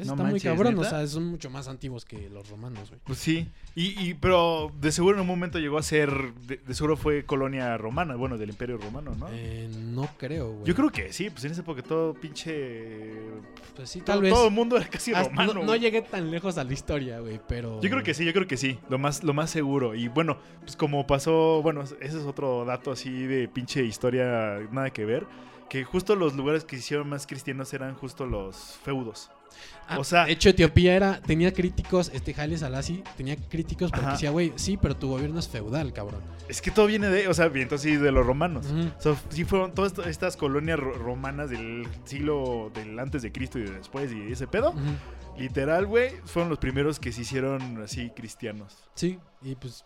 Eso 0.00 0.14
No 0.16 0.22
está 0.22 0.30
muy 0.30 0.40
cabrón, 0.40 0.78
o 0.78 0.84
sea, 0.84 1.06
son 1.06 1.26
mucho 1.26 1.50
más 1.50 1.68
antiguos 1.68 2.04
que 2.04 2.28
los 2.30 2.48
romanos, 2.48 2.88
güey. 2.88 3.00
Pues 3.04 3.18
sí. 3.18 3.48
Y, 3.74 4.00
y, 4.08 4.14
pero 4.14 4.72
de 4.80 4.90
seguro 4.92 5.14
en 5.16 5.20
un 5.22 5.26
momento 5.26 5.58
llegó 5.58 5.78
a 5.78 5.82
ser. 5.82 6.34
De, 6.46 6.56
de 6.56 6.74
seguro 6.74 6.96
fue 6.96 7.24
colonia 7.24 7.76
romana, 7.78 8.16
bueno, 8.16 8.36
del 8.38 8.50
Imperio 8.50 8.78
Romano, 8.78 9.14
¿no? 9.14 9.28
Eh, 9.30 9.68
no 9.78 10.08
creo, 10.18 10.52
güey. 10.52 10.64
Yo 10.64 10.74
creo 10.74 10.90
que 10.90 11.12
sí, 11.12 11.30
pues 11.30 11.44
en 11.44 11.52
esa 11.52 11.60
época 11.60 11.82
todo 11.82 12.14
pinche. 12.14 13.14
Pues 13.76 13.90
sí, 13.90 14.00
todo, 14.00 14.14
tal 14.14 14.22
vez. 14.22 14.32
todo 14.32 14.48
el 14.48 14.54
mundo 14.54 14.76
era 14.76 14.88
casi 14.88 15.12
hasta- 15.12 15.28
romano. 15.30 15.54
no, 15.54 15.64
no 15.64 15.76
llegué 15.76 16.02
tan 16.02 16.30
lejos 16.30 16.58
a 16.58 16.64
la 16.64 16.72
historia, 16.72 17.20
güey, 17.20 17.40
pero... 17.46 17.80
Yo 17.80 17.90
creo 17.90 18.02
que 18.02 18.14
sí, 18.14 18.24
yo 18.24 18.32
creo 18.32 18.46
que 18.46 18.56
sí. 18.56 18.78
Lo 18.88 18.98
más, 18.98 19.22
lo 19.22 19.34
más 19.34 19.50
seguro. 19.50 19.94
Y 19.94 20.08
bueno, 20.08 20.38
pues 20.62 20.76
como 20.76 21.06
pasó. 21.06 21.60
Bueno, 21.62 21.82
ese 21.82 21.96
es 22.00 22.14
otro 22.26 22.64
dato 22.64 22.90
así 22.92 23.10
de 23.10 23.48
pinche 23.48 23.84
historia, 23.84 24.58
nada 24.72 24.90
que 24.90 25.04
ver. 25.04 25.26
Que 25.68 25.84
justo 25.84 26.16
los 26.16 26.34
lugares 26.34 26.64
que 26.64 26.76
se 26.76 26.80
hicieron 26.80 27.08
más 27.08 27.26
cristianos 27.28 27.72
eran 27.72 27.94
justo 27.94 28.26
los 28.26 28.56
feudos. 28.82 29.30
Ah, 29.88 29.98
o 29.98 30.04
sea- 30.04 30.26
de 30.26 30.32
hecho, 30.32 30.48
Etiopía 30.50 30.94
era, 30.94 31.20
tenía 31.20 31.52
críticos, 31.52 32.10
este 32.14 32.32
Haile 32.40 32.56
Selassie 32.58 33.02
tenía 33.16 33.36
críticos 33.36 33.90
porque 33.90 34.04
Ajá. 34.06 34.12
decía, 34.12 34.30
güey, 34.30 34.52
sí, 34.56 34.76
pero 34.76 34.96
tu 34.96 35.08
gobierno 35.08 35.40
es 35.40 35.48
feudal, 35.48 35.92
cabrón. 35.92 36.20
Es 36.48 36.62
que 36.62 36.70
todo 36.70 36.86
viene 36.86 37.08
de. 37.08 37.26
O 37.28 37.34
sea, 37.34 37.48
bien, 37.48 37.64
entonces 37.64 37.90
sí, 37.90 37.96
de 37.96 38.12
los 38.12 38.24
romanos. 38.24 38.66
O 38.98 39.02
sea, 39.02 39.16
sí 39.30 39.44
fueron 39.44 39.74
todas 39.74 39.98
estas 40.06 40.36
colonias 40.36 40.78
ro- 40.78 40.94
romanas 40.94 41.50
del 41.50 41.86
siglo 42.04 42.70
del 42.74 42.98
antes 43.00 43.22
de 43.22 43.32
Cristo 43.32 43.58
y 43.58 43.62
de 43.62 43.72
después 43.72 44.12
y 44.12 44.30
ese 44.32 44.46
pedo. 44.46 44.74
Literal, 45.38 45.86
güey, 45.86 46.10
fueron 46.24 46.50
los 46.50 46.58
primeros 46.58 47.00
que 47.00 47.12
se 47.12 47.22
hicieron 47.22 47.82
así 47.82 48.10
cristianos. 48.10 48.76
Sí, 48.94 49.18
y 49.42 49.54
pues 49.54 49.84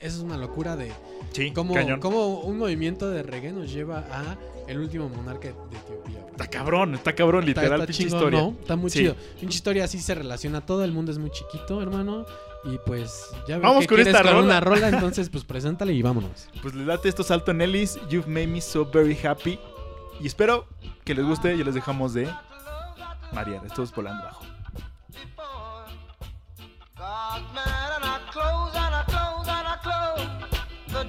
eso 0.00 0.16
es 0.18 0.22
una 0.22 0.36
locura 0.36 0.76
de 0.76 0.92
Sí, 1.32 1.52
cómo, 1.52 1.74
cañón. 1.74 2.00
cómo 2.00 2.40
un 2.40 2.58
movimiento 2.58 3.10
de 3.10 3.22
reggae 3.22 3.52
nos 3.52 3.72
lleva 3.72 3.98
a 4.10 4.36
el 4.68 4.78
último 4.78 5.08
monarca 5.08 5.48
de 5.48 5.54
Etiopía. 5.76 6.20
güey. 6.20 6.30
Está 6.32 6.46
cabrón, 6.48 6.94
está 6.94 7.14
cabrón, 7.14 7.48
Está- 7.48 7.62
literal, 7.62 7.80
está 7.82 7.86
pinche 7.92 8.02
historia. 8.04 8.40
¿no? 8.40 8.56
Está 8.60 8.76
muy 8.76 8.90
Sí. 8.90 8.98
chido. 9.00 9.14
Pinche 9.40 9.54
historia 9.56 9.84
así 9.84 9.98
se 10.00 10.14
relaciona 10.14 10.60
todo, 10.64 10.82
el 10.84 10.92
mundo 10.92 11.12
es 11.12 11.18
muy 11.18 11.30
chiquito, 11.30 11.80
hermano. 11.80 12.24
Y 12.64 12.78
pues 12.84 13.28
ya 13.46 13.58
veo 13.58 13.68
Vamos 13.68 13.82
que 13.82 13.86
con 13.94 14.00
esta 14.00 14.22
con 14.22 14.32
rola. 14.32 14.42
una 14.44 14.60
rola, 14.60 14.88
entonces 15.14 15.28
pues 15.30 15.44
preséntale 15.44 15.92
y 15.92 16.02
vámonos. 16.02 16.48
Pues 16.62 16.74
le 16.74 16.84
date 16.84 17.08
esto 17.08 17.22
salto 17.22 17.52
en 17.52 17.60
Ellis. 17.62 17.96
You've 18.10 18.26
made 18.28 18.48
me 18.48 18.60
so 18.60 18.84
very 18.86 19.16
happy. 19.24 19.58
Y 20.20 20.26
espero 20.26 20.66
que 21.04 21.14
les 21.14 21.24
guste 21.24 21.54
y 21.54 21.62
les 21.62 21.74
dejamos 21.74 22.12
de 22.14 22.28
marear. 23.32 23.64
Esto 23.66 23.82
es 23.84 23.94
volando 23.94 24.24
bajo. 24.24 24.44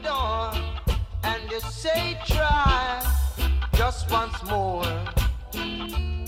Door. 0.07 0.51
And 1.23 1.41
you 1.51 1.59
say 1.59 2.17
try 2.25 3.03
just 3.73 4.09
once 4.09 4.39
more. 4.53 4.85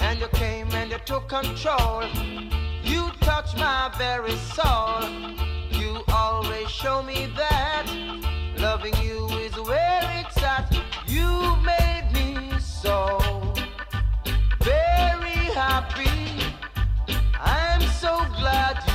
And 0.06 0.16
you 0.20 0.30
came 0.44 0.70
and 0.80 0.92
you 0.92 1.00
took 1.06 1.30
control. 1.30 2.04
You 2.92 3.02
touch 3.22 3.50
my 3.56 3.92
very 3.98 4.38
soul. 4.58 5.04
You 5.82 5.92
always 6.10 6.70
show 6.82 7.02
me 7.12 7.20
that 7.42 7.86
loving 8.58 8.98
you 9.08 9.20
is 9.46 9.56
where 9.70 10.06
it's 10.20 10.38
at. 10.44 10.68
You 11.08 11.32
made 11.74 12.08
me 12.18 12.60
so 12.60 12.98
very 14.72 15.40
happy. 15.64 16.20
I'm 17.40 17.84
so 18.04 18.14
glad 18.40 18.89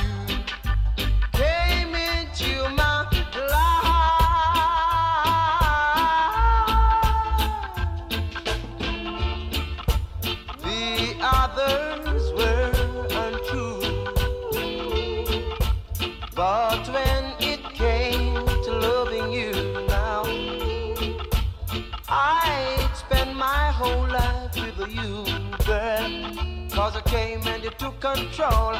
came 27.05 27.41
and 27.47 27.63
you 27.63 27.69
took 27.71 27.99
control. 27.99 28.73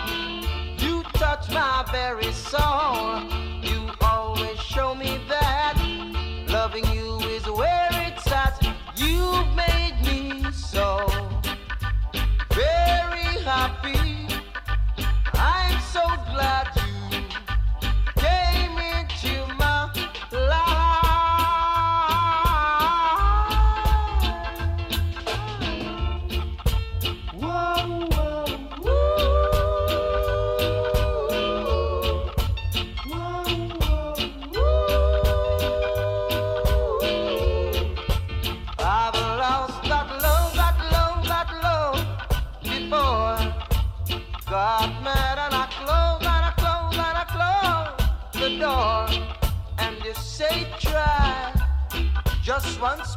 You 0.78 1.04
touch 1.14 1.50
my 1.52 1.86
very 1.92 2.32
soul. 2.32 3.22
You 3.62 3.90
always 4.02 4.60
show 4.60 4.94
me 4.96 5.20
that 5.30 5.45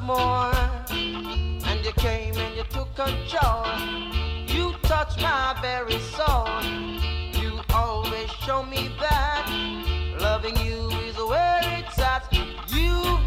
more. 0.08 0.54
And 0.90 1.84
you 1.84 1.92
came 1.92 2.34
and 2.34 2.56
you 2.56 2.64
took 2.70 2.88
control. 2.94 3.66
You 4.46 4.72
touched 4.82 5.20
my 5.20 5.54
very 5.60 5.98
soul. 6.16 6.48
You 7.40 7.60
always 7.74 8.30
show 8.46 8.62
me 8.62 8.90
that 9.00 9.44
loving 10.18 10.56
you 10.64 10.88
is 11.08 11.16
where 11.16 11.60
it's 11.78 11.98
at. 11.98 12.24
You've 12.68 13.17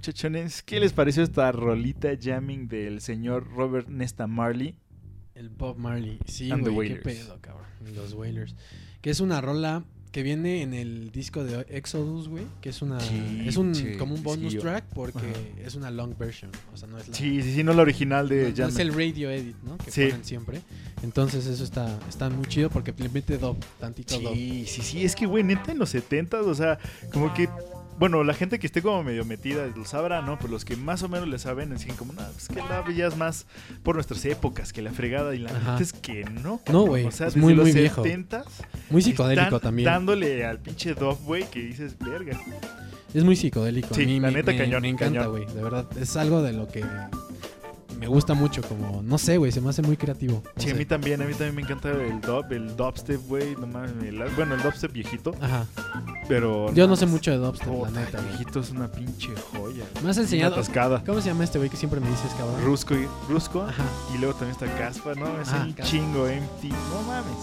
muchachones, 0.00 0.62
¿qué 0.62 0.80
les 0.80 0.94
pareció 0.94 1.22
esta 1.22 1.52
rolita 1.52 2.08
jamming 2.18 2.68
del 2.68 3.02
señor 3.02 3.46
Robert 3.52 3.86
Nesta 3.88 4.26
Marley? 4.26 4.74
El 5.34 5.50
Bob 5.50 5.76
Marley. 5.76 6.18
Sí, 6.24 6.50
güey, 6.50 6.88
qué 6.88 6.96
pedo, 6.96 7.38
cabrón. 7.42 7.66
Los 7.94 8.14
Wailers. 8.14 8.56
Que 9.02 9.10
es 9.10 9.20
una 9.20 9.42
rola 9.42 9.84
que 10.10 10.22
viene 10.22 10.62
en 10.62 10.72
el 10.72 11.10
disco 11.12 11.44
de 11.44 11.66
Exodus, 11.68 12.28
güey. 12.28 12.44
Que 12.62 12.70
es 12.70 12.80
una. 12.80 12.98
Sí, 12.98 13.42
es 13.44 13.58
un 13.58 13.74
sí, 13.74 13.96
como 13.98 14.14
un 14.14 14.22
bonus 14.22 14.54
sí, 14.54 14.58
track 14.58 14.86
porque 14.94 15.18
Ajá. 15.18 15.66
es 15.66 15.74
una 15.74 15.90
long 15.90 16.16
version. 16.18 16.50
O 16.72 16.78
sea, 16.78 16.88
no 16.88 16.96
es 16.96 17.06
la. 17.06 17.14
Sí, 17.14 17.42
sí, 17.42 17.54
sí, 17.54 17.62
no 17.62 17.74
la 17.74 17.82
original 17.82 18.24
no- 18.26 18.34
de 18.34 18.42
no 18.44 18.48
es 18.48 18.56
jamming. 18.56 18.80
el 18.80 18.94
radio 18.94 19.30
edit, 19.30 19.56
¿no? 19.62 19.76
Que 19.76 19.90
ponen 19.90 20.24
siempre. 20.24 20.62
Entonces 21.02 21.44
eso 21.44 21.62
está, 21.62 21.98
está 22.08 22.30
muy 22.30 22.46
chido 22.46 22.70
porque 22.70 22.94
le 22.96 23.10
mete 23.10 23.36
dub, 23.36 23.58
tantito 23.78 24.18
dub. 24.18 24.32
Sí, 24.32 24.64
sí, 24.66 24.80
sí, 24.80 25.04
es 25.04 25.14
que, 25.14 25.26
güey, 25.26 25.44
neta, 25.44 25.72
en 25.72 25.78
los 25.78 25.90
70 25.90 26.40
o 26.40 26.54
sea, 26.54 26.78
como 27.12 27.34
que, 27.34 27.50
bueno, 28.00 28.24
la 28.24 28.32
gente 28.34 28.58
que 28.58 28.66
esté 28.66 28.80
como 28.82 29.04
medio 29.04 29.24
metida 29.26 29.64
lo 29.76 29.84
sabrá, 29.84 30.22
¿no? 30.22 30.38
Pero 30.38 30.50
los 30.50 30.64
que 30.64 30.74
más 30.74 31.02
o 31.02 31.08
menos 31.08 31.28
le 31.28 31.38
saben 31.38 31.70
dicen 31.70 31.94
como, 31.96 32.14
no, 32.14 32.22
es 32.36 32.48
que 32.48 32.56
la 32.56 32.82
es 33.06 33.16
más 33.16 33.46
por 33.82 33.94
nuestras 33.94 34.24
épocas 34.24 34.72
que 34.72 34.80
la 34.82 34.90
fregada. 34.90 35.34
Y 35.34 35.38
la 35.38 35.50
Ajá. 35.50 35.72
neta 35.72 35.82
es 35.82 35.92
que 35.92 36.24
no. 36.24 36.60
No, 36.72 36.86
güey, 36.86 37.04
O 37.04 37.10
sea, 37.10 37.26
es 37.28 37.34
desde 37.34 37.44
muy, 37.44 37.54
los 37.54 37.64
muy 37.66 37.72
viejo. 37.72 38.02
70s 38.02 38.44
Muy 38.88 39.02
psicodélico 39.02 39.44
están 39.56 39.60
también. 39.60 39.84
dándole 39.84 40.46
al 40.46 40.58
pinche 40.58 40.94
dub, 40.94 41.18
güey, 41.24 41.44
que 41.50 41.60
dices, 41.60 41.96
verga. 41.98 42.40
Es 43.12 43.22
muy 43.22 43.36
psicodélico. 43.36 43.94
Sí, 43.94 44.04
a 44.04 44.06
mí 44.06 44.18
la 44.18 44.28
me- 44.28 44.34
neta, 44.34 44.52
me, 44.52 44.56
cañón, 44.58 44.82
me 44.82 44.88
encanta, 44.88 45.26
güey. 45.26 45.44
De 45.46 45.62
verdad, 45.62 45.86
es 46.00 46.16
algo 46.16 46.42
de 46.42 46.54
lo 46.54 46.68
que 46.68 46.82
me 48.00 48.06
gusta 48.08 48.34
mucho. 48.34 48.62
Como, 48.62 49.02
no 49.02 49.18
sé, 49.18 49.36
güey, 49.36 49.52
se 49.52 49.60
me 49.60 49.68
hace 49.70 49.82
muy 49.82 49.96
creativo. 49.96 50.42
No 50.56 50.62
Sí, 50.62 50.70
a 50.70 50.74
mí 50.74 50.84
también, 50.84 51.20
a 51.22 51.24
mí 51.26 51.32
también 51.34 51.54
me 51.54 51.62
encanta 51.62 51.90
el 51.90 52.20
dub, 52.20 52.50
el 52.50 52.74
dubstep, 52.76 53.20
güey, 53.28 53.54
no 53.56 53.66
mames, 53.66 53.92
el- 54.02 54.22
bueno, 54.34 54.54
el 54.54 54.62
dubstep 54.62 54.90
viejito, 54.92 55.34
Ajá. 55.40 55.66
pero... 56.28 56.72
Yo 56.72 56.88
no 56.88 56.96
sé 56.96 57.06
mucho 57.06 57.30
de 57.30 57.36
dubstep, 57.36 57.68
la 57.68 57.90
neta, 57.90 58.18
el 58.18 58.26
viejito 58.26 58.60
es 58.60 58.70
una 58.70 58.88
pinche 58.90 59.28
joya. 59.52 59.84
Me 60.02 60.10
has 60.10 60.18
enseñado. 60.18 60.54
Atascada. 60.54 61.02
¿Cómo 61.04 61.20
se 61.20 61.28
llama 61.28 61.44
este 61.44 61.58
güey 61.58 61.70
que 61.70 61.76
siempre 61.76 62.00
me 62.00 62.08
dices, 62.10 62.32
cabrón? 62.36 62.64
Rusco 62.64 62.94
y 62.94 63.06
Rusco. 63.28 63.62
Ajá. 63.62 63.84
Y 64.14 64.18
luego 64.18 64.34
también 64.34 64.52
está 64.52 64.66
Caspa, 64.78 65.14
¿no? 65.14 65.40
Es 65.40 65.48
Ah, 65.52 65.64
un 65.66 65.72
Caspa. 65.74 65.90
chingo 65.90 66.26
empty. 66.26 66.68
No 66.70 67.02
mames. 67.06 67.36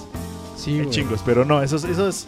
Sí, 0.58 0.78
güey. 0.78 0.90
chingos, 0.90 1.22
pero 1.26 1.46
no, 1.46 1.62
eso, 1.62 1.76
es- 1.76 1.84
eso 1.84 2.08
es 2.10 2.26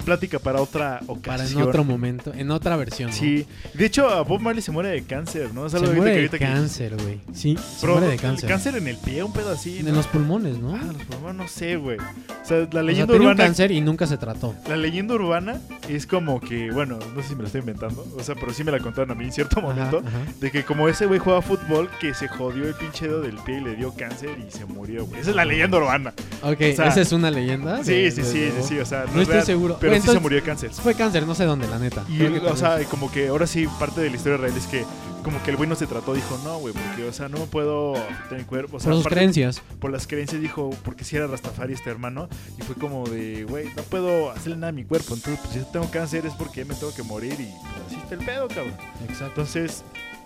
plática 0.00 0.38
para 0.38 0.60
otra 0.60 1.00
ocasión. 1.06 1.22
Para 1.22 1.44
en 1.48 1.62
otro 1.62 1.84
momento, 1.84 2.32
en 2.34 2.50
otra 2.50 2.76
versión. 2.76 3.10
¿no? 3.10 3.16
Sí. 3.16 3.46
De 3.74 3.86
hecho, 3.86 4.08
a 4.08 4.22
Bob 4.22 4.40
Marley 4.40 4.62
se 4.62 4.72
muere 4.72 4.88
de 4.90 5.02
cáncer, 5.04 5.52
¿no? 5.54 5.66
Es 5.66 5.72
Se 5.72 5.78
algo 5.78 5.92
muere 5.92 6.10
de 6.12 6.16
ahorita 6.18 6.38
que- 6.38 6.44
cáncer, 6.44 6.96
güey. 6.96 7.20
Sí, 7.32 7.56
se 7.56 7.80
Pero, 7.82 7.94
muere 7.94 8.08
de 8.08 8.16
cáncer. 8.18 8.76
en 8.76 8.88
el 8.88 8.96
pie, 8.98 9.22
un 9.22 9.32
pedo 9.32 9.50
así. 9.52 9.78
En 9.78 9.94
los 9.94 10.06
pulmones, 10.06 10.58
¿no? 10.58 10.74
Ah, 10.74 10.80
los 10.92 11.02
pulmones, 11.04 11.36
no 11.36 11.48
sé, 11.48 11.76
güey. 11.76 11.98
O 11.98 12.44
sea, 12.44 12.58
la 12.58 12.64
o 12.64 12.70
sea, 12.70 12.82
leyenda 12.82 13.12
tenía 13.12 13.28
un 13.28 13.32
urbana. 13.34 13.44
cáncer 13.44 13.70
y 13.70 13.80
nunca 13.80 14.06
se 14.06 14.16
trató. 14.18 14.54
La 14.68 14.76
leyenda 14.76 15.14
urbana 15.14 15.60
es 15.88 16.06
como 16.06 16.40
que, 16.40 16.70
bueno, 16.70 16.98
no 17.14 17.22
sé 17.22 17.28
si 17.28 17.34
me 17.34 17.42
la 17.42 17.46
estoy 17.46 17.60
inventando, 17.60 18.06
o 18.16 18.22
sea, 18.22 18.34
pero 18.34 18.52
sí 18.52 18.64
me 18.64 18.72
la 18.72 18.78
contaron 18.80 19.10
a 19.10 19.14
mí 19.14 19.24
en 19.24 19.32
cierto 19.32 19.60
momento, 19.60 19.98
ajá. 19.98 20.18
de 20.40 20.50
que 20.50 20.64
como 20.64 20.88
ese 20.88 21.06
güey 21.06 21.18
juega 21.20 21.42
fútbol, 21.42 21.88
que 22.00 22.14
se 22.14 22.28
jodió 22.28 22.66
el 22.66 22.74
pinche 22.74 23.06
dedo 23.06 23.20
del 23.22 23.36
pie 23.38 23.58
y 23.58 23.64
le 23.64 23.76
dio 23.76 23.92
cáncer 23.94 24.30
y 24.46 24.50
se 24.50 24.64
murió, 24.66 25.04
güey. 25.06 25.20
Esa 25.20 25.30
es 25.30 25.36
la 25.36 25.44
leyenda 25.44 25.78
urbana. 25.78 26.12
Ok, 26.42 26.60
O 26.72 26.76
sea, 26.76 26.86
esa 26.88 27.00
es 27.00 27.12
una 27.12 27.30
leyenda. 27.30 27.82
Sí, 27.84 27.92
de- 27.92 28.10
sí, 28.10 28.22
de- 28.22 28.26
sí, 28.28 28.38
de- 28.38 28.50
sí, 28.62 28.68
sí, 28.68 28.78
o 28.78 28.86
sea, 28.86 29.00
No 29.00 29.12
es 29.16 29.22
estoy 29.22 29.34
real, 29.34 29.46
seguro. 29.46 29.76
Pero 29.80 29.89
Sí 29.96 30.00
se 30.02 30.06
entonces- 30.10 30.22
murió 30.22 30.38
de 30.40 30.44
cáncer. 30.44 30.70
Fue 30.72 30.94
cáncer, 30.94 31.26
no 31.26 31.34
sé 31.34 31.44
dónde, 31.44 31.66
la 31.68 31.78
neta. 31.78 32.04
Y, 32.08 32.22
o 32.22 32.56
sea, 32.56 32.82
como 32.84 33.10
que 33.10 33.28
ahora 33.28 33.46
sí, 33.46 33.66
parte 33.78 34.00
de 34.00 34.10
la 34.10 34.16
historia 34.16 34.38
real 34.38 34.56
es 34.56 34.66
que 34.66 34.84
como 35.24 35.42
que 35.42 35.50
el 35.50 35.58
güey 35.58 35.68
no 35.68 35.74
se 35.76 35.86
trató, 35.86 36.14
dijo, 36.14 36.40
no, 36.44 36.56
güey, 36.58 36.72
porque, 36.72 37.04
o 37.04 37.12
sea, 37.12 37.28
no 37.28 37.38
me 37.38 37.44
puedo 37.46 37.94
afectar 37.94 38.38
mi 38.38 38.44
cuerpo. 38.44 38.78
O 38.78 38.80
sea, 38.80 38.90
por 38.92 39.02
sus 39.02 39.12
creencias. 39.12 39.60
Por 39.78 39.92
las 39.92 40.06
creencias 40.06 40.40
dijo, 40.40 40.70
porque 40.82 41.04
si 41.04 41.16
era 41.16 41.26
Rastafari 41.26 41.74
este 41.74 41.90
hermano, 41.90 42.26
y 42.58 42.62
fue 42.62 42.74
como 42.74 43.06
de, 43.06 43.44
güey, 43.44 43.66
no 43.76 43.82
puedo 43.82 44.30
hacerle 44.30 44.56
nada 44.56 44.68
a 44.68 44.72
mi 44.72 44.84
cuerpo, 44.84 45.12
entonces, 45.14 45.38
pues 45.44 45.52
si 45.62 45.72
tengo 45.72 45.90
cáncer 45.90 46.24
es 46.24 46.32
porque 46.34 46.64
me 46.64 46.74
tengo 46.74 46.94
que 46.94 47.02
morir 47.02 47.32
y 47.34 47.52
pues, 47.52 47.86
así 47.88 47.96
está 47.96 48.14
el 48.14 48.24
pedo, 48.24 48.48
cabrón. 48.48 48.72
Exacto. 49.04 49.26
Entonces, 49.42 49.84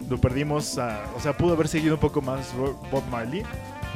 lo 0.09 0.21
perdimos, 0.21 0.79
a- 0.79 1.03
o 1.17 1.21
sea, 1.21 1.37
pudo 1.37 1.55
haber 1.55 1.67
seguido 1.67 1.95
un 1.95 2.01
poco 2.01 2.21
más 2.23 2.55
Bob 2.57 3.05
Marley. 3.11 3.43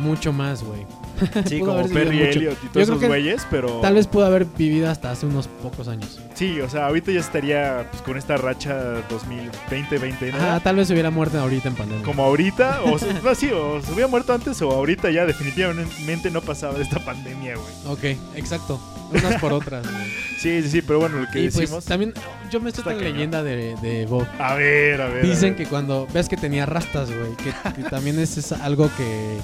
Mucho 0.01 0.33
más, 0.33 0.65
güey. 0.65 0.85
Sí, 1.47 1.61
como 1.61 1.87
Perry. 1.89 2.23
Elliot 2.23 2.59
y 2.65 2.67
todos 2.69 2.89
esos 2.89 3.03
güeyes, 3.05 3.47
pero... 3.51 3.81
Tal 3.81 3.95
vez 3.95 4.07
pudo 4.07 4.27
haber 4.27 4.45
vivido 4.45 4.91
hasta 4.91 5.11
hace 5.11 5.27
unos 5.27 5.49
pocos 5.49 5.89
años. 5.89 6.21
Sí, 6.35 6.61
o 6.61 6.69
sea, 6.69 6.87
ahorita 6.87 7.11
ya 7.13 7.21
estaría 7.21 7.87
pues, 7.91 8.03
con 8.03 8.17
esta 8.17 8.37
racha 8.37 8.97
2020-20, 9.09 10.33
¿no? 10.33 10.37
Ajá, 10.39 10.61
tal 10.61 10.77
vez 10.77 10.89
se 10.89 10.95
hubiera 10.95 11.11
muerto 11.11 11.39
ahorita 11.41 11.69
en 11.69 11.75
pandemia. 11.75 12.05
Como 12.05 12.23
ahorita, 12.25 12.83
o, 12.85 12.97
no, 13.25 13.35
sí, 13.35 13.51
o 13.51 13.81
se 13.83 13.93
hubiera 13.93 14.09
muerto 14.09 14.33
antes 14.33 14.61
o 14.63 14.71
ahorita 14.71 15.11
ya 15.11 15.25
definitivamente 15.27 16.31
no 16.31 16.41
pasaba 16.41 16.75
de 16.75 16.83
esta 16.83 16.99
pandemia, 17.05 17.55
güey. 17.57 17.75
Ok, 18.15 18.19
exacto. 18.37 18.81
Unas 19.11 19.41
por 19.41 19.53
otras, 19.53 19.91
güey. 19.91 20.05
Sí, 20.39 20.63
sí, 20.63 20.71
sí, 20.71 20.83
pero 20.83 21.01
bueno, 21.01 21.19
lo 21.19 21.27
que 21.33 21.41
Y 21.41 21.45
pues 21.51 21.57
decimos... 21.63 21.85
también, 21.85 22.15
yo 22.49 22.61
me 22.61 22.71
estoy 22.71 22.85
cañón. 22.85 23.03
leyenda 23.03 23.43
de, 23.43 23.75
de 23.83 24.07
Bob. 24.07 24.25
A 24.39 24.55
ver, 24.55 25.01
a 25.01 25.09
ver. 25.09 25.25
a 25.25 25.29
Dicen 25.29 25.51
ver. 25.51 25.57
que 25.57 25.67
cuando 25.67 26.07
ves 26.15 26.29
que 26.29 26.37
tenía 26.37 26.65
rastas, 26.65 27.11
güey, 27.11 27.35
que, 27.37 27.53
que 27.83 27.89
también 27.89 28.21
es, 28.21 28.37
es 28.39 28.53
algo 28.53 28.89
que 28.97 29.39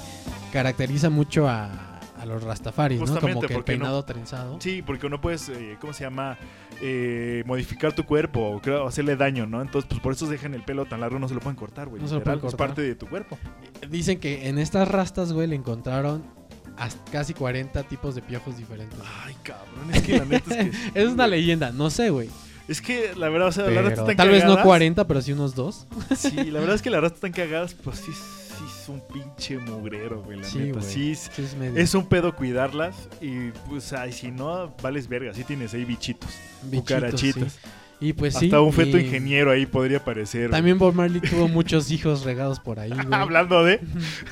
caracteriza 0.55 1.09
mucho 1.09 1.49
a, 1.49 1.99
a 2.17 2.25
los 2.25 2.41
rastafaris, 2.41 3.01
¿no? 3.01 3.19
Como 3.19 3.41
que 3.41 3.47
el 3.53 3.59
no- 3.59 3.65
peinado 3.65 4.05
trenzado. 4.05 4.55
Sí, 4.61 4.81
porque 4.81 5.09
no 5.09 5.19
puedes, 5.19 5.49
eh, 5.49 5.77
¿cómo 5.81 5.91
se 5.91 6.05
llama? 6.05 6.37
Eh, 6.81 7.43
modificar 7.45 7.91
tu 7.93 8.05
cuerpo 8.05 8.61
o 8.61 8.87
hacerle 8.87 9.17
daño, 9.17 9.45
¿no? 9.47 9.61
Entonces, 9.61 9.87
pues 9.89 9.99
por 9.99 10.13
eso 10.13 10.27
dejan 10.27 10.53
el 10.53 10.63
pelo 10.63 10.85
tan 10.85 11.01
largo, 11.01 11.19
no 11.19 11.27
se 11.27 11.33
lo 11.33 11.41
pueden 11.41 11.57
cortar, 11.57 11.89
güey. 11.89 12.01
No 12.01 12.07
se 12.07 12.13
lo 12.15 12.23
pueden 12.23 12.37
Es 12.39 12.41
cortar. 12.41 12.67
parte 12.67 12.81
de 12.83 12.95
tu 12.95 13.07
cuerpo. 13.07 13.37
Dicen 13.89 14.17
que 14.17 14.47
en 14.47 14.57
estas 14.57 14.87
rastas, 14.87 15.33
güey, 15.33 15.45
le 15.47 15.57
encontraron 15.57 16.23
hasta 16.77 17.11
casi 17.11 17.33
40 17.33 17.83
tipos 17.83 18.15
de 18.15 18.21
piojos 18.21 18.55
diferentes. 18.55 18.97
Ay, 19.25 19.35
cabrón, 19.43 19.93
es 19.93 20.01
que 20.01 20.17
la 20.17 20.23
neta 20.25 20.55
es 20.57 20.69
que... 20.71 20.91
es 21.01 21.09
una 21.09 21.27
leyenda, 21.27 21.71
no 21.71 21.89
sé, 21.89 22.11
güey. 22.11 22.29
Es 22.69 22.81
que 22.81 23.11
la 23.15 23.27
verdad, 23.29 23.49
o 23.49 23.51
sea, 23.51 23.65
la 23.65 23.69
verdad 23.71 23.89
Pero 23.89 24.01
están 24.03 24.15
Tal 24.17 24.29
vez 24.29 24.43
no 24.43 24.51
cagadas. 24.51 24.65
40, 24.65 25.07
pero 25.07 25.21
sí 25.21 25.33
unos 25.33 25.53
dos. 25.53 25.85
Sí, 26.15 26.31
la 26.49 26.59
verdad 26.61 26.75
es 26.75 26.81
que 26.81 26.89
la 26.89 26.97
verdad 27.01 27.13
están 27.13 27.31
cagadas, 27.33 27.73
pues 27.75 27.99
sí 27.99 28.11
es 28.85 28.89
un 28.89 29.01
pinche 29.01 29.57
mugrero, 29.57 30.21
güey, 30.21 30.39
la 30.39 30.47
Sí, 30.47 30.59
neta. 30.59 30.79
güey. 30.79 30.91
Sí, 30.93 31.11
es, 31.11 31.31
Sí, 31.35 31.41
es 31.43 31.55
medio 31.55 31.75
es 31.77 31.93
un 31.95 32.05
pedo 32.07 32.35
cuidarlas 32.35 32.95
y, 33.19 33.49
pues, 33.67 33.91
ay, 33.93 34.11
si 34.11 34.31
no, 34.31 34.73
vales 34.81 35.07
verga, 35.07 35.33
sí 35.33 35.43
tienes 35.43 35.73
ahí 35.73 35.85
bichitos, 35.85 36.29
bichitos, 36.63 36.81
cucarachitas. 36.81 37.53
sí. 37.53 37.59
Y 38.01 38.11
pues 38.11 38.33
sí. 38.35 38.47
Hasta 38.47 38.59
un 38.59 38.73
feto 38.73 38.97
y 38.97 39.03
ingeniero 39.05 39.51
ahí 39.51 39.65
podría 39.65 39.99
aparecer. 39.99 40.49
güey. 40.49 40.51
También 40.51 40.77
Bob 40.77 40.93
Marley 40.93 41.21
tuvo 41.29 41.47
muchos 41.47 41.89
hijos 41.91 42.25
regados 42.25 42.59
por 42.59 42.77
ahí, 42.77 42.89
güey. 42.91 43.07
Hablando 43.11 43.63
de... 43.63 43.79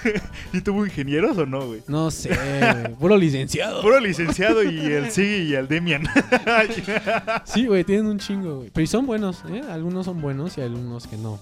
¿Y 0.53 0.59
tuvo 0.59 0.85
ingenieros 0.85 1.37
o 1.37 1.45
no, 1.45 1.67
güey? 1.67 1.81
No 1.87 2.11
sé, 2.11 2.29
güey. 2.35 2.93
Puro 2.95 3.15
licenciado. 3.15 3.81
Puro 3.81 4.01
licenciado 4.01 4.63
y 4.63 4.79
el 4.81 5.11
Sig 5.11 5.47
y 5.47 5.53
el 5.55 5.69
Demian. 5.69 6.03
Sí, 7.45 7.65
güey, 7.65 7.85
tienen 7.85 8.07
un 8.07 8.19
chingo, 8.19 8.57
güey. 8.57 8.69
Pero 8.73 8.85
son 8.85 9.05
buenos, 9.05 9.41
¿eh? 9.49 9.61
Algunos 9.71 10.05
son 10.05 10.21
buenos 10.21 10.57
y 10.57 10.61
algunos 10.61 11.07
que 11.07 11.15
no. 11.17 11.39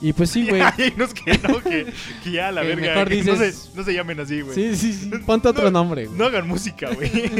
Y 0.00 0.12
pues 0.12 0.30
sí, 0.30 0.46
güey. 0.48 0.60
Hay 0.60 0.92
unos 0.96 1.14
que 1.14 1.38
no, 1.38 1.60
que, 1.60 1.92
que 2.22 2.30
ya 2.30 2.52
la 2.52 2.62
Que 2.62 2.68
verga. 2.68 2.82
mejor 2.88 3.08
que 3.08 3.24
no, 3.24 3.32
dices- 3.34 3.54
se, 3.72 3.76
no 3.76 3.84
se 3.84 3.94
llamen 3.94 4.20
así, 4.20 4.40
güey. 4.42 4.54
Sí, 4.54 4.76
sí, 4.76 4.92
sí. 4.92 5.10
Ponte 5.26 5.48
otro 5.48 5.64
No, 5.64 5.70
nombre, 5.70 6.06
güey. 6.06 6.18
No 6.18 6.26
hagan 6.26 6.46
música, 6.46 6.90
güey. 6.94 7.10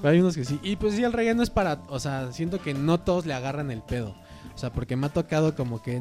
Pero 0.00 0.08
hay 0.08 0.20
unos 0.20 0.34
que 0.36 0.44
sí. 0.44 0.58
Y 0.62 0.76
pues 0.76 0.94
sí, 0.94 1.02
el 1.04 1.12
reggae 1.12 1.34
no 1.34 1.42
es 1.42 1.50
para. 1.50 1.82
O 1.88 1.98
sea, 2.00 2.32
siento 2.32 2.60
que 2.60 2.74
no 2.74 3.00
todos 3.00 3.26
le 3.26 3.34
agarran 3.34 3.70
el 3.70 3.82
pedo. 3.82 4.16
O 4.54 4.58
sea, 4.58 4.72
porque 4.72 4.96
me 4.96 5.06
ha 5.06 5.10
tocado 5.10 5.54
como 5.54 5.82
que. 5.82 6.00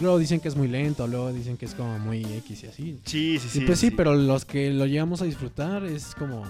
Luego 0.00 0.18
dicen 0.18 0.40
que 0.40 0.48
es 0.48 0.54
muy 0.56 0.68
lento, 0.68 1.06
luego 1.06 1.32
dicen 1.32 1.56
que 1.56 1.64
es 1.64 1.74
como 1.74 1.98
muy 1.98 2.22
X 2.24 2.64
y 2.64 2.66
así. 2.66 3.00
sí, 3.06 3.38
sí, 3.38 3.48
sí. 3.48 3.58
y 3.62 3.66
pues 3.66 3.78
sí, 3.78 3.90
pero 3.90 4.14
los 4.14 4.44
que 4.44 4.70
lo 4.70 4.84
llegamos 4.86 5.22
a 5.22 5.24
disfrutar 5.24 5.84
es 5.86 6.14
como. 6.14 6.44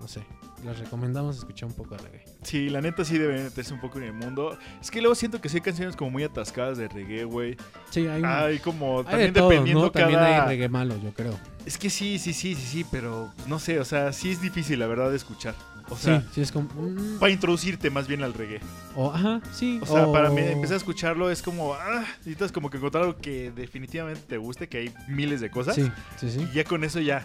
No 0.00 0.08
sé. 0.08 0.20
Les 0.66 0.78
recomendamos 0.80 1.38
escuchar 1.38 1.68
un 1.68 1.74
poco 1.76 1.94
de 1.96 2.02
reggae. 2.02 2.24
Sí, 2.42 2.68
la 2.70 2.80
neta 2.80 3.04
sí 3.04 3.16
debe 3.18 3.40
meterse 3.42 3.72
un 3.72 3.80
poco 3.80 3.98
en 3.98 4.04
el 4.04 4.12
mundo. 4.12 4.58
Es 4.80 4.90
que 4.90 5.00
luego 5.00 5.14
siento 5.14 5.40
que 5.40 5.48
sí 5.48 5.56
hay 5.58 5.60
canciones 5.62 5.94
como 5.96 6.10
muy 6.10 6.24
atascadas 6.24 6.76
de 6.78 6.88
reggae, 6.88 7.24
güey. 7.24 7.56
Sí, 7.90 8.06
hay, 8.06 8.20
un- 8.20 8.26
Hay 8.26 8.58
como 8.58 8.98
hay 9.00 9.04
de 9.04 9.10
también 9.10 9.34
todo, 9.34 9.48
dependiendo 9.50 9.82
¿no? 9.82 9.90
También 9.92 10.18
cada... 10.18 10.42
hay 10.42 10.48
reggae 10.48 10.68
malo, 10.68 10.96
yo 11.02 11.12
creo. 11.12 11.38
Es 11.64 11.78
que 11.78 11.88
sí, 11.90 12.18
sí, 12.18 12.32
sí, 12.32 12.54
sí, 12.54 12.66
sí, 12.66 12.86
pero 12.90 13.32
no 13.46 13.58
sé, 13.58 13.78
o 13.80 13.84
sea, 13.84 14.12
sí 14.12 14.30
es 14.30 14.40
difícil, 14.40 14.78
la 14.78 14.86
verdad, 14.86 15.10
de 15.10 15.16
escuchar. 15.16 15.54
O 15.88 15.96
sea, 15.96 16.20
sí, 16.20 16.26
sí, 16.34 16.40
es 16.40 16.50
como. 16.50 16.68
mm, 16.74 17.18
para 17.20 17.30
introducirte 17.30 17.90
más 17.90 18.08
bien 18.08 18.24
al 18.24 18.34
reggae. 18.34 18.58
o, 18.96 19.12
ajá, 19.12 19.40
sí. 19.52 19.78
O 19.82 19.86
sea, 19.86 20.10
para 20.10 20.30
mí 20.30 20.40
empezar 20.40 20.74
a 20.74 20.78
escucharlo 20.78 21.30
es 21.30 21.42
como, 21.42 21.74
ah, 21.74 22.04
necesitas 22.18 22.50
como 22.50 22.70
que 22.70 22.78
encontrar 22.78 23.04
algo 23.04 23.16
que 23.18 23.52
definitivamente 23.52 24.20
te 24.26 24.36
guste, 24.36 24.68
que 24.68 24.78
hay 24.78 24.94
miles 25.06 25.40
de 25.40 25.48
cosas. 25.50 25.76
Sí, 25.76 25.88
sí, 26.16 26.30
sí. 26.30 26.48
Y 26.50 26.56
ya 26.56 26.64
con 26.64 26.82
eso 26.82 26.98
ya, 26.98 27.24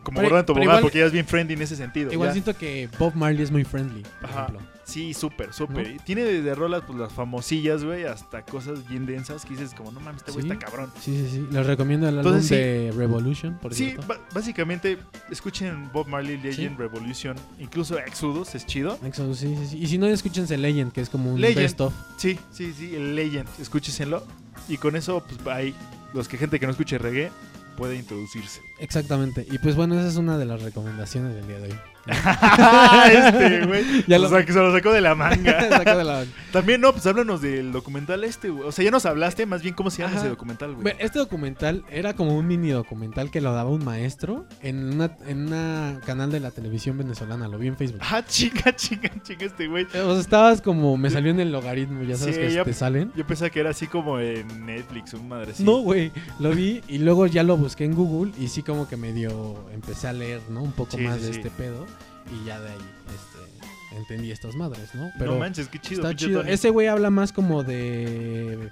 como 0.00 0.16
Pero- 0.16 0.28
gordo 0.30 0.40
en 0.40 0.46
tobogán, 0.46 0.64
igual- 0.64 0.80
porque 0.82 0.98
ya 0.98 1.06
es 1.06 1.12
bien 1.12 1.26
friendly 1.26 1.54
en 1.54 1.62
ese 1.62 1.76
sentido. 1.76 2.12
Igual 2.12 2.28
ya. 2.30 2.32
siento 2.34 2.56
que 2.56 2.88
Bob 2.98 3.14
Marley 3.14 3.42
es 3.42 3.50
muy 3.50 3.64
friendly, 3.64 4.02
por 4.20 4.30
Ajá. 4.30 4.42
ejemplo. 4.44 4.66
Sí, 4.84 5.12
súper, 5.12 5.52
súper. 5.52 5.98
Tiene 6.04 6.22
desde 6.24 6.54
rolas, 6.54 6.82
pues 6.86 6.98
las 6.98 7.12
famosillas, 7.12 7.84
güey, 7.84 8.04
hasta 8.04 8.40
cosas 8.42 8.88
bien 8.88 9.04
densas 9.04 9.44
que 9.44 9.50
dices 9.50 9.74
como, 9.74 9.92
no 9.92 10.00
mames, 10.00 10.22
este 10.22 10.32
güey 10.32 10.44
Sí. 10.46 10.50
está 10.50 10.64
cabrón. 10.64 10.90
Sí, 10.98 11.14
sí, 11.14 11.28
sí. 11.30 11.46
Les 11.50 11.66
recomiendo 11.66 12.08
el 12.08 12.16
Entonces, 12.16 12.50
álbum 12.52 12.64
de 12.64 12.92
Revolution, 12.96 13.58
por 13.60 13.74
Sí, 13.74 13.94
básicamente, 14.32 14.96
escuchen 15.30 15.90
Bob 15.92 16.06
Marley, 16.08 16.38
Legend, 16.38 16.70
Sí. 16.70 16.74
Revolution, 16.78 17.36
incluso 17.58 17.98
Exodus, 17.98 18.54
es 18.54 18.64
chido. 18.64 18.98
Exodus, 19.04 19.38
sí, 19.40 19.54
sí, 19.60 19.66
sí. 19.72 19.78
Y 19.78 19.86
si 19.88 19.98
no, 19.98 20.06
escúchense 20.06 20.56
Legend, 20.56 20.90
que 20.92 21.02
es 21.02 21.10
como 21.10 21.34
un 21.34 21.40
Legend. 21.40 21.60
best 21.60 21.80
of. 21.82 21.92
Sí, 22.16 22.38
sí, 22.50 22.72
sí, 22.72 22.94
el 22.94 23.14
Legend, 23.14 23.46
escúchenselo. 23.60 24.24
Y 24.68 24.78
con 24.78 24.96
eso, 24.96 25.22
pues 25.22 25.38
ahí, 25.54 25.74
los 26.14 26.28
que 26.28 26.38
gente 26.38 26.58
que 26.58 26.64
no 26.64 26.72
escuche 26.72 26.96
reggae 26.96 27.30
puede 27.78 27.96
introducirse. 27.96 28.60
Exactamente. 28.80 29.46
Y 29.48 29.58
pues 29.58 29.76
bueno, 29.76 29.94
esa 29.94 30.08
es 30.08 30.16
una 30.16 30.36
de 30.36 30.44
las 30.44 30.60
recomendaciones 30.62 31.34
del 31.34 31.46
día 31.46 31.58
de 31.60 31.68
hoy. 31.68 31.78
este, 32.06 33.66
güey. 33.66 34.04
Ya 34.06 34.18
o 34.20 34.28
sea, 34.28 34.44
que 34.44 34.52
se 34.52 34.58
lo 34.58 34.72
sacó 34.72 34.92
de 34.92 35.00
la 35.00 35.14
manga. 35.14 35.68
Saca 35.70 35.96
de 35.96 36.04
la- 36.04 36.24
También, 36.52 36.80
no, 36.80 36.92
pues 36.92 37.06
háblanos 37.06 37.40
del 37.42 37.72
documental 37.72 38.24
este, 38.24 38.50
güey. 38.50 38.66
O 38.68 38.72
sea, 38.72 38.84
ya 38.84 38.90
nos 38.90 39.06
hablaste 39.06 39.46
más 39.46 39.62
bien 39.62 39.74
cómo 39.74 39.90
se 39.90 39.98
llama 40.02 40.12
Ajá. 40.12 40.20
ese 40.20 40.28
documental, 40.30 40.74
güey. 40.74 40.94
Este 40.98 41.18
documental 41.18 41.84
era 41.90 42.14
como 42.14 42.36
un 42.36 42.46
mini 42.46 42.70
documental 42.70 43.30
que 43.30 43.40
lo 43.40 43.52
daba 43.52 43.70
un 43.70 43.84
maestro 43.84 44.46
en 44.62 44.94
una, 44.94 45.16
en 45.26 45.46
una 45.46 46.00
canal 46.06 46.30
de 46.30 46.40
la 46.40 46.50
televisión 46.50 46.96
venezolana. 46.98 47.48
Lo 47.48 47.58
vi 47.58 47.68
en 47.68 47.76
Facebook. 47.76 48.00
Ah, 48.02 48.22
chica, 48.26 48.74
chica, 48.74 49.10
chica, 49.22 49.44
este 49.44 49.66
güey. 49.66 49.86
Eh, 49.92 50.00
O 50.00 50.12
sea, 50.12 50.20
estabas 50.20 50.60
como. 50.62 50.96
Me 50.96 51.10
salió 51.10 51.30
en 51.30 51.40
el 51.40 51.52
logaritmo, 51.52 52.02
ya 52.02 52.16
sabes 52.16 52.36
Sí, 52.36 52.40
que 52.56 52.64
te 52.64 52.72
salen. 52.72 53.12
Yo 53.16 53.26
pensaba 53.26 53.50
que 53.50 53.60
era 53.60 53.70
así 53.70 53.86
como 53.86 54.18
en 54.20 54.66
Netflix, 54.66 55.14
un 55.14 55.28
madre 55.28 55.52
así. 55.52 55.62
No, 55.64 55.78
güey. 55.78 56.12
Lo 56.38 56.50
vi 56.50 56.82
y 56.88 56.98
luego 56.98 57.26
ya 57.26 57.42
lo 57.42 57.56
busqué 57.56 57.84
en 57.84 57.94
Google 57.94 58.32
y 58.38 58.48
sí, 58.48 58.62
como 58.62 58.88
que 58.88 58.96
medio 58.96 59.56
empecé 59.72 60.08
a 60.08 60.12
leer, 60.12 60.40
¿no? 60.48 60.62
Un 60.62 60.72
poco 60.72 60.96
Sí, 60.96 61.02
más 61.02 61.16
sí, 61.18 61.24
de 61.24 61.30
este 61.30 61.50
pedo. 61.50 61.86
Y 62.32 62.44
ya 62.46 62.60
de 62.60 62.70
ahí 62.70 62.78
este, 63.08 63.96
entendí 63.96 64.30
estas 64.30 64.54
madres, 64.54 64.94
¿no? 64.94 65.10
Pero 65.18 65.32
no 65.32 65.38
manches, 65.38 65.68
qué 65.68 65.78
chido. 65.78 66.02
está 66.02 66.14
chido. 66.14 66.40
Tony. 66.40 66.52
Ese 66.52 66.70
güey 66.70 66.86
habla 66.86 67.10
más 67.10 67.32
como 67.32 67.64
de. 67.64 68.70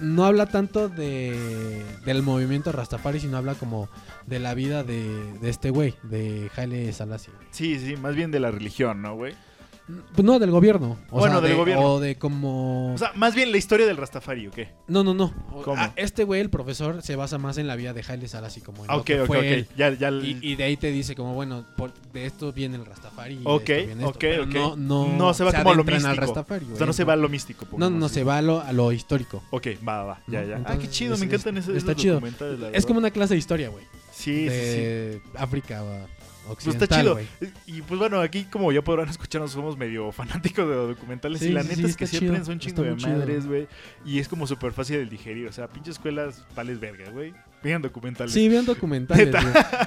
No 0.00 0.24
habla 0.24 0.46
tanto 0.46 0.88
de 0.88 1.84
del 2.04 2.22
movimiento 2.22 2.70
Rastafari, 2.70 3.18
sino 3.18 3.36
habla 3.36 3.54
como 3.54 3.88
de 4.26 4.38
la 4.38 4.54
vida 4.54 4.84
de, 4.84 5.32
de 5.40 5.50
este 5.50 5.70
güey, 5.70 5.94
de 6.04 6.50
Haile 6.56 6.92
Selassie. 6.92 7.32
Sí, 7.50 7.78
sí, 7.80 7.96
más 7.96 8.14
bien 8.14 8.30
de 8.30 8.38
la 8.38 8.50
religión, 8.50 9.02
¿no, 9.02 9.16
güey? 9.16 9.34
Pues 10.14 10.24
no, 10.24 10.38
del 10.38 10.50
gobierno. 10.50 10.98
O 11.10 11.18
Bueno, 11.20 11.36
sea, 11.36 11.40
del 11.42 11.52
de- 11.52 11.56
gobierno. 11.56 11.84
O 11.94 12.00
de 12.00 12.16
como... 12.16 12.92
O 12.94 12.98
sea, 12.98 13.12
más 13.14 13.34
bien 13.34 13.50
la 13.50 13.56
historia 13.56 13.86
del 13.86 13.96
Rastafari, 13.96 14.46
¿o 14.46 14.50
qué? 14.50 14.68
no, 14.86 15.02
no, 15.02 15.14
no. 15.14 15.32
¿Cómo? 15.64 15.80
Ah, 15.80 15.92
este 15.96 16.24
güey, 16.24 16.40
el 16.42 16.50
profesor, 16.50 17.00
se 17.02 17.16
basa 17.16 17.38
más 17.38 17.56
en 17.58 17.66
la 17.66 17.74
vida 17.76 17.92
de 17.94 18.04
Haile 18.06 18.28
Selassie, 18.28 18.62
como 18.62 18.84
en 18.84 18.90
Ah, 18.90 18.94
lo 18.96 19.00
ok, 19.00 19.06
que 19.06 19.20
ok, 19.22 19.26
fue 19.26 19.38
ok. 19.38 19.44
él. 19.44 19.68
Ya, 19.76 19.90
ya. 19.94 20.10
Y, 20.10 20.38
y 20.42 20.56
de 20.56 20.64
ahí 20.64 20.76
te 20.76 20.90
dice 20.90 21.14
como, 21.14 21.32
bueno, 21.34 21.64
por- 21.76 21.92
de 22.12 22.26
esto 22.26 22.52
viene 22.52 22.76
el 22.76 22.84
Rastafari. 22.84 23.36
de 23.36 23.42
Ok, 23.44 23.68
esto 23.70 23.86
viene 23.86 23.92
esto, 24.04 24.08
ok, 24.08 24.16
pero 24.18 24.42
ok. 24.44 24.50
No, 24.54 24.76
no, 24.76 25.08
No 25.16 25.34
se 25.34 25.44
va 25.44 25.52
como 25.52 25.70
a 25.70 25.74
lo 25.74 25.82
adentran 25.82 26.04
al 26.04 26.10
místico. 26.12 26.26
Rastafari, 26.26 26.66
o 26.72 26.76
sea, 26.76 26.86
no 26.86 26.92
se 26.92 27.04
va 27.04 27.12
a 27.14 27.16
lo 27.16 27.28
místico. 27.28 27.66
No, 27.78 27.88
no, 27.90 28.06
así. 28.06 28.16
se 28.16 28.24
va 28.24 28.38
a 28.38 28.42
lo, 28.42 28.60
a 28.60 28.72
lo 28.72 28.92
histórico. 28.92 29.42
Ok, 29.50 29.68
va, 29.88 30.04
va, 30.04 30.20
ya, 30.26 30.42
¿no? 30.42 30.48
ya. 30.48 30.54
ah, 30.54 30.58
Entonces, 30.58 30.84
qué 30.84 30.90
chido, 30.90 31.14
es- 31.14 31.20
me 31.20 31.26
encantan 31.26 31.56
es- 31.56 31.64
esos, 31.64 31.76
está 31.76 31.94
chido. 31.94 32.20
Es 32.72 32.84
como 32.84 32.98
una 32.98 33.10
clase 33.10 33.34
de 33.34 33.38
historia, 33.38 33.68
güey. 33.70 33.84
Sí, 34.12 34.48
sí, 34.48 34.48
sí. 34.48 34.50
de 34.50 35.22
África 35.36 35.82
o 35.82 36.08
Pues 36.54 36.66
occidental, 36.66 36.82
está 36.82 37.24
chido. 37.40 37.52
Y 37.66 37.82
pues 37.82 37.98
bueno, 37.98 38.20
aquí 38.20 38.44
como 38.44 38.72
ya 38.72 38.82
podrán 38.82 39.08
escucharnos, 39.08 39.52
somos 39.52 39.76
medio 39.76 40.10
fanáticos 40.12 40.68
de 40.68 40.74
los 40.74 40.88
documentales. 40.88 41.40
Sí, 41.40 41.48
y 41.48 41.52
la 41.52 41.62
sí, 41.62 41.68
neta 41.68 41.82
sí, 41.82 41.86
es 41.86 41.96
que 41.96 42.06
siempre 42.06 42.44
son 42.44 42.58
chingo 42.58 42.82
de 42.82 42.94
madres, 42.94 43.46
güey. 43.46 43.68
Y 44.04 44.18
es 44.18 44.28
como 44.28 44.46
súper 44.46 44.72
fácil 44.72 44.96
de 44.96 45.06
digerir. 45.06 45.46
O 45.48 45.52
sea, 45.52 45.68
pinche 45.68 45.90
escuelas, 45.90 46.44
pales 46.54 46.80
verga, 46.80 47.10
güey. 47.10 47.34
Vean 47.62 47.82
documentales. 47.82 48.32
Sí, 48.32 48.48
vean 48.48 48.64
documentales. 48.64 49.34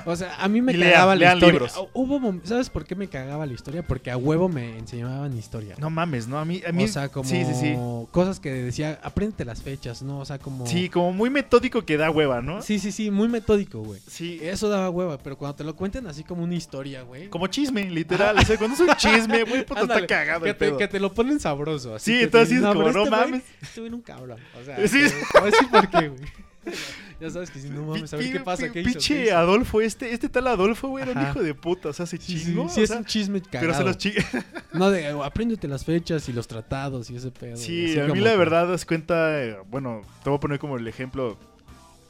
O 0.06 0.16
sea, 0.16 0.36
a 0.36 0.48
mí 0.48 0.62
me 0.62 0.72
Y 0.74 0.78
lean- 0.78 0.92
cagaba 0.92 1.16
la 1.16 1.20
lean 1.20 1.38
historia. 1.38 1.52
libros. 1.54 1.74
Ah, 1.78 1.90
Hubo 1.94 2.42
¿Sabes 2.44 2.70
por 2.70 2.86
qué 2.86 2.96
me 2.96 3.08
cagaba 3.08 3.46
la 3.46 3.54
historia? 3.54 3.82
Porque 3.84 4.12
a 4.12 4.18
huevo 4.18 4.50
me 4.50 4.78
enseñaban 4.78 5.38
historia. 5.38 5.76
No 5.80 5.90
mames, 5.90 6.28
¿no? 6.28 6.38
A 6.38 6.46
mí, 6.46 6.62
a 6.68 6.72
mí 6.72 6.84
o 6.84 6.88
sea, 6.88 7.10
como 7.10 7.30
sí, 7.30 7.44
sí, 7.46 7.54
sí. 7.54 7.76
cosas 8.12 8.40
que 8.40 8.52
decía, 8.52 9.00
apréndete 9.04 9.46
las 9.46 9.62
fechas, 9.62 10.02
¿no? 10.02 10.20
O 10.20 10.26
sea, 10.26 10.38
como... 10.40 10.68
Sí, 10.68 10.90
como 10.90 11.14
muy 11.14 11.30
metódico 11.30 11.84
que 11.86 11.98
da 11.98 12.10
hueva, 12.12 12.42
¿no? 12.42 12.62
sí, 12.62 12.78
sí, 12.80 12.92
sí, 12.92 13.10
muy 13.12 13.28
metódico, 13.30 13.80
güey. 13.80 14.00
Sí. 14.08 14.40
Eso 14.42 14.68
daba 14.70 14.90
hueva, 14.90 15.18
pero 15.18 15.38
cuando 15.38 15.56
te 15.56 15.64
lo 15.64 15.76
cuenten 15.76 16.08
así 16.08 16.24
como 16.24 16.44
una 16.44 16.56
historia, 16.56 17.04
güey. 17.04 17.30
Como 17.30 17.48
chisme, 17.48 17.90
literal. 17.90 18.38
O 18.38 18.42
sea, 18.42 18.58
cuando 18.58 18.76
es 18.76 18.82
un 18.82 18.96
chisme, 18.96 19.44
güey, 19.44 19.66
puta, 19.66 19.82
Ándale, 19.82 20.02
está 20.02 20.16
cagado 20.18 20.44
que 20.44 20.50
el 20.50 20.56
te, 20.58 20.66
pedo. 20.66 20.78
que 20.78 20.88
te 20.88 21.00
lo 21.00 21.14
ponen 21.14 21.40
sabroso. 21.40 21.96
Así 21.96 22.12
Sí, 22.18 22.24
entonces 22.24 22.58
es 22.58 22.64
como, 22.64 22.92
no 22.92 23.04
este 23.04 23.10
mames. 23.10 23.44
Güey 23.76 23.88
era 23.88 23.96
un 23.96 24.02
cabrón. 24.02 24.40
O 24.60 24.66
sea, 24.66 24.88
Sí. 24.88 25.00
te- 25.00 25.10
te 25.10 25.40
voy 25.40 25.42
a 25.42 25.52
decir 25.52 25.70
por 25.70 25.90
qué, 25.90 26.08
güey. 26.10 26.22
Ya 27.22 27.30
sabes 27.30 27.52
que 27.52 27.60
si 27.60 27.70
no 27.70 27.84
mames, 27.86 28.12
a 28.14 28.18
ver 28.18 28.32
qué 28.32 28.40
pasa, 28.40 28.72
qué 28.72 28.82
hizo. 28.82 28.90
Pinche 28.94 29.26
qué? 29.26 29.32
Adolfo, 29.32 29.80
este, 29.80 30.12
este 30.12 30.28
tal 30.28 30.48
Adolfo, 30.48 30.88
güey, 30.88 31.08
era 31.08 31.20
un 31.22 31.30
hijo 31.30 31.44
de 31.44 31.54
puta. 31.54 31.90
O 31.90 31.94
sea, 31.94 32.06
se 32.08 32.18
Sí, 32.18 32.40
sí, 32.40 32.46
chingó. 32.46 32.68
sí, 32.68 32.82
o 32.82 32.84
es 32.84 32.90
sea, 32.90 32.98
un 32.98 33.06
chisme 33.06 33.42
cagado. 33.42 33.60
pero 33.62 33.74
se 33.78 33.84
los 33.84 33.98
chingó. 33.98 34.22
No, 34.74 34.90
de 34.90 35.06
apréndete 35.08 35.68
las 35.68 35.86
fechas 35.86 36.28
y 36.30 36.34
los 36.34 36.48
tratados 36.48 37.10
y 37.12 37.16
ese 37.18 37.30
pedo. 37.30 37.58
Sí, 37.58 38.00
a 38.00 38.06
mí 38.08 38.20
la 38.22 38.36
verdad, 38.36 38.68
das 38.70 38.86
cuenta, 38.86 39.44
eh, 39.44 39.58
bueno, 39.70 40.02
te 40.24 40.30
voy 40.30 40.38
a 40.38 40.40
poner 40.40 40.60
como 40.60 40.78
el 40.78 40.88
ejemplo. 40.88 41.38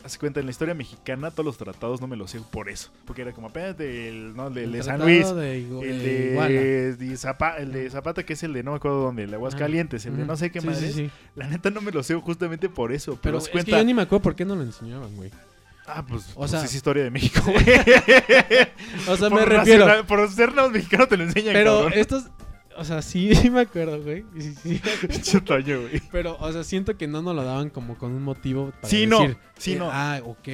Haz 0.04 0.18
cuenta, 0.18 0.40
en 0.40 0.48
la 0.48 0.52
historia 0.52 0.74
mexicana 0.74 1.30
todos 1.30 1.46
los 1.46 1.58
tratados 1.58 2.02
no 2.02 2.08
me 2.08 2.16
los 2.16 2.32
sé 2.32 2.40
por 2.52 2.70
eso. 2.70 2.90
Porque 3.06 3.22
era 3.22 3.34
como 3.34 3.48
apenas 3.50 3.78
del, 3.78 4.36
no, 4.36 4.50
del 4.50 4.64
el 4.66 4.72
de 4.72 4.84
San 4.84 5.00
Luis, 5.00 5.30
de 5.36 5.58
el 5.60 5.70
de 6.04 6.96
de, 6.98 7.14
Zapa- 7.18 7.58
el 7.60 7.72
de 7.72 7.90
Zapata, 7.90 8.24
que 8.24 8.34
es 8.34 8.42
el 8.44 8.54
de 8.54 8.64
no 8.64 8.72
me 8.72 8.78
acuerdo 8.78 9.02
dónde, 9.02 9.24
el 9.24 9.30
de 9.30 9.36
Aguascalientes, 9.36 10.06
el 10.08 10.18
de 10.18 10.26
no 10.26 10.36
sé 10.36 10.52
qué 10.52 10.60
Sí, 10.62 10.68
madre. 10.68 10.88
sí, 10.88 10.94
sí. 10.94 11.12
La 11.36 11.48
neta 11.48 11.70
no 11.70 11.82
me 11.82 11.92
lo 11.92 12.02
sé 12.02 12.16
justamente 12.16 12.68
por 12.70 12.92
eso. 12.92 13.12
Pero, 13.12 13.22
Pero 13.22 13.38
es 13.38 13.50
cuenta. 13.50 13.72
que 13.72 13.78
yo 13.78 13.84
ni 13.86 13.94
me 13.94 14.02
acuerdo 14.02 14.24
por 14.24 14.36
qué 14.36 14.44
no 14.44 14.56
lo 14.56 14.64
enseñaban, 14.64 15.16
güey. 15.16 15.30
Ah, 15.86 16.06
pues, 16.08 16.32
O 16.32 16.40
pues 16.40 16.52
sea- 16.52 16.64
es 16.64 16.74
historia 16.74 17.04
de 17.04 17.12
México, 17.12 17.42
güey. 17.44 17.56
O 19.08 19.18
sea, 19.18 19.30
por, 19.30 19.40
me 19.40 19.46
refiero. 19.46 20.06
por 20.08 20.30
ser 20.32 20.54
no 20.56 20.70
mexicano 20.70 21.08
te 21.08 21.18
lo 21.18 21.24
enseñan, 21.24 21.54
Pero 21.54 21.76
cabrón. 21.82 21.94
estos. 21.96 22.24
O 22.82 22.84
sea, 22.84 23.04
sí, 23.04 23.36
sí 23.36 23.52
me 23.52 23.62
acuerdo, 23.62 24.02
güey. 24.02 24.26
Sí, 24.38 24.56
sí. 24.56 24.82
Güey. 25.48 26.02
Pero, 26.12 26.36
o 26.40 26.52
sea, 26.52 26.64
siento 26.64 26.98
que 26.98 27.08
no 27.08 27.22
nos 27.22 27.36
lo 27.36 27.44
daban 27.44 27.70
como 27.70 27.96
con 27.96 28.12
un 28.12 28.24
motivo 28.24 28.72
para 28.82 28.90
Sí, 28.90 29.06
no, 29.06 29.20
decir, 29.22 29.38
sí, 29.58 29.74
eh, 29.74 29.76
no. 29.78 29.90
Ah, 29.92 30.20
ok. 30.26 30.48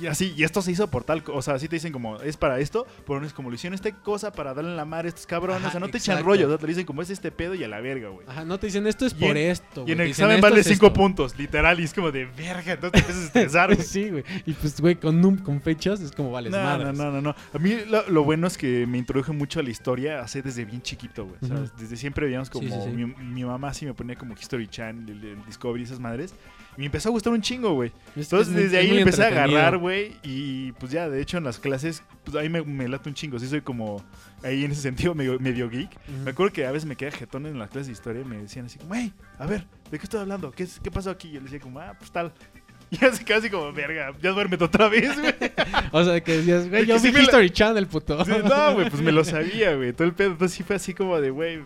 Y 0.00 0.06
así, 0.06 0.32
y 0.36 0.42
esto 0.42 0.62
se 0.62 0.72
hizo 0.72 0.88
por 0.88 1.04
tal, 1.04 1.22
o 1.26 1.42
sea, 1.42 1.54
así 1.54 1.68
te 1.68 1.76
dicen 1.76 1.92
como, 1.92 2.16
es 2.22 2.38
para 2.38 2.58
esto, 2.60 2.86
pero 3.06 3.20
no 3.20 3.26
es 3.26 3.34
como, 3.34 3.50
lo 3.50 3.54
hicieron 3.56 3.74
esta 3.74 3.90
cosa 3.92 4.32
para 4.32 4.54
darle 4.54 4.74
la 4.74 4.86
madre 4.86 5.08
a 5.08 5.10
estos 5.10 5.26
cabrones, 5.26 5.58
Ajá, 5.60 5.68
o 5.68 5.70
sea, 5.72 5.80
no 5.80 5.88
te 5.90 5.98
echan 5.98 6.24
rollo, 6.24 6.46
o 6.46 6.48
sea, 6.48 6.58
te 6.58 6.66
dicen 6.66 6.86
como 6.86 7.02
es 7.02 7.10
este 7.10 7.30
pedo 7.30 7.54
y 7.54 7.62
a 7.62 7.68
la 7.68 7.78
verga, 7.80 8.08
güey. 8.08 8.26
Ajá, 8.26 8.44
no 8.46 8.58
te 8.58 8.68
dicen 8.68 8.86
esto 8.86 9.04
es 9.04 9.12
Y 9.12 9.16
por 9.16 9.36
en- 9.36 9.50
esto. 9.50 9.84
Y 9.86 9.92
en 9.92 10.00
el 10.00 10.08
examen 10.08 10.40
vale 10.40 10.60
es 10.60 10.66
5 10.66 10.86
esto. 10.86 10.92
puntos, 10.98 11.36
literal, 11.38 11.78
y 11.78 11.84
es 11.84 11.92
como 11.92 12.10
de 12.10 12.24
verga, 12.24 12.72
entonces 12.72 12.90
te 12.92 12.98
empiezas 13.00 13.22
a 13.22 13.26
estresar, 13.26 13.74
güey. 13.74 13.86
sí, 13.86 14.08
güey. 14.10 14.24
Y 14.46 14.54
pues, 14.54 14.80
güey, 14.80 14.94
con, 14.96 15.20
num- 15.22 15.42
con 15.42 15.60
fechas 15.60 16.00
es 16.00 16.10
como 16.12 16.30
vales 16.30 16.52
No, 16.52 16.58
no, 16.58 16.64
madres. 16.64 16.98
no, 16.98 17.10
no, 17.12 17.20
no. 17.20 17.34
A 17.52 17.58
mí 17.58 17.76
lo, 17.88 18.08
lo 18.08 18.24
bueno 18.24 18.46
es 18.46 18.56
que 18.56 18.86
me 18.86 18.96
introduje 18.96 19.32
mucho 19.32 19.60
a 19.60 19.62
la 19.62 19.70
historia 19.70 20.20
hace 20.22 20.40
desde 20.40 20.64
bien 20.64 20.80
chiquito, 20.80 21.26
güey. 21.26 21.36
O 21.42 21.46
sea, 21.46 21.56
Ujú. 21.56 21.70
desde 21.78 21.96
siempre 21.98 22.24
veíamos 22.26 22.48
como 22.48 22.66
Sí, 22.66 22.72
sí, 22.74 22.80
sí. 22.84 22.90
Mi, 22.96 23.04
mi 23.06 23.44
mamá 23.44 23.74
sí 23.74 23.84
me 23.84 23.92
ponía 23.92 24.16
como 24.16 24.32
History 24.32 24.68
Channel, 24.68 25.10
el, 25.18 25.22
el 25.32 25.44
Discovery, 25.44 25.82
esas 25.84 26.00
madres. 26.00 26.34
Y 26.76 26.80
me 26.80 26.86
empezó 26.86 27.10
a 27.10 27.12
gustar 27.12 27.32
un 27.32 27.42
chingo, 27.42 27.74
güey. 27.74 27.92
Es- 28.16 28.32
Entonces 28.32 28.48
es 28.48 28.54
desde 28.62 28.78
es 28.80 28.84
ahí 28.84 28.90
le 28.94 29.00
empecé 29.02 29.24
a 29.24 29.26
agarrar, 29.28 29.76
güey. 29.78 30.16
Y 30.22 30.72
pues 30.72 30.90
ya, 30.92 31.08
de 31.08 31.20
hecho, 31.20 31.36
en 31.38 31.44
las 31.44 31.58
clases, 31.58 32.02
pues 32.24 32.36
ahí 32.36 32.48
me, 32.48 32.62
me 32.62 32.88
late 32.88 33.08
un 33.08 33.14
chingo. 33.14 33.38
Sí, 33.38 33.46
soy 33.46 33.60
como 33.60 34.02
ahí 34.42 34.64
en 34.64 34.72
ese 34.72 34.80
sentido 34.82 35.14
medio, 35.14 35.38
medio 35.38 35.68
geek. 35.68 35.90
Me 36.24 36.30
acuerdo 36.30 36.52
que 36.52 36.64
a 36.66 36.72
veces 36.72 36.86
me 36.88 36.96
quedaba 36.96 37.16
jetón 37.16 37.46
en 37.46 37.58
las 37.58 37.68
clases 37.70 37.88
de 37.88 37.92
historia 37.92 38.22
y 38.22 38.24
me 38.24 38.36
decían 38.38 38.66
así 38.66 38.78
como, 38.78 38.94
hey, 38.94 39.12
a 39.38 39.46
ver, 39.46 39.66
¿de 39.90 39.98
qué 39.98 40.04
estoy 40.04 40.20
hablando? 40.20 40.50
¿Qué, 40.50 40.66
qué 40.82 40.90
pasó 40.90 41.10
aquí? 41.10 41.28
Y 41.28 41.32
yo 41.32 41.40
le 41.40 41.44
decía 41.44 41.60
como, 41.60 41.78
ah, 41.80 41.94
pues 41.98 42.10
tal. 42.10 42.32
Y 42.90 43.02
así 43.06 43.24
casi 43.24 43.48
como, 43.48 43.72
verga, 43.72 44.12
ya 44.22 44.32
duérmete 44.32 44.64
otra 44.64 44.86
vez, 44.86 45.18
güey. 45.18 45.32
O 45.92 46.04
sea, 46.04 46.20
que 46.22 46.36
decías, 46.36 46.68
güey, 46.68 46.84
yo 46.84 46.94
que 46.96 47.00
sí 47.00 47.06
vi 47.08 47.12
me 47.14 47.18
la- 47.20 47.24
History 47.24 47.50
Channel, 47.50 47.86
puto. 47.86 48.22
Sí, 48.22 48.32
no, 48.44 48.74
güey, 48.74 48.90
pues 48.90 49.00
me 49.02 49.12
lo 49.12 49.24
sabía, 49.24 49.74
güey. 49.76 49.94
Todo 49.94 50.08
el 50.08 50.12
pedo. 50.12 50.32
Entonces 50.32 50.54
sí 50.58 50.62
fue 50.62 50.76
así 50.76 50.92
como 50.92 51.18
de, 51.18 51.30
güey, 51.30 51.60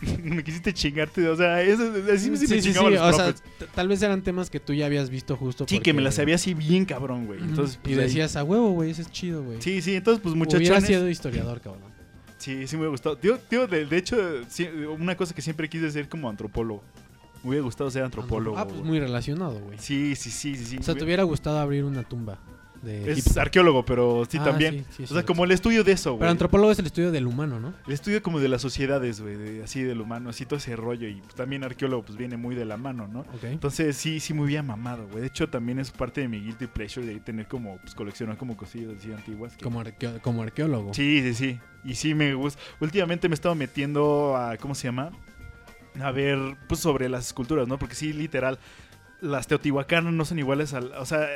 me 0.24 0.42
quisiste 0.44 0.72
chingarte. 0.72 1.28
O 1.28 1.36
sea, 1.36 1.60
eso, 1.62 1.82
así 2.12 2.36
sí, 2.36 2.46
me 2.54 2.60
chingaban 2.62 2.94
los 2.94 3.02
o 3.02 3.12
sea, 3.12 3.24
profes. 3.26 3.42
t- 3.58 3.66
tal 3.74 3.88
vez 3.88 4.02
eran 4.02 4.22
temas 4.22 4.50
que 4.50 4.60
tú 4.60 4.72
ya 4.72 4.86
habías 4.86 5.10
visto 5.10 5.36
justo 5.36 5.66
Sí, 5.68 5.80
que 5.80 5.92
me 5.92 5.98
porque- 5.98 6.04
la 6.04 6.12
sabía 6.12 6.34
así 6.36 6.54
bien 6.54 6.84
cabrón, 6.84 7.26
güey. 7.26 7.40
Entonces, 7.40 7.76
y 7.76 7.88
pues, 7.88 7.98
ahí- 7.98 8.04
decías, 8.04 8.36
a 8.36 8.44
huevo, 8.44 8.70
güey, 8.70 8.90
ese 8.90 9.02
es 9.02 9.10
chido, 9.10 9.42
güey. 9.42 9.60
Sí, 9.60 9.82
sí, 9.82 9.94
entonces, 9.96 10.22
pues 10.22 10.34
Hubiera 10.34 10.58
muchachones. 10.58 10.86
sido 10.86 11.08
historiador, 11.08 11.60
cabrón. 11.60 11.90
Sí, 12.38 12.66
sí 12.66 12.76
me 12.78 12.86
gustó. 12.88 13.16
Tío, 13.18 13.38
tío 13.38 13.66
de, 13.66 13.84
de 13.84 13.96
hecho, 13.98 14.16
sí, 14.48 14.66
una 14.98 15.14
cosa 15.16 15.34
que 15.34 15.42
siempre 15.42 15.68
quise 15.68 15.90
ser 15.90 16.08
como 16.08 16.28
antropólogo. 16.30 16.82
Me 17.42 17.50
hubiera 17.50 17.64
gustado 17.64 17.90
ser 17.90 18.02
antropólogo. 18.02 18.56
Ah, 18.58 18.66
pues 18.66 18.80
muy 18.82 18.98
relacionado, 19.00 19.58
güey. 19.60 19.78
Sí, 19.78 20.14
sí, 20.16 20.30
sí, 20.30 20.54
sí. 20.56 20.64
sí. 20.64 20.76
O 20.78 20.82
sea, 20.82 20.94
te 20.94 21.04
hubiera 21.04 21.22
gustado 21.24 21.58
abrir 21.58 21.84
una 21.84 22.02
tumba 22.02 22.38
de 22.82 23.12
Es 23.12 23.36
arqueólogo, 23.36 23.84
pero 23.84 24.26
sí 24.28 24.38
Ah, 24.40 24.44
también. 24.44 24.84
sí, 24.90 24.94
sí, 24.98 25.02
o 25.04 25.06
sea, 25.08 25.20
sí. 25.20 25.26
como 25.26 25.44
el 25.44 25.50
estudio 25.50 25.84
de 25.84 25.92
eso, 25.92 26.12
güey. 26.12 26.20
Pero 26.20 26.30
antropólogo 26.30 26.72
es 26.72 26.78
el 26.78 26.86
estudio 26.86 27.10
del 27.12 27.26
humano, 27.26 27.60
¿no? 27.60 27.74
El 27.86 27.92
estudio 27.92 28.22
como 28.22 28.40
de 28.40 28.48
las 28.48 28.62
sociedades, 28.62 29.20
güey, 29.20 29.36
de- 29.36 29.62
así 29.64 29.82
del 29.82 30.00
humano, 30.00 30.30
así 30.30 30.46
todo 30.46 30.56
ese 30.56 30.76
rollo. 30.76 31.06
Y 31.08 31.16
pues, 31.20 31.34
también 31.34 31.62
arqueólogo, 31.64 32.02
pues 32.04 32.16
viene 32.16 32.36
muy 32.36 32.54
de 32.54 32.64
la 32.64 32.76
mano, 32.76 33.06
¿no? 33.06 33.24
Entonces 33.42 33.96
sí, 33.96 34.18
sí 34.20 34.32
me 34.34 34.42
hubiera 34.42 34.62
mamado, 34.62 35.06
güey. 35.08 35.20
De 35.20 35.26
hecho, 35.26 35.48
también 35.48 35.78
es 35.78 35.90
parte 35.90 36.22
de 36.22 36.28
mi 36.28 36.40
guilty 36.40 36.66
pleasure 36.68 37.06
de 37.06 37.20
tener 37.20 37.46
como, 37.48 37.76
pues 37.78 37.94
coleccionar 37.94 38.36
como 38.38 38.56
cosillas 38.56 38.92
así 38.98 39.12
antiguas. 39.12 39.56
que- 39.56 39.62
Como, 39.64 39.82
arqueo- 39.82 40.20
como 40.20 40.42
arqueólogo. 40.42 40.94
Sí, 40.94 41.20
sí, 41.22 41.34
sí. 41.34 41.58
Y 41.84 41.94
sí 41.96 42.14
me 42.14 42.34
gusta. 42.34 42.60
Últimamente 42.80 43.28
me 43.28 43.32
he 43.32 43.36
estado 43.36 43.54
metiendo 43.54 44.36
a, 44.36 44.56
¿cómo 44.56 44.74
se 44.74 44.88
llama? 44.88 45.10
A 46.00 46.10
ver, 46.12 46.38
pues 46.68 46.80
sobre 46.80 47.08
las 47.08 47.26
esculturas, 47.26 47.66
¿no? 47.68 47.78
Porque 47.78 47.94
sí, 47.94 48.12
literal, 48.12 48.58
las 49.20 49.46
teotihuacanas 49.48 50.12
no 50.14 50.24
son 50.24 50.38
iguales 50.38 50.72
al, 50.72 50.92
o 50.92 51.04
sea, 51.04 51.26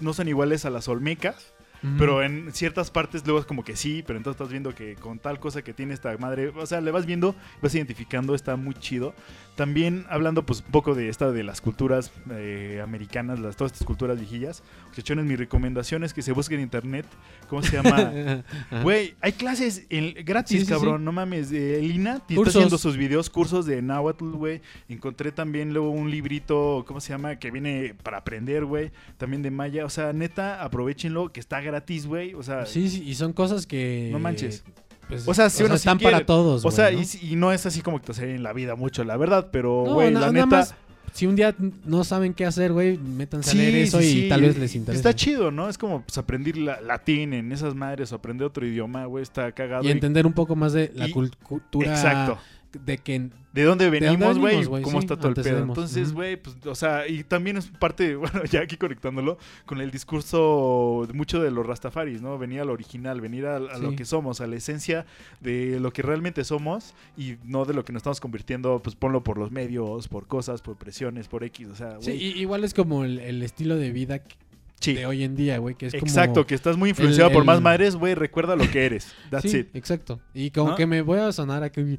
no 0.00 0.12
son 0.12 0.28
iguales 0.28 0.64
a 0.64 0.70
las 0.70 0.88
olmecas. 0.88 1.52
Pero 1.98 2.22
en 2.22 2.52
ciertas 2.52 2.90
partes 2.90 3.24
luego 3.24 3.38
es 3.38 3.46
como 3.46 3.62
que 3.62 3.76
sí, 3.76 4.02
pero 4.04 4.16
entonces 4.16 4.40
estás 4.40 4.50
viendo 4.50 4.74
que 4.74 4.96
con 4.96 5.20
tal 5.20 5.38
cosa 5.38 5.62
que 5.62 5.72
tiene 5.72 5.94
esta 5.94 6.16
madre, 6.18 6.48
o 6.48 6.66
sea, 6.66 6.80
le 6.80 6.90
vas 6.90 7.06
viendo, 7.06 7.36
vas 7.62 7.74
identificando, 7.76 8.34
está 8.34 8.56
muy 8.56 8.74
chido. 8.74 9.14
También 9.56 10.04
hablando 10.10 10.44
pues 10.44 10.60
un 10.60 10.70
poco 10.70 10.94
de 10.94 11.08
esta 11.08 11.32
de 11.32 11.42
las 11.42 11.60
culturas 11.62 12.12
eh, 12.30 12.80
americanas, 12.84 13.38
las, 13.40 13.56
todas 13.56 13.72
estas 13.72 13.86
culturas 13.86 14.18
viejillas. 14.18 14.62
Muchachones, 14.88 15.24
mi 15.24 15.34
recomendación 15.34 16.04
es 16.04 16.12
que 16.12 16.20
se 16.22 16.32
busquen 16.32 16.58
en 16.58 16.64
internet, 16.64 17.06
¿cómo 17.48 17.62
se 17.62 17.72
llama? 17.76 18.42
Güey, 18.82 19.14
hay 19.22 19.32
clases 19.32 19.86
en- 19.88 20.14
gratis, 20.26 20.60
Sí, 20.60 20.64
sí, 20.66 20.70
cabrón, 20.70 20.98
sí. 21.00 21.04
no 21.06 21.12
mames. 21.12 21.50
Eh, 21.52 21.80
Lina 21.82 22.20
te 22.26 22.34
está 22.34 22.48
haciendo 22.50 22.76
sus 22.78 22.96
videos, 22.98 23.30
cursos 23.30 23.64
de 23.66 23.80
náhuatl, 23.80 24.30
güey. 24.32 24.60
Encontré 24.90 25.32
también 25.32 25.72
luego 25.72 25.90
un 25.90 26.10
librito, 26.10 26.84
¿cómo 26.86 27.00
se 27.00 27.08
llama? 27.14 27.36
Que 27.36 27.50
viene 27.50 27.94
para 28.02 28.18
aprender, 28.18 28.66
güey. 28.66 28.90
También 29.16 29.42
de 29.42 29.50
maya. 29.50 29.86
O 29.86 29.90
sea, 29.90 30.12
neta, 30.12 30.62
aprovechenlo, 30.62 31.32
que 31.32 31.40
está 31.40 31.60
gratis, 31.62 32.06
güey. 32.06 32.34
O 32.34 32.42
sea, 32.42 32.66
Sí, 32.66 32.90
sí, 32.90 33.02
y 33.04 33.14
son 33.14 33.32
cosas 33.32 33.66
que. 33.66 34.10
No 34.12 34.18
manches. 34.18 34.64
Pues, 35.08 35.26
O 35.28 35.34
sea, 35.34 35.48
si 35.50 35.62
uno 35.62 35.74
sí 35.74 35.80
están 35.80 35.98
quiere. 35.98 36.12
para 36.12 36.26
todos. 36.26 36.64
o 36.64 36.70
sea, 36.70 36.90
¿no? 36.90 37.00
y, 37.00 37.06
y 37.32 37.36
no 37.36 37.52
es 37.52 37.64
así 37.66 37.80
como 37.80 37.98
que 38.00 38.06
te 38.06 38.12
hace 38.12 38.34
en 38.34 38.42
la 38.42 38.52
vida 38.52 38.74
mucho, 38.74 39.04
la 39.04 39.16
verdad, 39.16 39.48
pero, 39.52 39.84
No, 39.86 39.94
güey, 39.94 40.12
na- 40.12 40.20
la 40.20 40.32
neta. 40.32 40.46
más, 40.46 40.74
si 41.12 41.26
un 41.26 41.34
día 41.36 41.54
no 41.86 42.04
saben 42.04 42.34
qué 42.34 42.44
hacer, 42.44 42.72
güey, 42.72 42.98
métanse 42.98 43.52
a 43.52 43.54
leer 43.54 43.74
eso 43.76 44.00
sí, 44.00 44.06
y 44.06 44.22
sí, 44.24 44.28
tal 44.28 44.42
vez 44.42 44.58
les 44.58 44.74
interese. 44.74 44.98
Está 44.98 45.14
chido, 45.14 45.50
¿no? 45.50 45.68
Es 45.68 45.78
como 45.78 46.02
pues, 46.02 46.18
aprender 46.18 46.58
la- 46.58 46.80
latín 46.82 47.32
en 47.32 47.52
esas 47.52 47.74
madres 47.74 48.12
o 48.12 48.16
aprender 48.16 48.46
otro 48.46 48.66
idioma, 48.66 49.06
güey, 49.06 49.22
está 49.22 49.50
cagado. 49.52 49.84
Y 49.84 49.88
y- 49.88 49.90
entender 49.92 50.26
un 50.26 50.32
poco 50.34 50.56
más 50.56 50.72
de 50.74 50.92
la 50.94 51.08
y- 51.08 51.12
cul- 51.12 51.32
cultura. 51.42 51.90
Exacto. 51.90 52.38
De 52.84 52.98
que. 52.98 53.30
¿De 53.52 53.62
dónde 53.62 53.88
venimos, 53.88 54.38
güey? 54.38 54.62
¿Cómo 54.64 54.98
Sí, 55.00 55.06
está 55.06 55.16
todo 55.16 55.28
el 55.28 55.34
pedo? 55.34 55.60
Entonces, 55.60 56.12
güey, 56.12 56.36
pues, 56.36 56.56
o 56.66 56.74
sea, 56.74 57.08
y 57.08 57.24
también 57.24 57.56
es 57.56 57.68
parte, 57.68 58.14
bueno, 58.16 58.44
ya 58.44 58.60
aquí 58.60 58.76
conectándolo, 58.76 59.38
con 59.64 59.80
el 59.80 59.90
discurso 59.90 61.04
de 61.06 61.14
mucho 61.14 61.40
de 61.42 61.50
los 61.50 61.64
rastafaris, 61.66 62.20
¿no? 62.20 62.36
Venir 62.38 62.60
al 62.60 62.68
original, 62.70 63.20
venir 63.20 63.46
a, 63.46 63.56
a 63.56 63.78
lo 63.78 63.90
Sí. 63.90 63.96
que 63.96 64.04
somos, 64.04 64.40
a 64.42 64.46
la 64.46 64.56
esencia 64.56 65.06
de 65.40 65.80
lo 65.80 65.90
que 65.92 66.02
realmente 66.02 66.44
somos 66.44 66.94
y 67.16 67.36
no 67.44 67.64
de 67.64 67.72
lo 67.74 67.84
que 67.84 67.92
nos 67.94 68.00
estamos 68.00 68.20
convirtiendo, 68.20 68.80
pues 68.82 68.94
ponlo 68.94 69.22
por 69.24 69.38
los 69.38 69.50
medios, 69.50 70.08
por 70.08 70.26
cosas, 70.26 70.60
por 70.60 70.76
presiones, 70.76 71.28
por 71.28 71.42
X, 71.44 71.68
o 71.68 71.74
sea, 71.76 71.96
Sí, 72.00 72.10
güey. 72.10 72.24
i- 72.24 72.40
igual 72.40 72.64
es 72.64 72.74
como 72.74 73.04
el, 73.04 73.18
el 73.20 73.42
estilo 73.42 73.76
de 73.76 73.90
vida 73.90 74.18
que- 74.18 74.36
Sí. 74.78 74.92
de 74.92 75.06
hoy 75.06 75.24
en 75.24 75.34
día, 75.36 75.58
güey, 75.58 75.74
que 75.74 75.86
es 75.86 75.94
como... 75.94 76.04
Exacto, 76.06 76.46
que 76.46 76.54
estás 76.54 76.76
muy 76.76 76.90
influenciado 76.90 77.30
por 77.32 77.40
el- 77.42 77.46
más 77.46 77.60
madres, 77.62 77.96
güey, 77.96 78.14
recuerda 78.14 78.56
lo 78.56 78.70
que 78.70 78.84
eres. 78.86 79.08
That's 79.30 79.50
sí, 79.50 79.58
it. 79.58 79.68
exacto. 79.74 80.20
Y 80.34 80.50
como 80.50 80.70
¿No? 80.70 80.76
que 80.76 80.86
me 80.86 81.00
voy 81.02 81.18
a 81.18 81.32
sonar 81.32 81.62
aquí 81.62 81.80
muy, 81.82 81.98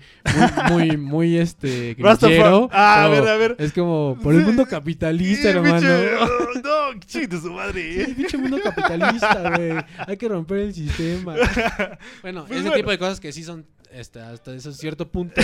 muy, 0.69 0.97
muy, 0.97 1.37
este, 1.37 1.93
grillero, 1.97 2.69
Ah, 2.71 3.05
a 3.05 3.09
ver, 3.09 3.27
a 3.27 3.35
ver. 3.35 3.55
Es 3.59 3.73
como 3.73 4.17
por 4.21 4.33
el 4.35 4.41
mundo 4.41 4.65
capitalista, 4.65 5.41
Sí, 5.41 5.47
hermano. 5.57 5.75
pinche- 5.81 6.61
No, 6.63 6.99
chiste 7.05 7.39
su 7.39 7.51
madre. 7.51 8.05
Sí, 8.05 8.13
pinche 8.13 8.37
mundo 8.37 8.57
capitalista, 8.63 9.55
güey. 9.57 9.71
Hay 10.05 10.17
que 10.17 10.27
romper 10.29 10.59
el 10.59 10.73
sistema. 10.73 11.35
Bueno, 12.21 12.45
Pues 12.45 12.59
ese 12.59 12.69
bueno. 12.69 12.75
tipo 12.75 12.91
de 12.91 12.97
cosas 12.99 13.19
que 13.19 13.31
sí 13.31 13.43
son 13.43 13.65
este, 13.91 14.19
hasta 14.19 14.53
ese 14.53 14.73
cierto 14.73 15.09
punto. 15.09 15.41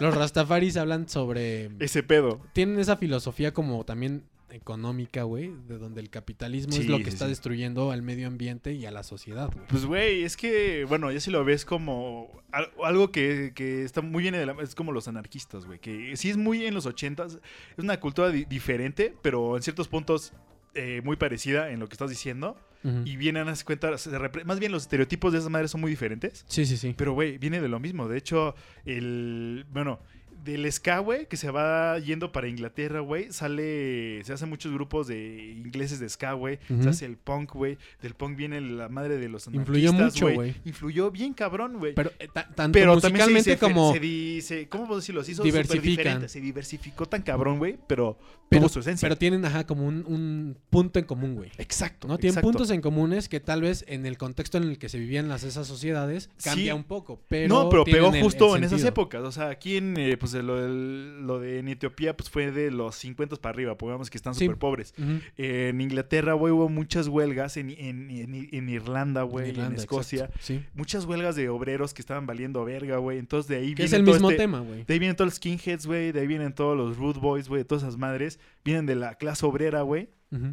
los 0.00 0.14
rastafaris 0.14 0.76
hablan 0.76 1.08
sobre. 1.08 1.70
Ese 1.80 2.02
pedo. 2.02 2.40
Tienen 2.52 2.78
esa 2.78 2.96
filosofía 2.96 3.52
como 3.52 3.84
también 3.84 4.22
económica, 4.50 5.24
güey, 5.24 5.52
de 5.68 5.78
donde 5.78 6.00
el 6.00 6.10
capitalismo 6.10 6.74
es 6.76 6.86
lo 6.88 6.98
que 6.98 7.04
sí, 7.04 7.10
está 7.10 7.24
sí. 7.26 7.30
destruyendo 7.30 7.90
al 7.90 8.02
medio 8.02 8.26
ambiente 8.28 8.72
y 8.72 8.86
a 8.86 8.90
la 8.90 9.02
sociedad, 9.02 9.50
güey. 9.52 9.66
Pues, 9.68 9.84
güey, 9.86 10.22
es 10.22 10.36
que, 10.36 10.84
bueno, 10.88 11.10
ya 11.10 11.20
si 11.20 11.30
lo 11.30 11.44
ves 11.44 11.64
como 11.64 12.42
al- 12.52 12.70
algo 12.84 13.10
que, 13.10 13.52
que 13.54 13.82
está 13.84 14.02
muy 14.02 14.22
bien, 14.22 14.34
en 14.34 14.48
es 14.60 14.74
como 14.74 14.92
los 14.92 15.08
anarquistas, 15.08 15.64
güey, 15.66 15.78
que 15.80 16.16
sí 16.16 16.30
es 16.30 16.36
muy 16.36 16.64
en 16.64 16.74
los 16.74 16.86
ochentas, 16.86 17.40
es 17.76 17.84
una 17.84 17.98
cultura 18.00 18.30
di- 18.30 18.44
diferente, 18.44 19.14
pero 19.22 19.56
en 19.56 19.62
ciertos 19.62 19.88
puntos 19.88 20.32
eh, 20.74 21.00
muy 21.04 21.16
parecida 21.16 21.70
en 21.70 21.80
lo 21.80 21.88
que 21.88 21.94
estás 21.94 22.10
diciendo, 22.10 22.56
y 23.04 23.16
vienen 23.16 23.42
a 23.42 23.46
darse 23.46 23.64
cuenta, 23.64 23.98
se 23.98 24.16
repre- 24.16 24.44
más 24.44 24.60
bien 24.60 24.70
los 24.70 24.82
estereotipos 24.84 25.32
de 25.32 25.38
esas 25.40 25.50
madres 25.50 25.72
son 25.72 25.80
muy 25.80 25.90
diferentes, 25.90 26.44
Sí, 26.46 26.64
sí, 26.66 26.76
sí. 26.76 26.94
pero, 26.96 27.14
güey, 27.14 27.36
viene 27.36 27.60
de 27.60 27.66
lo 27.68 27.80
mismo, 27.80 28.06
de 28.06 28.16
hecho, 28.16 28.54
el, 28.84 29.66
bueno... 29.70 29.98
Del 30.46 30.70
ska, 30.72 31.00
güey, 31.00 31.26
que 31.28 31.36
se 31.36 31.50
va 31.50 31.98
yendo 31.98 32.32
para 32.32 32.48
Inglaterra, 32.48 33.00
güey, 33.00 33.32
sale, 33.32 34.22
se 34.24 34.32
hacen 34.32 34.48
muchos 34.48 34.72
grupos 34.72 35.06
de 35.08 35.52
ingleses 35.56 35.98
de 36.00 36.08
ska, 36.08 36.32
güey, 36.34 36.58
se 36.80 36.88
hace 36.88 37.04
el 37.04 37.16
punk, 37.16 37.52
güey, 37.52 37.76
del 38.00 38.14
punk 38.14 38.36
viene 38.36 38.60
la 38.60 38.88
madre 38.88 39.18
de 39.18 39.28
los 39.28 39.46
Influyó 39.48 39.92
mucho, 39.92 40.30
güey. 40.32 40.54
Influyó 40.64 41.10
bien 41.10 41.34
cabrón, 41.34 41.78
güey. 41.78 41.94
Pero 41.94 42.12
eh, 42.18 42.28
ta- 42.32 42.48
tanto 42.54 42.72
Pero 42.78 42.98
también 43.00 43.26
se, 43.26 43.32
musicalmente 43.32 43.50
se, 43.50 43.58
como... 43.58 43.92
se, 43.92 44.00
di- 44.00 44.40
se- 44.40 44.68
¿cómo 44.68 44.86
puedo 44.86 45.00
decirlo? 45.00 45.22
Se 45.24 45.32
hizo 45.32 45.42
Diversifican. 45.42 46.28
Se 46.28 46.40
diversificó 46.40 47.06
tan 47.06 47.22
cabrón, 47.22 47.58
güey, 47.58 47.76
pero, 47.86 48.18
pero, 48.48 48.62
tuvo 48.62 48.68
su 48.68 48.80
esencia. 48.80 49.06
pero 49.06 49.18
tienen, 49.18 49.44
ajá, 49.44 49.66
como 49.66 49.86
un, 49.86 50.04
un 50.06 50.56
punto 50.70 50.98
en 50.98 51.04
común, 51.04 51.34
güey. 51.34 51.50
exacto. 51.58 52.06
¿no? 52.08 52.18
Tienen 52.18 52.34
exacto. 52.34 52.48
puntos 52.50 52.70
en 52.70 52.80
comunes 52.80 53.28
que 53.28 53.40
tal 53.40 53.62
vez 53.62 53.84
en 53.88 54.06
el 54.06 54.16
contexto 54.16 54.58
en 54.58 54.64
el 54.64 54.78
que 54.78 54.88
se 54.88 54.98
vivían 54.98 55.28
las 55.28 55.42
esas 55.42 55.66
sociedades 55.66 56.30
cambia 56.42 56.72
Sí. 56.72 56.76
un 56.78 56.84
poco. 56.84 57.20
Pero 57.28 57.48
no, 57.54 57.68
pero 57.68 57.84
pegó 57.84 58.12
justo 58.12 58.54
el 58.56 58.62
en 58.62 58.68
esas 58.68 58.84
épocas. 58.84 59.22
O 59.22 59.32
sea, 59.32 59.48
aquí 59.48 59.76
en 59.76 59.96
eh, 59.96 60.16
pues, 60.16 60.34
lo, 60.42 61.38
de 61.40 61.58
en 61.58 61.68
Etiopía 61.68 62.16
pues 62.16 62.30
fue 62.30 62.50
de 62.50 62.70
los 62.70 62.94
50 62.96 63.36
para 63.36 63.54
arriba, 63.54 63.76
pongamos 63.78 64.10
que 64.10 64.16
están 64.18 64.34
Sí. 64.34 64.44
súper 64.46 64.58
pobres. 64.58 64.94
Eh, 65.36 65.68
en 65.70 65.80
Inglaterra, 65.80 66.32
güey, 66.34 66.52
hubo 66.52 66.68
muchas 66.68 67.08
huelgas. 67.08 67.56
En, 67.56 67.70
en, 67.70 68.10
en- 68.10 68.48
en 68.52 68.68
Irlanda, 68.68 69.22
güey, 69.22 69.50
en 69.50 69.72
Escocia. 69.74 70.30
Sí. 70.40 70.64
Muchas 70.74 71.04
huelgas 71.04 71.36
de 71.36 71.48
obreros 71.48 71.94
que 71.94 72.02
estaban 72.02 72.26
valiendo 72.26 72.64
verga, 72.64 72.96
güey. 72.98 73.18
Entonces 73.18 73.48
de 73.48 73.56
ahí 73.56 73.74
Que 73.74 73.84
es 73.84 73.90
viene 73.90 74.00
el 74.00 74.04
todo 74.04 74.14
mismo 74.14 74.30
este- 74.30 74.42
tema, 74.42 74.60
güey. 74.60 74.84
De 74.84 74.92
ahí 74.94 74.98
vienen 74.98 75.16
todos 75.16 75.26
los 75.28 75.34
skinheads, 75.36 75.86
güey. 75.86 76.12
De 76.12 76.20
ahí 76.20 76.26
vienen 76.26 76.52
todos 76.52 76.76
los 76.76 76.96
rude 76.96 77.18
boys, 77.20 77.48
güey. 77.48 77.64
Todas 77.64 77.82
esas 77.84 77.96
madres. 77.96 78.38
Vienen 78.64 78.86
de 78.86 78.94
la 78.96 79.14
clase 79.14 79.44
obrera, 79.46 79.82
güey. 79.82 80.08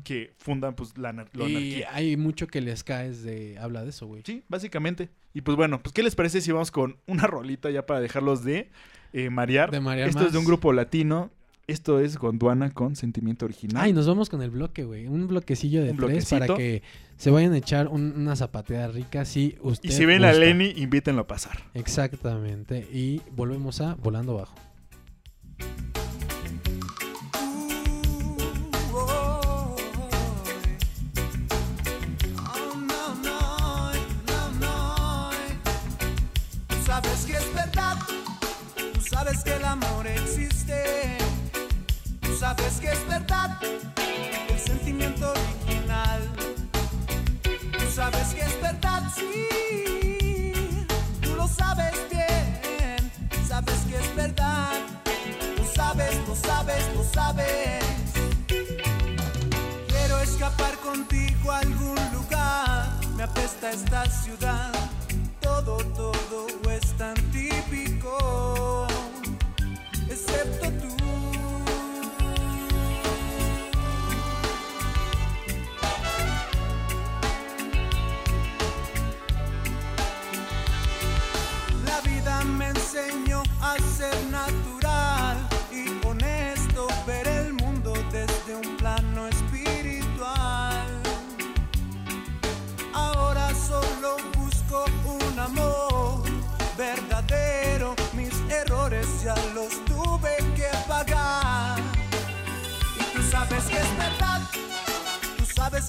Que 0.05 0.31
fundan, 0.38 0.75
pues, 0.75 0.97
la, 0.97 1.11
la 1.11 1.23
Y 1.34 1.55
anarquía. 1.55 1.89
hay 1.91 2.15
mucho 2.15 2.47
que 2.47 2.61
les 2.61 2.84
caes 2.86 3.21
de... 3.23 3.57
Habla 3.59 3.84
de 3.84 3.89
eso, 3.89 4.05
güey. 4.07 4.21
Sí, 4.25 4.43
básicamente. 4.47 5.09
Y 5.34 5.41
pues 5.41 5.57
bueno, 5.57 5.81
pues, 5.84 5.91
¿qué 5.91 6.03
les 6.03 6.15
parece 6.15 6.39
si 6.41 6.51
vamos 6.53 6.71
con 6.71 6.97
una 7.07 7.27
rolita 7.27 7.69
ya 7.69 7.86
para 7.86 7.99
dejarlos 7.99 8.43
de 8.45 8.69
eh, 9.14 9.30
marear? 9.30 9.72
De 9.72 9.80
marear 9.80 10.09
Esto 10.09 10.26
es 10.26 10.34
de 10.34 10.38
un 10.39 10.45
grupo 10.45 10.74
latino. 10.74 11.32
Esto 11.66 12.01
es 12.01 12.18
Gondwana 12.18 12.72
con 12.72 12.97
Sentimiento 12.97 13.45
Original. 13.45 13.82
Ay, 13.82 13.93
nos 13.93 14.05
vamos 14.05 14.30
con 14.30 14.41
el 14.41 14.49
bloque, 14.49 14.84
güey. 14.84 15.07
Un 15.07 15.28
bloquecillo 15.28 15.82
de 15.82 15.91
Un 15.91 15.97
tres 15.97 16.30
para 16.30 16.47
que 16.57 16.84
se 17.16 17.32
vayan 17.32 17.53
a 17.53 17.57
echar 17.57 17.88
un- 17.88 18.14
una 18.18 18.36
zapateada 18.36 18.89
rica 18.89 19.24
si 19.24 19.55
usted 19.61 19.88
y 19.88 19.93
si 19.93 20.05
ven 20.05 20.26
a 20.26 20.32
gusta. 20.32 20.43
Lenny, 20.45 20.74
invítenlo 20.76 21.22
a 21.22 21.28
pasar. 21.28 21.59
Exactamente. 21.74 22.80
Y 22.91 23.22
volvemos 23.32 23.80
a 23.80 23.95
Volando 23.95 24.34
Bajo. 24.34 24.55
Amor 39.74 40.05
existe, 40.05 41.17
tú 42.21 42.36
sabes 42.38 42.80
que 42.80 42.91
es 42.91 43.07
verdad, 43.07 43.57
el 44.49 44.59
sentimiento 44.59 45.32
original, 45.32 46.21
tú 47.41 47.86
sabes 47.91 48.36
que 48.36 48.41
es 48.41 48.61
verdad, 48.61 49.01
sí, 49.15 50.53
tú 51.21 51.36
lo 51.36 51.47
sabes 51.47 51.95
bien, 52.11 53.11
sabes 53.47 53.80
que 53.89 53.95
es 53.97 54.15
verdad, 54.15 54.80
lo 55.57 55.65
sabes, 55.65 56.15
lo 56.28 56.36
sabes, 56.36 56.84
lo 56.95 57.03
sabes. 57.03 57.84
Quiero 59.88 60.19
escapar 60.19 60.76
contigo 60.78 61.51
a 61.51 61.59
algún 61.59 61.97
lugar. 62.13 62.91
Me 63.15 63.24
apesta 63.24 63.71
esta 63.71 64.05
ciudad. 64.05 64.71
Todo, 65.41 65.78
todo 65.95 66.47
es 66.69 66.95
tan 66.97 67.15
típico. 67.32 67.93
Excepto 70.44 70.70
tú. 70.72 70.88
La 81.86 82.02
vida 82.02 82.44
me 82.44 82.68
enseñó 82.68 83.22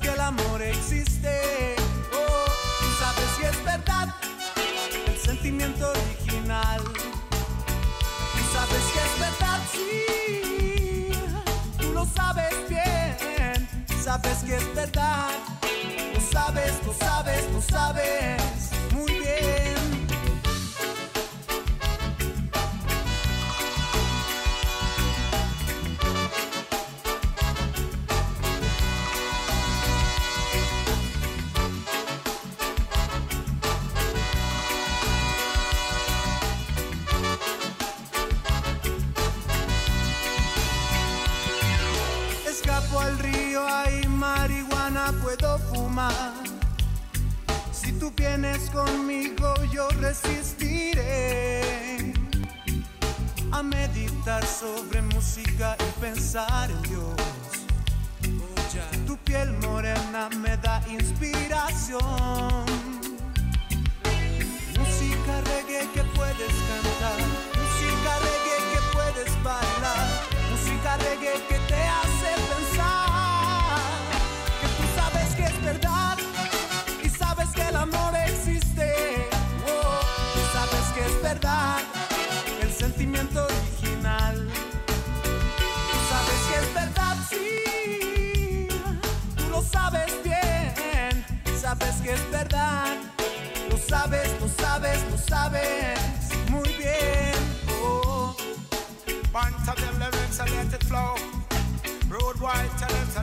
que 0.05 0.11
el 0.11 0.21
amor 0.21 0.61
existe, 0.61 1.77
oh, 2.13 2.45
tú 2.79 2.87
sabes 3.01 3.31
que 3.41 3.47
es 3.49 3.65
verdad 3.65 4.15
el 5.07 5.17
sentimiento 5.17 5.91
original. 5.91 6.83
Tú 6.85 8.43
sabes 8.53 8.85
que 8.93 9.01
es 9.09 9.15
verdad, 9.27 9.61
sí. 9.73 11.11
Tú 11.79 11.93
lo 11.95 12.05
sabes 12.05 12.55
bien. 12.69 13.67
Sabes 14.03 14.39
que 14.45 14.57
es 14.57 14.75
verdad. 14.75 15.31
Lo 16.13 16.21
sabes, 16.21 16.73
lo 16.85 16.93
sabes, 16.93 17.51
lo 17.51 17.63
sabes 17.63 18.64
y 55.57 56.01
pensar 56.01 56.69
en 56.69 56.83
Dios. 56.83 57.15
Tu 59.07 59.17
piel 59.19 59.53
morena 59.59 60.29
me 60.43 60.57
da 60.57 60.83
inspiración. 60.89 62.01
Música 64.79 65.41
reggae 65.47 65.89
que 65.95 66.03
puedes 66.17 66.55
cantar, 66.71 67.19
música 67.61 68.13
reggae 68.27 68.59
que 68.73 68.81
puedes 68.95 69.43
bailar, 69.45 70.07
música 70.51 70.97
reggae 70.97 71.41
que 71.49 71.59
te 71.69 71.81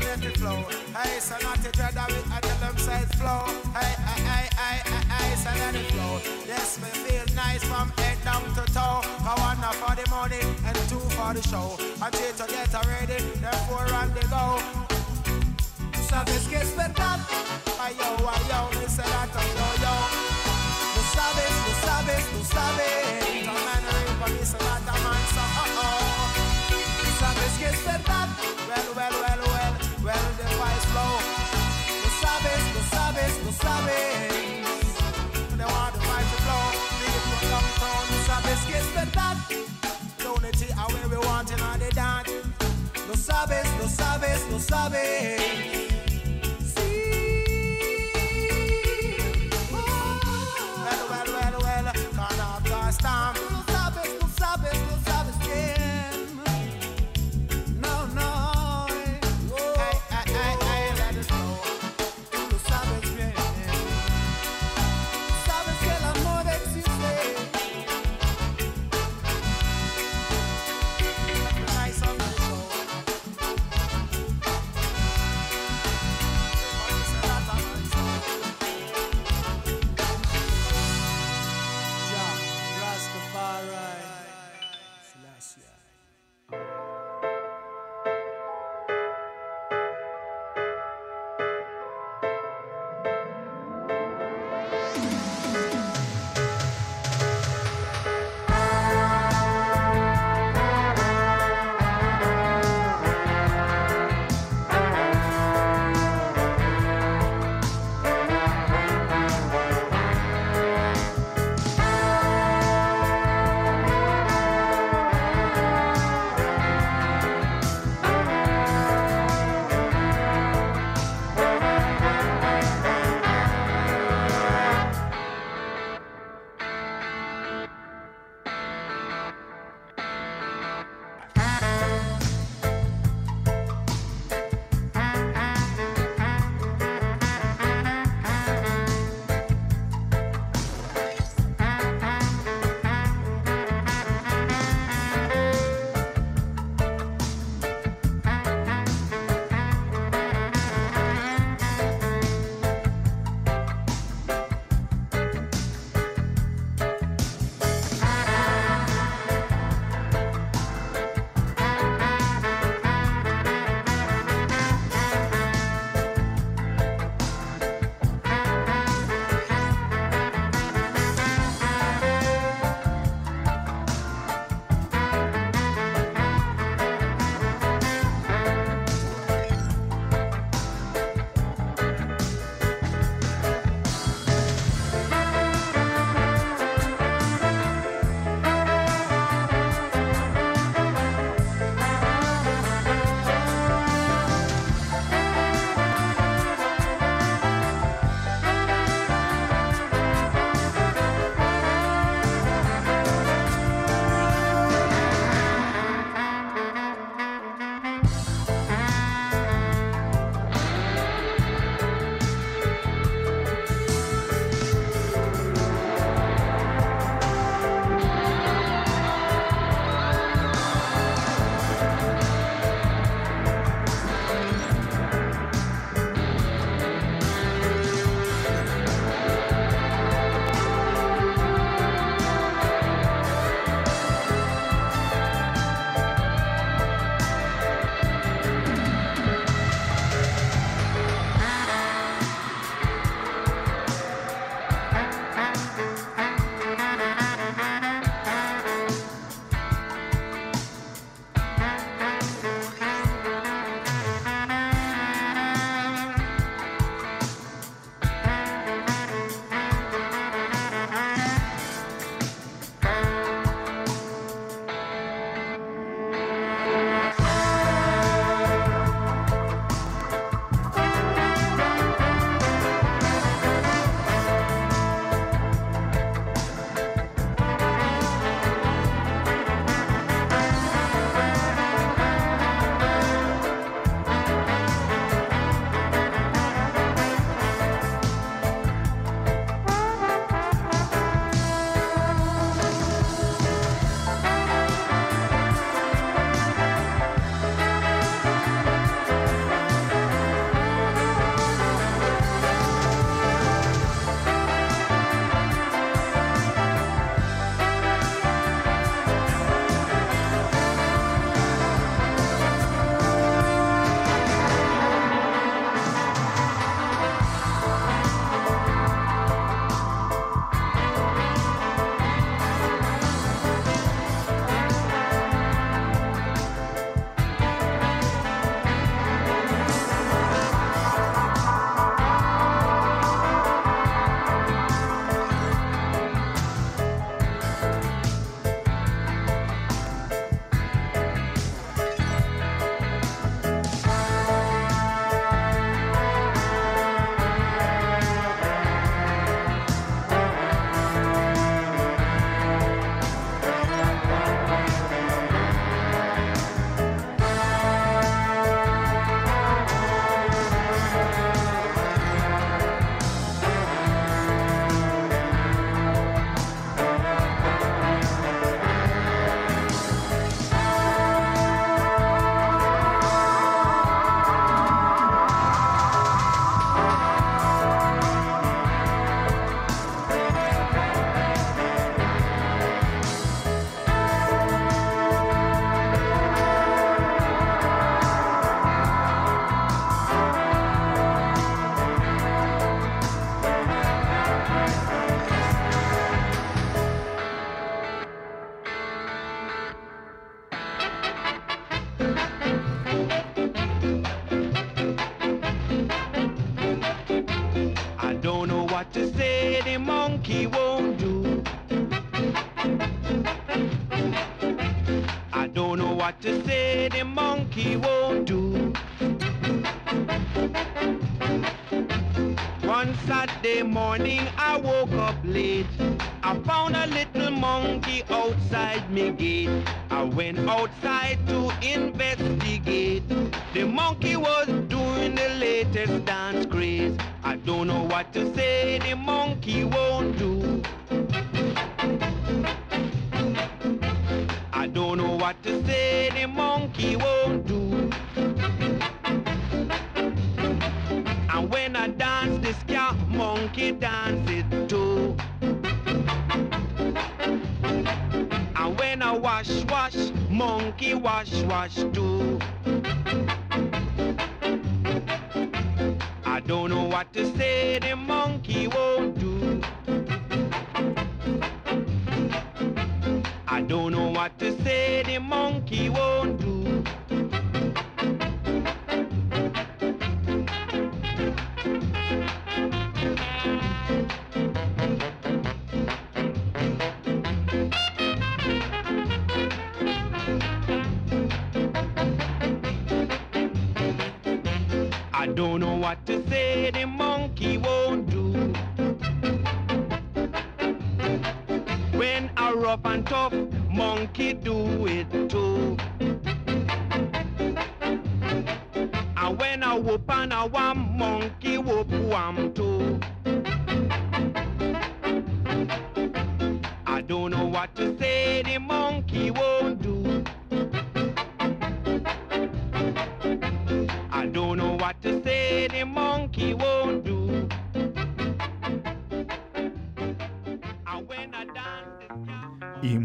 let 0.03 0.23
it 0.23 0.37
flow. 0.37 0.57
Hey, 0.95 1.19
so 1.19 1.35
not 1.43 1.57
to 1.63 1.71
dread 1.71 1.97
of 1.97 2.09
it, 2.09 2.25
I 2.31 2.39
tell 2.41 2.57
them 2.57 2.75
it 2.75 3.09
flow. 3.15 3.43
Hey, 3.77 3.93
hey, 4.07 4.21
hey, 4.29 4.47
hey, 4.59 4.77
hey, 4.89 5.03
hey, 5.13 5.35
so 5.35 5.51
let 5.61 5.75
it 5.75 5.87
flow. 5.91 6.19
Yes, 6.47 6.79
me 6.81 6.89
feel 7.03 7.25
nice 7.35 7.63
from 7.63 7.89
head 7.97 8.17
down 8.23 8.43
to 8.55 8.63
toe. 8.73 9.01
Go 9.25 9.33
one 9.41 9.61
for 9.81 9.93
the 9.95 10.05
money 10.09 10.41
and 10.65 10.77
two 10.89 10.99
for 11.15 11.33
the 11.33 11.41
show. 11.47 11.77
And 12.01 12.13
three 12.13 12.33
to 12.39 12.45
get 12.51 12.73
ready, 12.85 13.19
then 13.41 13.57
four 13.67 13.85
on 13.93 14.09
the 14.13 14.23
go. 14.29 14.59
Tú 15.93 16.01
sabes 16.09 16.47
que 16.49 16.57
es 16.57 16.71
verdad. 16.75 17.19
Ay 17.79 17.93
yo, 17.97 18.09
ay 18.27 18.41
yo, 18.49 18.59
me 18.79 18.87
say 18.87 19.03
that 19.03 19.29
oh, 19.33 19.47
yo, 19.57 19.67
yo. 19.83 19.93
Lo 20.95 21.01
sabes, 21.15 21.53
lo 21.65 21.71
sabes, 21.85 22.23
lo 22.33 22.41
sabes. 22.53 23.45
The 23.45 23.53
man 23.65 23.83
ring 23.93 24.11
for 24.19 24.29
me, 24.33 24.43
say 24.45 24.59
that 24.59 24.81
a 24.81 24.95
man, 25.03 25.23
so 25.35 25.43
oh 25.61 25.81
oh. 25.81 26.29
Tú 27.01 27.09
sabes 27.19 27.53
que 27.59 27.67
es 27.69 27.83
verdad. 27.85 28.20
Sabes, 44.31 44.49
lo. 44.49 45.80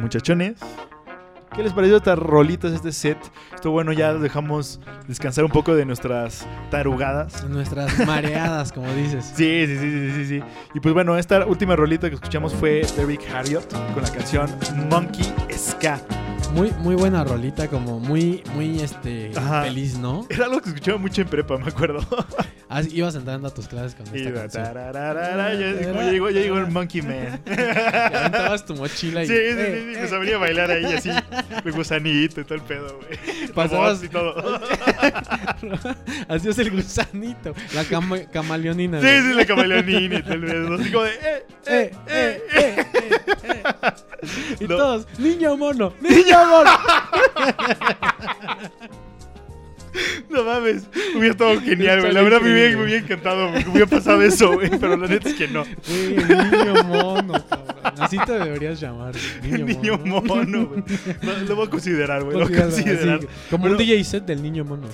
Muchachones, 0.07 0.55
¿qué 1.57 1.65
les 1.65 1.73
pareció 1.73 1.97
estas 1.97 2.17
rolitas, 2.17 2.73
este 2.73 2.93
set? 2.93 3.19
Esto 3.53 3.73
bueno, 3.73 3.93
ya 3.93 4.15
dejamos 4.15 4.79
descansar 5.09 5.45
un 5.45 5.51
poco 5.51 5.75
de 5.75 5.85
nuestras 5.85 6.47
tarugadas. 6.71 7.45
Nuestras 7.49 8.07
mareadas, 8.07 8.73
como 8.73 8.89
dices. 8.93 9.33
Sí, 9.35 9.65
sí, 9.67 9.77
sí, 9.77 9.91
sí, 9.91 10.11
sí, 10.13 10.27
sí. 10.27 10.43
Y 10.75 10.81
pues 10.81 10.95
bueno, 10.95 11.19
esta 11.19 11.45
última 11.45 11.75
rolita 11.75 12.09
que 12.09 12.15
escuchamos 12.15 12.55
fue 12.55 12.87
Derrick 12.97 13.23
Harriott 13.35 13.69
con 13.95 14.03
la 14.03 14.11
canción 14.13 14.49
Monkey 14.89 15.25
Ska. 15.57 16.01
Muy, 16.57 16.71
muy 16.81 16.95
buena 16.95 17.23
rolita, 17.23 17.69
como 17.69 18.01
muy, 18.01 18.43
muy 18.55 18.81
este 18.81 19.31
Ajá. 19.37 19.65
feliz, 19.65 19.99
¿no? 19.99 20.27
Era 20.31 20.47
algo 20.47 20.63
que 20.63 20.71
escuchaba 20.71 20.97
mucho 20.97 21.21
en 21.21 21.29
prepa, 21.29 21.59
me 21.59 21.69
acuerdo. 21.69 22.01
Ah, 22.69 22.83
ibas 22.91 23.15
entrando 23.15 23.47
a 23.47 23.55
tus 23.55 23.69
clases 23.69 23.95
con 23.95 24.05
esta 24.13 24.33
canción. 24.35 24.65
tararara, 24.65 25.55
ya, 25.55 25.87
como 25.89 26.03
ya 26.03 26.11
llegó, 26.11 26.31
ya 26.31 26.41
llegó 26.41 26.59
el 26.59 26.67
Monkey 26.67 27.01
Man. 27.01 27.41
Y 27.47 28.17
aventabas 28.17 28.67
tu 28.67 28.75
mochila 28.75 29.23
y. 29.23 29.29
Sí, 29.29 29.35
sí, 29.35 29.39
eh, 29.41 29.55
sí, 29.55 29.93
sí, 29.93 29.99
eh. 29.99 30.03
me 30.03 30.09
sabría 30.09 30.37
bailar 30.37 30.73
ahí 30.73 30.85
así, 30.87 31.09
de 31.65 31.71
gusanito 31.71 32.41
y 32.41 32.45
todo 32.45 32.57
el 32.57 32.63
pedo, 32.63 32.99
güey. 32.99 33.53
Pasabas- 33.55 34.03
y 34.03 34.09
todo. 34.09 34.61
Hacías 36.29 36.59
el 36.59 36.73
gusanito. 36.73 37.55
La 37.73 37.85
cama- 37.85 38.25
camaleonina. 38.33 39.01
Sí, 39.01 39.07
güey. 39.07 39.23
sí, 39.23 39.33
la 39.35 39.47
camaleonina 39.47 40.17
y 40.19 40.23
todo 40.25 40.35
el 40.35 40.45
pedo. 40.45 40.75
Así 40.75 40.91
como 40.91 41.05
de, 41.05 41.11
eh, 41.13 41.45
Eh, 41.69 41.91
eh, 42.09 42.43
eh, 42.53 42.87
eh, 42.93 43.23
eh. 43.45 43.63
Y 44.61 44.65
No. 44.67 44.77
todos, 44.77 45.07
niño 45.19 45.57
mono, 45.57 45.93
niño 46.01 46.47
mono. 46.51 46.71
No 50.31 50.45
mames, 50.45 50.85
hubiera 51.15 51.31
estado 51.33 51.61
genial, 51.61 52.01
güey. 52.01 52.13
La 52.13 52.23
verdad 52.23 52.41
me 52.41 52.53
hubiera, 52.53 52.77
me 52.77 52.85
hubiera 52.85 53.01
encantado, 53.01 53.51
me 53.51 53.67
hubiera 53.69 53.87
pasado 53.87 54.21
eso, 54.23 54.53
güey. 54.55 54.71
Pero 54.71 54.97
la 54.97 55.07
neta 55.07 55.29
es 55.29 55.35
que 55.35 55.49
no. 55.49 55.65
El 55.89 56.17
niño 56.51 56.85
mono, 56.85 57.33
cabrón. 57.49 57.77
Así 57.99 58.19
te 58.27 58.33
deberías 58.33 58.81
llamar. 58.81 59.15
Niño, 59.43 59.65
Niño 59.67 59.99
mono. 59.99 60.67
güey. 60.67 60.83
Lo 61.49 61.57
voy 61.57 61.67
a 61.67 61.71
considerar, 61.71 62.25
güey. 62.25 62.39
Lo 62.39 62.47
voy 62.49 62.57
a 62.57 62.63
considerar. 62.63 63.19
así, 63.19 63.27
como 63.51 63.65
Pero- 63.65 63.73
un 63.77 63.79
DJ 63.79 64.05
set 64.05 64.25
del 64.27 64.43
niño 64.43 64.65
mono. 64.65 64.89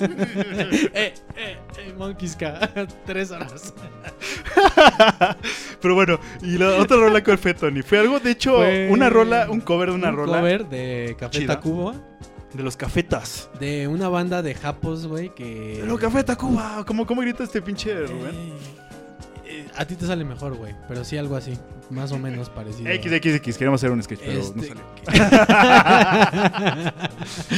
eh, 0.00 0.90
eh, 0.94 1.14
eh, 1.36 1.94
Monkeys 1.96 2.36
K. 2.36 2.70
Tres 3.06 3.30
horas. 3.30 3.72
Pero 5.80 5.94
bueno, 5.94 6.18
y 6.42 6.58
la 6.58 6.76
otra 6.76 6.96
rola 6.96 7.22
cuál 7.22 7.38
fue, 7.38 7.54
Tony. 7.54 7.82
Fue 7.82 7.98
algo, 7.98 8.20
de 8.20 8.30
hecho, 8.32 8.56
Fue 8.56 8.88
una 8.90 9.08
rola, 9.08 9.48
un 9.50 9.60
cover 9.60 9.90
de 9.90 9.94
una 9.94 10.10
un 10.10 10.16
rola 10.16 10.38
cover 10.38 10.66
de 10.68 11.16
Café 11.18 11.38
chida. 11.38 11.54
Tacuba. 11.54 11.94
De 12.52 12.62
los 12.62 12.76
Cafetas. 12.76 13.50
De 13.58 13.88
una 13.88 14.08
banda 14.08 14.42
de 14.42 14.54
japos, 14.54 15.06
güey, 15.06 15.34
que... 15.34 15.78
De 15.80 15.86
los 15.86 16.00
Café 16.00 16.24
Tacuba. 16.24 16.84
¿Cómo, 16.86 17.06
¿Cómo 17.06 17.22
grita 17.22 17.44
este 17.44 17.62
pinche 17.62 18.06
Rubén? 18.06 18.54
A 19.76 19.84
ti 19.84 19.94
te 19.96 20.06
sale 20.06 20.24
mejor, 20.24 20.54
güey. 20.56 20.74
Pero 20.88 21.04
sí, 21.04 21.16
algo 21.16 21.36
así. 21.36 21.56
Más 21.90 22.12
o 22.12 22.18
menos 22.18 22.48
parecido. 22.50 22.88
XXX, 22.92 23.56
queríamos 23.58 23.80
hacer 23.80 23.90
un 23.90 24.02
sketch, 24.02 24.20
pero 24.20 24.32
no 24.34 24.62
Este- 24.62 24.68
salió. 24.68 24.82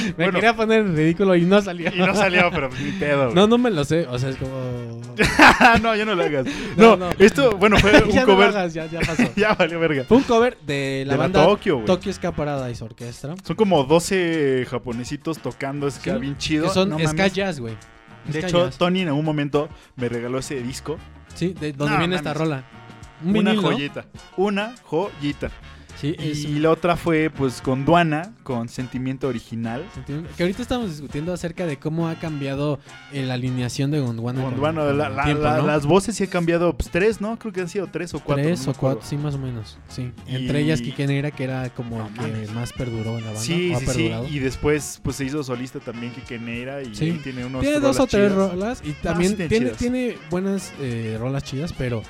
Me 0.07 0.13
Bueno. 0.25 0.33
quería 0.33 0.55
poner 0.57 0.81
en 0.81 0.97
ridículo 0.97 1.37
y 1.37 1.43
no 1.43 1.61
salía. 1.61 1.93
Y 1.95 1.99
no 1.99 2.15
salió, 2.15 2.51
pero 2.51 2.69
pues 2.71 2.81
ni 2.81 2.93
pedo. 2.93 3.25
güey. 3.25 3.35
No, 3.35 3.47
no 3.47 3.59
me 3.59 3.71
lo 3.71 3.85
sé. 3.85 4.07
O 4.09 4.19
sea, 4.19 4.31
es 4.31 4.37
como. 4.37 4.53
no, 5.83 5.95
ya 5.97 6.05
no 6.05 6.15
lo 6.15 6.23
hagas. 6.25 6.47
No, 6.77 6.97
No, 6.97 7.09
no. 7.09 7.11
esto, 7.19 7.57
bueno, 7.57 7.77
fue 7.79 7.91
un 8.05 8.11
ya 8.11 8.23
no 8.23 8.27
lo 8.29 8.35
cover. 8.35 8.49
hagas, 8.49 8.75
ya, 8.75 8.87
ya 8.87 9.01
pasó. 9.01 9.25
ya 9.37 9.55
valió 9.55 9.79
verga. 9.81 10.05
Fue 10.05 10.17
un 10.19 10.23
cover 10.25 10.57
de 10.65 11.05
la 11.07 11.13
De 11.13 11.17
la 11.19 11.25
banda 11.25 11.45
Tokio, 11.45 11.75
güey. 11.77 11.87
Tokyo 11.87 12.13
Ska 12.13 12.33
Paradise 12.33 12.83
Orchestra. 12.83 13.35
Son 13.45 13.57
como 13.57 13.85
12 13.85 14.67
japonesitos 14.71 15.39
tocando 15.39 15.91
ska 15.91 16.15
Sí, 16.15 16.21
bien 16.21 16.37
chido. 16.39 16.65
Que 16.69 16.71
son 16.75 16.89
no 16.91 16.99
ska 16.99 17.07
mames. 17.15 17.33
jazz, 17.35 17.61
güey. 17.61 17.75
De 18.27 18.39
Ska 18.39 18.47
hecho, 18.49 18.67
jazz. 18.67 18.79
Tony 18.79 19.01
en 19.03 19.09
algún 19.09 19.25
momento 19.25 19.69
me 19.97 20.09
regaló 20.09 20.39
ese 20.39 20.63
disco. 20.63 20.97
Sí, 21.35 21.55
de 21.59 21.73
donde 21.73 21.93
No, 21.95 21.99
viene 21.99 22.17
esta 22.17 22.35
rola. 22.35 22.65
Un 23.25 23.31
una 23.37 23.51
vinil, 23.53 23.57
¿no? 23.57 23.63
joyita. 23.73 24.05
Una 24.37 24.75
joyita. 24.83 25.51
Sí, 26.03 26.15
es 26.19 26.45
Y 26.45 26.59
la 26.59 26.71
otra 26.71 26.97
fue 26.97 27.31
pues 27.31 27.63
con 27.63 27.85
Duana, 27.85 28.35
con 28.43 28.69
Sentimiento 28.69 29.29
Original. 29.29 29.85
Que 30.37 30.43
ahorita 30.43 30.61
estamos 30.61 30.91
discutiendo 30.91 31.33
acerca 31.33 31.65
de 31.65 31.79
cómo 31.79 32.09
ha 32.09 32.17
cambiado 32.17 32.81
eh, 33.13 33.23
la 33.25 33.35
alineación 33.35 33.91
de 33.93 34.01
Gondwana. 34.01 34.43
Con 34.43 34.61
la- 34.61 34.91
el 34.91 34.99
la- 34.99 35.25
tiempo, 35.25 35.45
la- 35.45 35.59
¿no? 35.59 35.67
las 35.67 35.87
voces 35.87 36.17
sí 36.17 36.25
han 36.25 36.31
cambiado, 36.31 36.77
pues 36.77 36.91
tres, 36.91 37.21
¿no? 37.21 37.39
Creo 37.39 37.53
que 37.53 37.61
han 37.61 37.69
sido 37.69 37.87
tres 37.87 38.13
o 38.15 38.21
cuatro. 38.21 38.43
Tres 38.45 38.67
no 38.67 38.73
o 38.73 38.75
cuatro, 38.75 39.03
sí, 39.09 39.17
más 39.17 39.37
o 39.37 39.39
menos. 39.39 39.79
Sí. 39.89 40.11
Y- 40.27 40.35
Entre 40.37 40.61
ellas 40.61 40.81
Quique 40.83 41.07
Negra, 41.07 41.31
que 41.31 41.45
era 41.45 41.71
como 41.71 41.99
No 42.17 42.27
el 42.27 42.47
que 42.47 42.53
más 42.53 42.73
perduró 42.73 43.11
en 43.19 43.21
la 43.25 43.27
banda. 43.29 43.41
Sí, 43.41 43.73
ha 43.73 43.79
sí. 43.79 44.11
Y 44.29 44.41
después 44.41 45.01
pues 45.05 45.17
se 45.17 45.25
hizo 45.25 45.45
solista 45.45 45.79
también 45.79 46.13
Quique 46.13 46.39
Neira 46.39 46.83
y 46.83 46.95
Sí. 46.97 47.21
tiene 47.23 47.45
unos 47.47 47.63
Tiene 47.63 47.79
dos 47.79 48.01
o 48.01 48.07
tres 48.09 48.33
chidas. 48.33 48.51
rolas 48.51 48.83
y 48.85 48.91
también 48.95 49.37
tiene 49.37 49.71
tiene 49.71 50.17
buenas 50.31 50.73
eh, 50.81 51.17
rolas 51.21 51.45
chidas, 51.45 51.73
pero, 51.73 52.03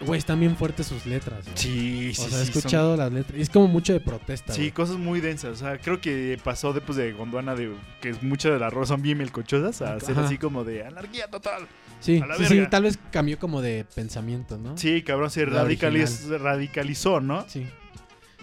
güey, 0.00 0.18
están 0.18 0.40
bien 0.40 0.56
fuertes 0.56 0.86
sus 0.86 1.06
letras. 1.06 1.44
güey. 1.44 1.56
Sí, 1.56 2.10
O 2.10 2.14
sí, 2.14 2.14
sea, 2.14 2.28
sí, 2.28 2.34
he 2.34 2.38
son- 2.38 2.42
escuchado 2.58 2.96
las 2.96 3.12
letras. 3.12 3.38
y 3.38 3.42
Es 3.42 3.50
como 3.50 3.68
mucho 3.68 3.92
de 3.92 4.00
protesta. 4.00 4.52
Sí, 4.52 4.60
güey. 4.62 4.70
cosas 4.72 4.96
muy 4.96 5.20
densas. 5.20 5.52
O 5.52 5.56
sea, 5.56 5.78
creo 5.78 6.00
que 6.00 6.38
pasó 6.42 6.72
después 6.72 6.96
de 6.96 7.12
Gondwana, 7.12 7.54
de 7.54 7.72
que 8.00 8.14
muchas 8.22 8.52
de 8.52 8.58
las 8.58 8.72
rolas 8.72 8.88
son 8.88 9.02
bien 9.02 9.18
melcochosas, 9.18 9.82
a 9.82 9.96
Ajá. 9.96 10.24
así 10.24 10.38
como 10.38 10.64
de 10.64 10.84
anarquía 10.86 11.28
total. 11.28 11.66
sí, 12.00 12.20
sí, 12.38 12.44
sí, 12.46 12.60
tal 12.70 12.82
vez 12.82 12.98
cambió 13.10 13.38
como 13.38 13.62
de 13.62 13.86
pensamiento, 13.94 14.58
¿no? 14.58 14.76
Sí, 14.76 15.02
cabrón, 15.02 15.30
se 15.30 15.46
radicaliz- 15.46 16.28
radicalizó, 16.38 17.20
¿no? 17.20 17.44
Sí. 17.48 17.66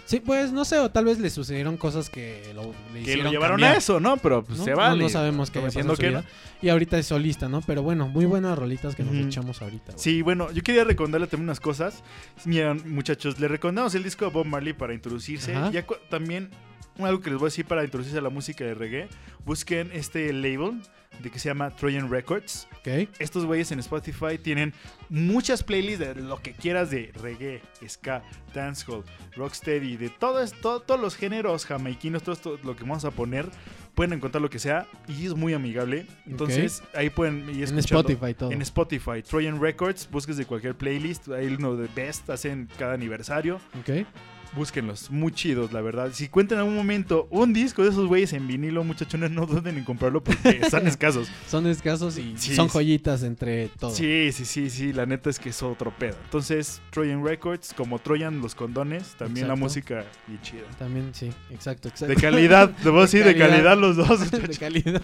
Sí, 0.04 0.20
pues 0.20 0.52
no 0.52 0.64
sé, 0.64 0.78
o 0.78 0.90
tal 0.90 1.04
vez 1.06 1.18
le 1.18 1.30
sucedieron 1.30 1.76
cosas 1.76 2.10
que 2.10 2.52
lo, 2.54 2.62
le 2.62 2.94
Que 2.94 3.00
hicieron 3.00 3.24
lo 3.26 3.30
llevaron 3.30 3.54
cambiar, 3.56 3.74
a 3.74 3.78
eso, 3.78 3.98
¿no? 4.00 4.16
Pero 4.18 4.42
pues 4.44 4.58
¿no? 4.58 4.64
se 4.64 4.70
No- 4.72 4.76
vale. 4.76 5.02
No, 5.02 5.08
sabemos 5.08 5.50
qué 5.50 5.60
haya 5.60 5.68
pasado 5.68 5.96
que 5.96 6.08
vida. 6.08 6.24
Y 6.60 6.68
ahorita 6.68 6.98
es 6.98 7.06
solista, 7.06 7.48
¿no? 7.48 7.60
Pero 7.62 7.82
bueno, 7.82 8.08
muy 8.08 8.24
buenas 8.26 8.58
rolitas 8.58 8.94
que 8.94 9.02
nos 9.04 9.14
Ujú. 9.14 9.24
echamos 9.26 9.62
ahorita. 9.62 9.92
güey. 9.92 9.98
Sí, 9.98 10.22
bueno, 10.22 10.50
yo 10.52 10.62
quería 10.62 10.84
recomendarle 10.84 11.26
también 11.28 11.48
unas 11.48 11.60
cosas. 11.60 12.02
Mira, 12.44 12.74
muchachos, 12.74 13.38
le 13.40 13.48
recomendamos 13.48 13.94
el 13.94 14.02
disco 14.02 14.24
de 14.26 14.30
Bob 14.32 14.46
Marley 14.46 14.72
para 14.74 14.92
introducirse. 14.92 15.54
Ajá. 15.54 15.70
Ya 15.70 15.86
también, 16.10 16.50
algo 16.98 17.20
que 17.20 17.30
les 17.30 17.38
voy 17.38 17.46
a 17.46 17.48
decir 17.50 17.64
para 17.66 17.82
introducirse 17.84 18.18
a 18.18 18.22
la 18.22 18.30
música 18.30 18.64
de 18.64 18.74
reggae, 18.74 19.08
busquen 19.44 19.90
este 19.92 20.32
label 20.32 20.80
de 21.20 21.30
que 21.30 21.38
se 21.38 21.48
llama 21.48 21.70
Trojan 21.70 22.10
Records. 22.10 22.66
Ok. 22.80 23.08
Estos 23.18 23.44
güeyes 23.44 23.70
en 23.72 23.78
Spotify 23.78 24.38
tienen 24.42 24.72
muchas 25.08 25.62
playlists 25.62 26.00
de 26.00 26.14
lo 26.16 26.40
que 26.42 26.52
quieras 26.52 26.90
de 26.90 27.12
reggae, 27.22 27.62
ska, 27.88 28.22
dancehall, 28.54 29.04
rocksteady, 29.36 29.96
de 29.96 30.08
todos, 30.08 30.52
todo- 30.60 30.80
todos 30.80 31.00
los 31.00 31.16
géneros 31.16 31.64
jamaiquinos, 31.66 32.22
todo 32.22 32.34
esto, 32.34 32.58
lo 32.64 32.74
que 32.76 32.82
vamos 32.82 33.04
a 33.04 33.10
poner, 33.10 33.48
pueden 33.94 34.14
encontrar 34.14 34.40
lo 34.42 34.48
que 34.50 34.58
sea 34.58 34.86
y 35.06 35.26
es 35.26 35.34
muy 35.34 35.52
amigable. 35.54 36.06
Entonces 36.26 36.82
ahí 36.94 37.10
pueden 37.10 37.48
ir 37.50 37.68
En 37.68 37.78
Spotify 37.78 38.34
todo. 38.34 38.50
En 38.50 38.62
Spotify, 38.62 39.22
Trojan 39.22 39.60
Records, 39.60 40.08
busques 40.10 40.36
de 40.36 40.44
cualquier 40.46 40.74
playlist, 40.74 41.28
hay 41.28 41.46
uno 41.48 41.76
de 41.76 41.88
Best, 41.94 42.28
hacen 42.30 42.68
cada 42.78 42.94
aniversario. 42.94 43.60
Ok. 43.78 44.06
Búsquenlos, 44.54 45.10
muy 45.10 45.32
chidos, 45.32 45.72
la 45.72 45.80
verdad. 45.80 46.10
Si 46.12 46.28
cuentan 46.28 46.56
en 46.58 46.60
algún 46.64 46.76
momento 46.76 47.26
un 47.30 47.54
disco 47.54 47.82
de 47.82 47.88
esos 47.88 48.06
güeyes 48.06 48.34
en 48.34 48.46
vinilo, 48.46 48.84
muchachones, 48.84 49.30
no 49.30 49.46
duden 49.46 49.78
en 49.78 49.84
comprarlo 49.84 50.22
porque 50.22 50.50
están 50.62 50.86
escasos. 50.86 51.28
Son 51.48 51.66
escasos 51.66 52.18
y 52.18 52.34
Sí, 52.36 52.54
son 52.54 52.68
joyitas 52.68 53.22
entre 53.22 53.68
todo. 53.68 53.90
Sí, 53.92 54.30
sí, 54.32 54.44
sí, 54.44 54.68
sí, 54.68 54.92
la 54.92 55.06
neta 55.06 55.30
es 55.30 55.38
que 55.38 55.48
es 55.48 55.62
otro 55.62 55.90
pedo. 55.96 56.16
Entonces, 56.24 56.82
Trojan 56.90 57.24
Records, 57.24 57.72
como 57.74 57.98
Trojan 57.98 58.40
los 58.42 58.54
condones, 58.54 59.14
también 59.16 59.48
la 59.48 59.56
música 59.56 60.04
y 60.28 60.38
chida. 60.42 60.64
También, 60.78 61.14
sí, 61.14 61.30
exacto, 61.50 61.88
exacto. 61.88 62.14
De 62.14 62.20
calidad, 62.20 62.68
debo 62.84 63.00
decir, 63.00 63.24
de 63.24 63.34
calidad 63.34 63.78
los 63.78 63.96
dos. 63.96 64.30
de 64.30 64.56
calidad. 64.58 65.00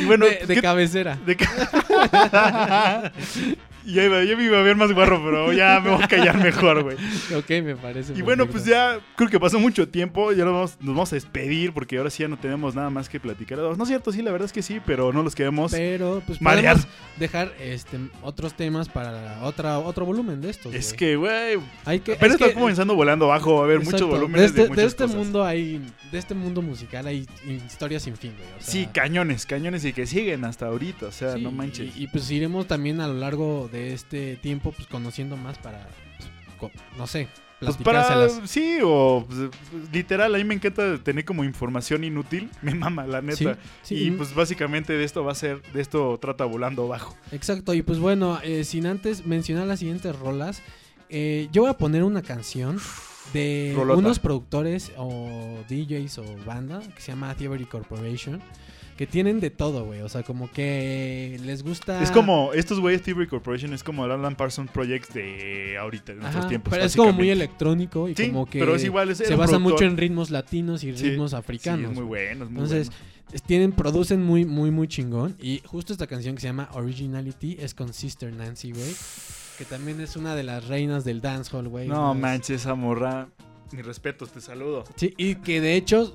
Y 0.00 0.06
bueno, 0.06 0.26
de, 0.26 0.44
de 0.44 0.54
¿qué- 0.56 0.60
cabecera. 0.60 1.16
de 1.24 1.36
ca- 1.36 3.12
ya, 3.86 4.04
iba, 4.04 4.22
ya 4.24 4.36
me 4.36 4.44
iba 4.44 4.58
a 4.58 4.62
ver 4.62 4.76
más 4.76 4.92
guarro, 4.92 5.22
pero 5.24 5.52
ya 5.52 5.80
me 5.80 5.90
voy 5.90 6.02
a 6.02 6.08
callar 6.08 6.38
mejor, 6.42 6.82
güey. 6.82 6.96
Ok, 7.36 7.48
me 7.64 7.76
parece. 7.76 8.12
Y 8.14 8.22
bueno, 8.22 8.46
pues 8.46 8.64
ya 8.64 8.98
creo 9.16 9.28
que 9.30 9.38
pasó 9.40 9.58
mucho 9.58 9.88
tiempo, 9.88 10.32
ya 10.32 10.44
nos 10.44 10.54
vamos, 10.54 10.76
nos 10.80 10.94
vamos 10.94 11.12
a 11.12 11.16
despedir 11.16 11.72
porque 11.72 11.98
ahora 11.98 12.10
sí 12.10 12.22
ya 12.22 12.28
no 12.28 12.38
tenemos 12.38 12.74
nada 12.74 12.90
más 12.90 13.08
que 13.08 13.18
platicar. 13.20 13.58
No 13.58 13.82
es 13.82 13.88
cierto, 13.88 14.12
sí, 14.12 14.22
la 14.22 14.32
verdad 14.32 14.46
es 14.46 14.52
que 14.52 14.62
sí, 14.62 14.80
pero 14.84 15.12
no 15.12 15.22
los 15.22 15.34
queremos 15.34 15.72
Pero, 15.72 16.22
pues 16.26 16.40
marear. 16.40 16.76
dejar 17.18 17.52
este, 17.60 17.98
otros 18.22 18.54
temas 18.54 18.88
para 18.88 19.42
otra, 19.42 19.78
otro 19.78 20.04
volumen 20.06 20.40
de 20.40 20.50
estos. 20.50 20.74
Es 20.74 20.92
que, 20.92 21.16
güey, 21.16 21.58
Hay 21.84 22.00
que. 22.00 22.12
apenas 22.14 22.34
es 22.34 22.38
que- 22.38 22.44
está 22.48 22.58
comenzando 22.60 22.94
volando 22.94 23.26
abajo, 23.26 23.54
va 23.56 23.60
a 23.60 23.64
haber 23.64 23.80
muchos 23.80 24.02
volúmenes 24.02 24.54
de 24.54 24.62
este, 24.62 24.74
de 24.76 24.84
este 24.84 25.04
cosas. 25.04 25.16
mundo 25.16 25.44
hay 25.44 25.80
de 26.10 26.18
este 26.18 26.34
mundo 26.34 26.60
musical 26.60 27.06
hay 27.06 27.26
historias 27.66 28.02
sin 28.02 28.16
fin 28.16 28.32
güey 28.36 28.48
o 28.58 28.62
sea, 28.62 28.72
Sí, 28.72 28.86
cañones, 28.92 29.46
cañones 29.46 29.84
y 29.84 29.92
que 29.92 30.06
siguen 30.06 30.44
hasta 30.44 30.66
ahorita, 30.66 31.06
o 31.06 31.12
sea, 31.12 31.34
sí, 31.34 31.40
no 31.42 31.50
manches. 31.50 31.96
y, 31.96 32.04
y, 32.04 32.06
pues 32.08 32.30
iremos 32.30 32.66
también 32.66 33.00
a 33.00 33.08
lo 33.08 33.14
largo 33.14 33.68
de 33.72 33.92
este 33.94 34.36
tiempo 34.36 34.70
pues 34.72 34.86
conociendo 34.86 35.36
más 35.36 35.58
para 35.58 35.88
pues, 36.60 36.72
no 36.96 37.06
sé 37.08 37.26
Pues 37.58 37.76
para, 37.78 38.28
sí, 38.46 38.78
o 38.84 39.24
pues, 39.28 39.50
literal, 39.92 40.34
a 40.34 40.38
mí 40.38 40.44
me 40.44 40.54
encanta 40.54 40.98
tener 40.98 41.24
como 41.24 41.44
información 41.44 42.02
inútil, 42.04 42.50
me 42.62 42.74
mama, 42.74 43.06
la 43.06 43.22
neta. 43.22 43.54
Sí, 43.54 43.60
sí, 43.82 43.94
y 43.94 44.06
y- 44.08 44.10
pues 44.12 44.34
básicamente 44.34 44.92
de 44.92 45.04
esto 45.04 45.24
va 45.24 45.32
a 45.32 45.36
ser, 45.36 45.62
de 45.72 45.80
esto 45.80 46.18
trata 46.20 46.44
volando 46.44 46.86
bajo. 46.88 47.16
exacto 47.32 47.72
y 47.74 47.82
pues 47.82 47.98
bueno 47.98 48.38
eh, 48.42 48.64
sin 48.64 48.86
antes 48.86 49.26
mencionar 49.26 49.66
las 49.66 49.78
siguientes 49.80 50.16
rolas 50.18 50.60
eh, 51.08 51.48
yo 51.52 51.62
voy 51.62 51.70
a 51.70 51.76
poner 51.78 52.02
una 52.04 52.22
canción 52.22 52.78
de 53.32 53.72
Rolota. 53.76 53.98
unos 54.00 54.18
productores 54.18 54.90
o 54.96 55.58
DJs 55.68 56.18
o 56.18 56.24
banda 56.44 56.80
que 56.94 57.00
se 57.00 57.12
llama 57.12 57.34
Theory 57.34 57.64
Corporation 57.66 58.40
que 58.96 59.06
tienen 59.06 59.40
de 59.40 59.50
todo, 59.50 59.84
güey. 59.86 60.00
O 60.02 60.08
sea, 60.08 60.22
como 60.22 60.50
que 60.50 61.38
les 61.44 61.62
gusta. 61.62 62.02
Es 62.02 62.10
como, 62.10 62.52
estos 62.52 62.78
güeyes 62.80 63.02
TV 63.02 63.26
Corporation 63.26 63.72
es 63.72 63.82
como 63.82 64.04
el 64.04 64.10
Alan 64.12 64.36
Parsons 64.36 64.70
Projects 64.70 65.14
de 65.14 65.76
ahorita, 65.78 66.12
en 66.12 66.18
nuestros 66.18 66.40
Ajá, 66.42 66.48
tiempos. 66.48 66.70
pero 66.70 66.84
es 66.84 66.94
como 66.96 67.12
muy 67.12 67.30
electrónico 67.30 68.08
y 68.08 68.14
Sí, 68.14 68.28
como 68.28 68.46
que 68.46 68.58
pero 68.58 68.74
es 68.76 68.84
igual, 68.84 69.10
es- 69.10 69.18
se 69.18 69.34
basa 69.34 69.58
mucho 69.58 69.84
en 69.84 69.96
ritmos 69.96 70.30
latinos 70.30 70.84
y 70.84 70.96
Sí, 70.96 71.10
ritmos 71.10 71.30
sí, 71.30 71.36
africanos. 71.36 71.90
es 71.92 71.96
muy 71.96 72.04
bueno, 72.06 72.44
es 72.44 72.50
muy 72.50 72.62
Entonces, 72.62 72.88
bueno. 72.90 73.42
tienen, 73.46 73.72
producen 73.72 74.22
muy, 74.22 74.44
muy, 74.44 74.70
muy 74.70 74.88
chingón. 74.88 75.36
Y 75.40 75.62
justo 75.64 75.92
esta 75.92 76.06
canción 76.06 76.34
que 76.34 76.40
se 76.42 76.48
llama 76.48 76.68
Originality 76.72 77.56
es 77.60 77.74
con 77.74 77.92
Sister 77.92 78.32
Nancy, 78.32 78.72
güey. 78.72 78.92
Que 79.58 79.64
también 79.64 80.00
es 80.00 80.16
una 80.16 80.34
de 80.34 80.42
las 80.42 80.66
reinas 80.68 81.04
del 81.04 81.20
dancehall, 81.20 81.68
güey. 81.68 81.88
No 81.88 82.12
Es- 82.12 82.18
manches, 82.18 82.60
esa 82.62 82.74
morra. 82.74 83.28
Mis 83.72 83.86
respetos, 83.86 84.30
te 84.32 84.40
saludo. 84.42 84.84
Sí, 84.96 85.14
y 85.16 85.36
que 85.36 85.62
de 85.62 85.76
hecho, 85.76 86.14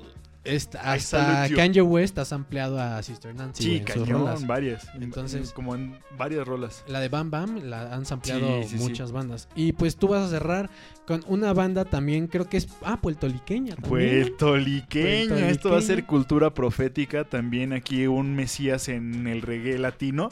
esta- 0.54 0.80
hasta. 0.92 1.48
Kanye 1.54 1.82
West 1.82 2.18
ha 2.18 2.34
ampliado 2.34 2.80
a 2.80 3.02
Sister 3.02 3.34
Nancy. 3.34 3.62
Sí, 3.62 3.78
sus 3.78 3.86
cañón, 4.04 4.08
rolas. 4.22 4.46
varias. 4.46 4.88
En- 4.94 5.02
Entonces- 5.04 5.48
en- 5.48 5.54
como 5.54 5.74
en 5.74 5.98
varias 6.16 6.46
rolas. 6.46 6.84
La 6.88 7.00
de 7.00 7.08
Bam 7.08 7.30
Bam 7.30 7.58
la 7.64 7.94
han 7.94 8.04
sampleado 8.06 8.62
Sí, 8.62 8.68
sí, 8.70 8.78
sí. 8.78 8.82
muchas 8.84 9.12
bandas. 9.12 9.48
Y 9.54 9.72
pues 9.72 9.96
tú 9.96 10.08
vas 10.08 10.24
a 10.26 10.28
cerrar 10.30 10.70
con 11.08 11.24
una 11.26 11.54
banda 11.54 11.86
también, 11.86 12.26
creo 12.26 12.50
que 12.50 12.58
es. 12.58 12.68
Ah, 12.84 13.00
puertoliqueña 13.00 13.76
también. 13.76 13.88
Puertoliqueña, 14.28 15.48
esto 15.48 15.70
va 15.70 15.78
a 15.78 15.80
ser 15.80 16.04
cultura 16.04 16.52
profética. 16.52 17.24
También 17.24 17.72
aquí 17.72 18.06
un 18.06 18.36
mesías 18.36 18.88
en 18.90 19.26
el 19.26 19.40
reggae 19.40 19.78
latino. 19.78 20.28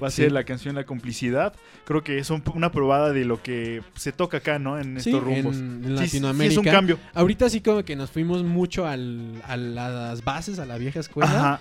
Va 0.00 0.06
a 0.06 0.10
Sí. 0.12 0.22
ser 0.22 0.30
la 0.32 0.44
canción 0.44 0.76
La 0.76 0.84
Complicidad. 0.86 1.52
Creo 1.84 2.04
que 2.04 2.18
es 2.18 2.30
un- 2.30 2.44
una 2.54 2.70
probada 2.70 3.12
de 3.12 3.24
lo 3.24 3.42
que 3.42 3.82
se 3.96 4.12
toca 4.12 4.36
acá, 4.36 4.60
¿no? 4.60 4.78
En 4.78 5.00
Sí, 5.00 5.10
estos 5.10 5.24
rumbos. 5.24 5.56
en, 5.56 5.64
en 5.64 5.82
Sí, 5.82 5.88
sí, 5.88 6.02
Latinoamérica. 6.20 6.52
es 6.52 6.58
un 6.58 6.72
cambio. 6.72 6.98
Ahorita 7.12 7.50
sí 7.50 7.60
como 7.60 7.84
que 7.84 7.96
nos 7.96 8.10
fuimos 8.12 8.44
mucho 8.44 8.86
al, 8.86 9.42
a 9.48 9.56
las 9.56 10.22
bases, 10.22 10.60
a 10.60 10.64
la 10.64 10.78
vieja 10.78 11.00
escuela. 11.00 11.28
Ajá. 11.30 11.60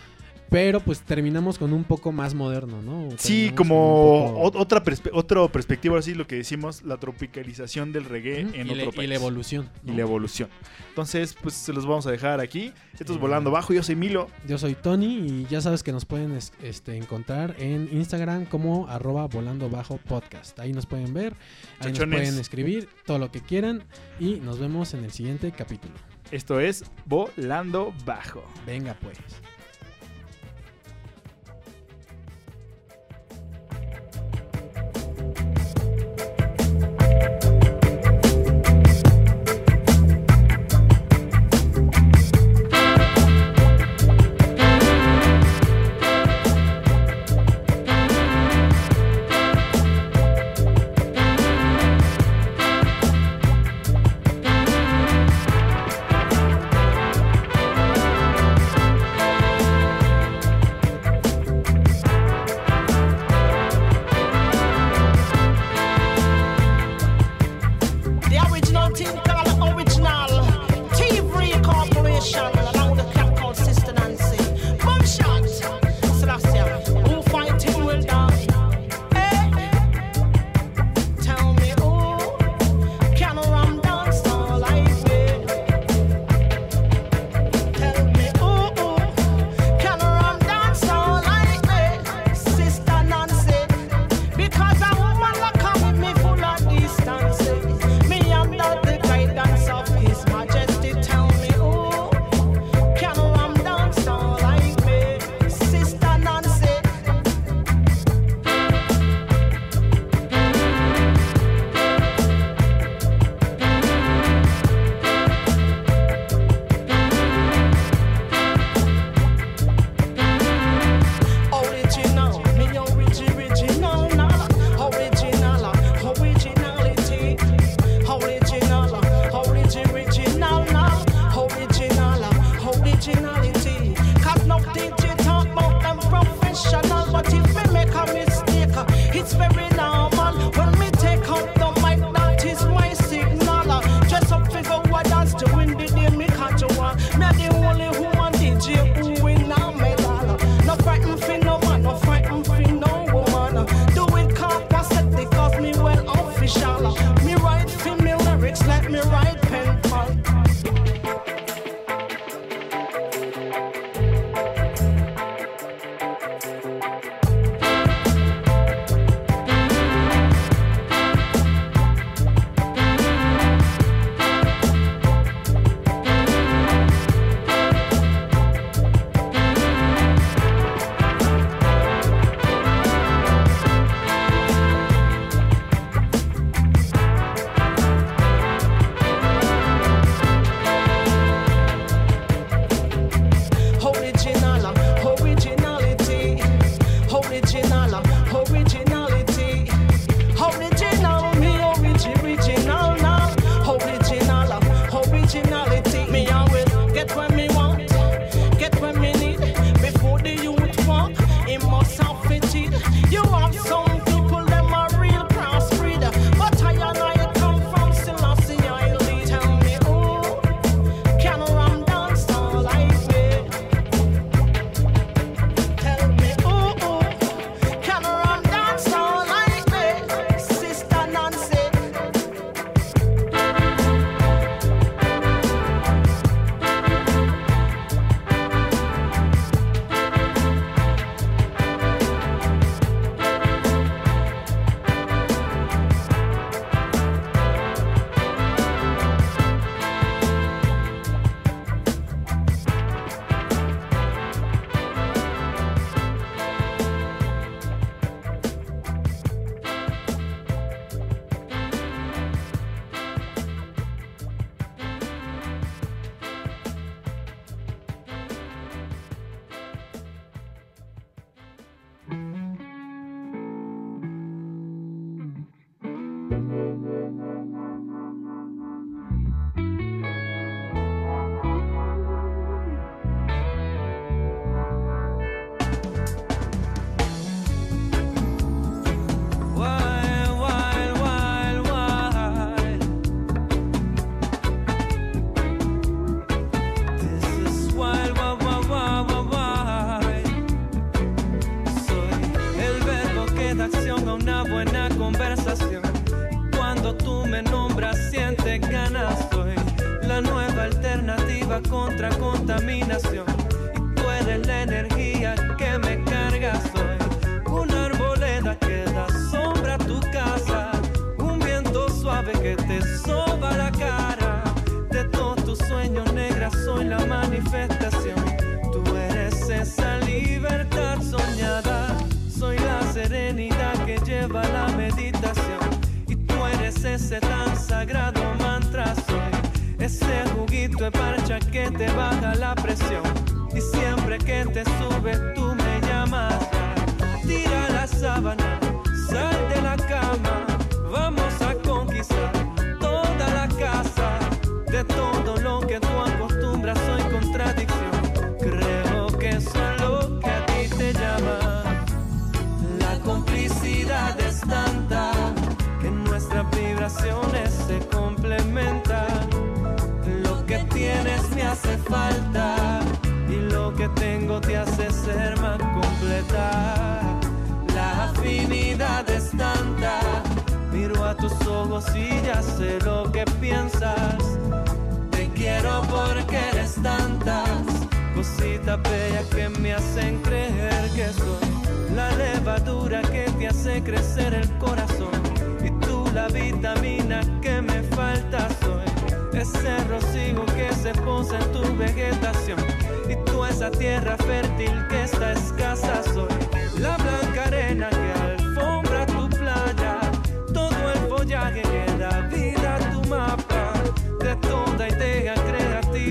Pero 0.50 0.80
pues 0.80 1.02
terminamos 1.02 1.60
con 1.60 1.74
un 1.74 1.84
poco 1.84 2.12
más 2.12 2.34
moderno, 2.34 2.82
¿no? 2.82 3.10
Sí, 3.18 3.52
como 3.56 4.34
poco- 4.36 4.58
otra, 4.60 4.84
perspe- 4.84 5.12
otra 5.14 5.48
perspectiva, 5.48 6.00
así 6.00 6.16
lo 6.16 6.26
que 6.26 6.38
decimos, 6.38 6.82
la 6.84 6.98
tropicalización 6.98 7.92
del 7.92 8.06
reggae 8.06 8.42
en 8.42 8.56
y, 8.68 8.72
otro 8.72 8.76
le- 8.76 8.84
y 8.86 8.92
país. 8.92 9.10
la 9.10 9.16
evolución. 9.16 9.70
Y 9.86 9.92
la 9.92 10.02
evolución. 10.02 10.50
Entonces, 10.90 11.36
pues 11.42 11.54
se 11.56 11.72
los 11.72 11.86
vamos 11.86 12.08
a 12.08 12.12
dejar 12.12 12.40
aquí. 12.40 12.74
Esto 12.94 13.14
es 13.14 13.18
Eh, 13.18 13.22
Volando 13.22 13.52
Bajo. 13.52 13.74
Yo 13.74 13.84
soy 13.84 13.96
Milo. 13.96 14.28
Yo 14.48 14.58
soy 14.58 14.74
Tony 14.76 15.18
y 15.20 15.48
ya 15.50 15.62
sabes 15.62 15.84
que 15.84 15.92
nos 15.92 16.06
pueden 16.06 16.32
es- 16.36 16.52
este, 16.64 16.98
encontrar 16.98 17.56
en 17.60 17.88
Instagram 17.92 18.46
como 18.46 18.88
arroba 18.88 19.28
volando 19.28 19.70
bajo 19.70 19.98
podcast. 19.98 20.60
Ahí 20.60 20.74
nos 20.74 20.86
pueden 20.86 21.14
ver, 21.14 21.34
ahí 21.80 21.90
nos 21.90 21.98
Chachones. 22.00 22.20
pueden 22.22 22.40
escribir 22.40 22.90
todo 23.06 23.20
lo 23.20 23.32
que 23.32 23.42
quieran 23.42 23.84
y 24.20 24.36
nos 24.40 24.58
vemos 24.60 24.94
en 24.96 25.04
el 25.04 25.12
siguiente 25.12 25.52
capítulo. 25.52 25.94
Esto 26.32 26.60
es 26.60 26.84
Volando 27.06 27.94
Bajo. 28.06 28.44
Venga 28.66 28.96
pues. 29.02 29.18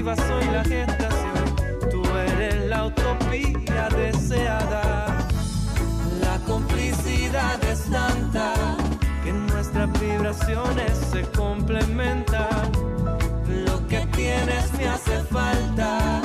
pasó 0.09 0.41
y 0.41 0.51
la 0.51 0.65
gestación. 0.65 1.45
Tú 1.91 2.03
eres 2.17 2.67
la 2.71 2.87
utopía 2.87 3.89
deseada. 3.91 5.19
La 6.23 6.39
complicidad 6.47 7.63
es 7.65 7.83
tanta 7.91 8.55
que 9.23 9.33
nuestras 9.33 9.89
vibraciones 10.01 10.93
se 11.13 11.23
complementan. 11.37 12.73
Lo 13.67 13.87
que 13.87 14.07
tienes 14.17 14.73
me 14.79 14.89
hace 14.89 15.19
falta 15.25 16.23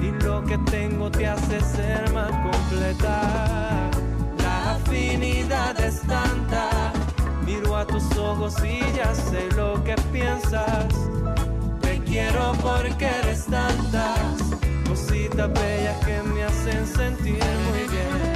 y 0.00 0.10
lo 0.24 0.42
que 0.44 0.56
tengo 0.70 1.10
te 1.10 1.26
hace 1.26 1.60
ser 1.60 2.10
más 2.14 2.30
completa. 2.30 3.90
La 4.38 4.76
afinidad 4.76 5.78
es 5.78 6.00
tanta. 6.02 6.92
Miro 7.44 7.76
a 7.76 7.86
tus 7.86 8.16
ojos 8.16 8.54
y 8.64 8.80
ya 8.96 9.14
sé 9.14 9.46
lo 9.56 9.84
que 9.84 9.94
piensas 10.10 10.86
Quiero 12.16 12.54
porque 12.62 13.04
eres 13.04 13.44
tantas 13.44 14.40
cositas 14.88 15.52
bellas 15.52 16.02
que 16.02 16.22
me 16.22 16.44
hacen 16.44 16.86
sentir 16.86 17.44
muy 17.68 17.86
bien. 17.94 18.35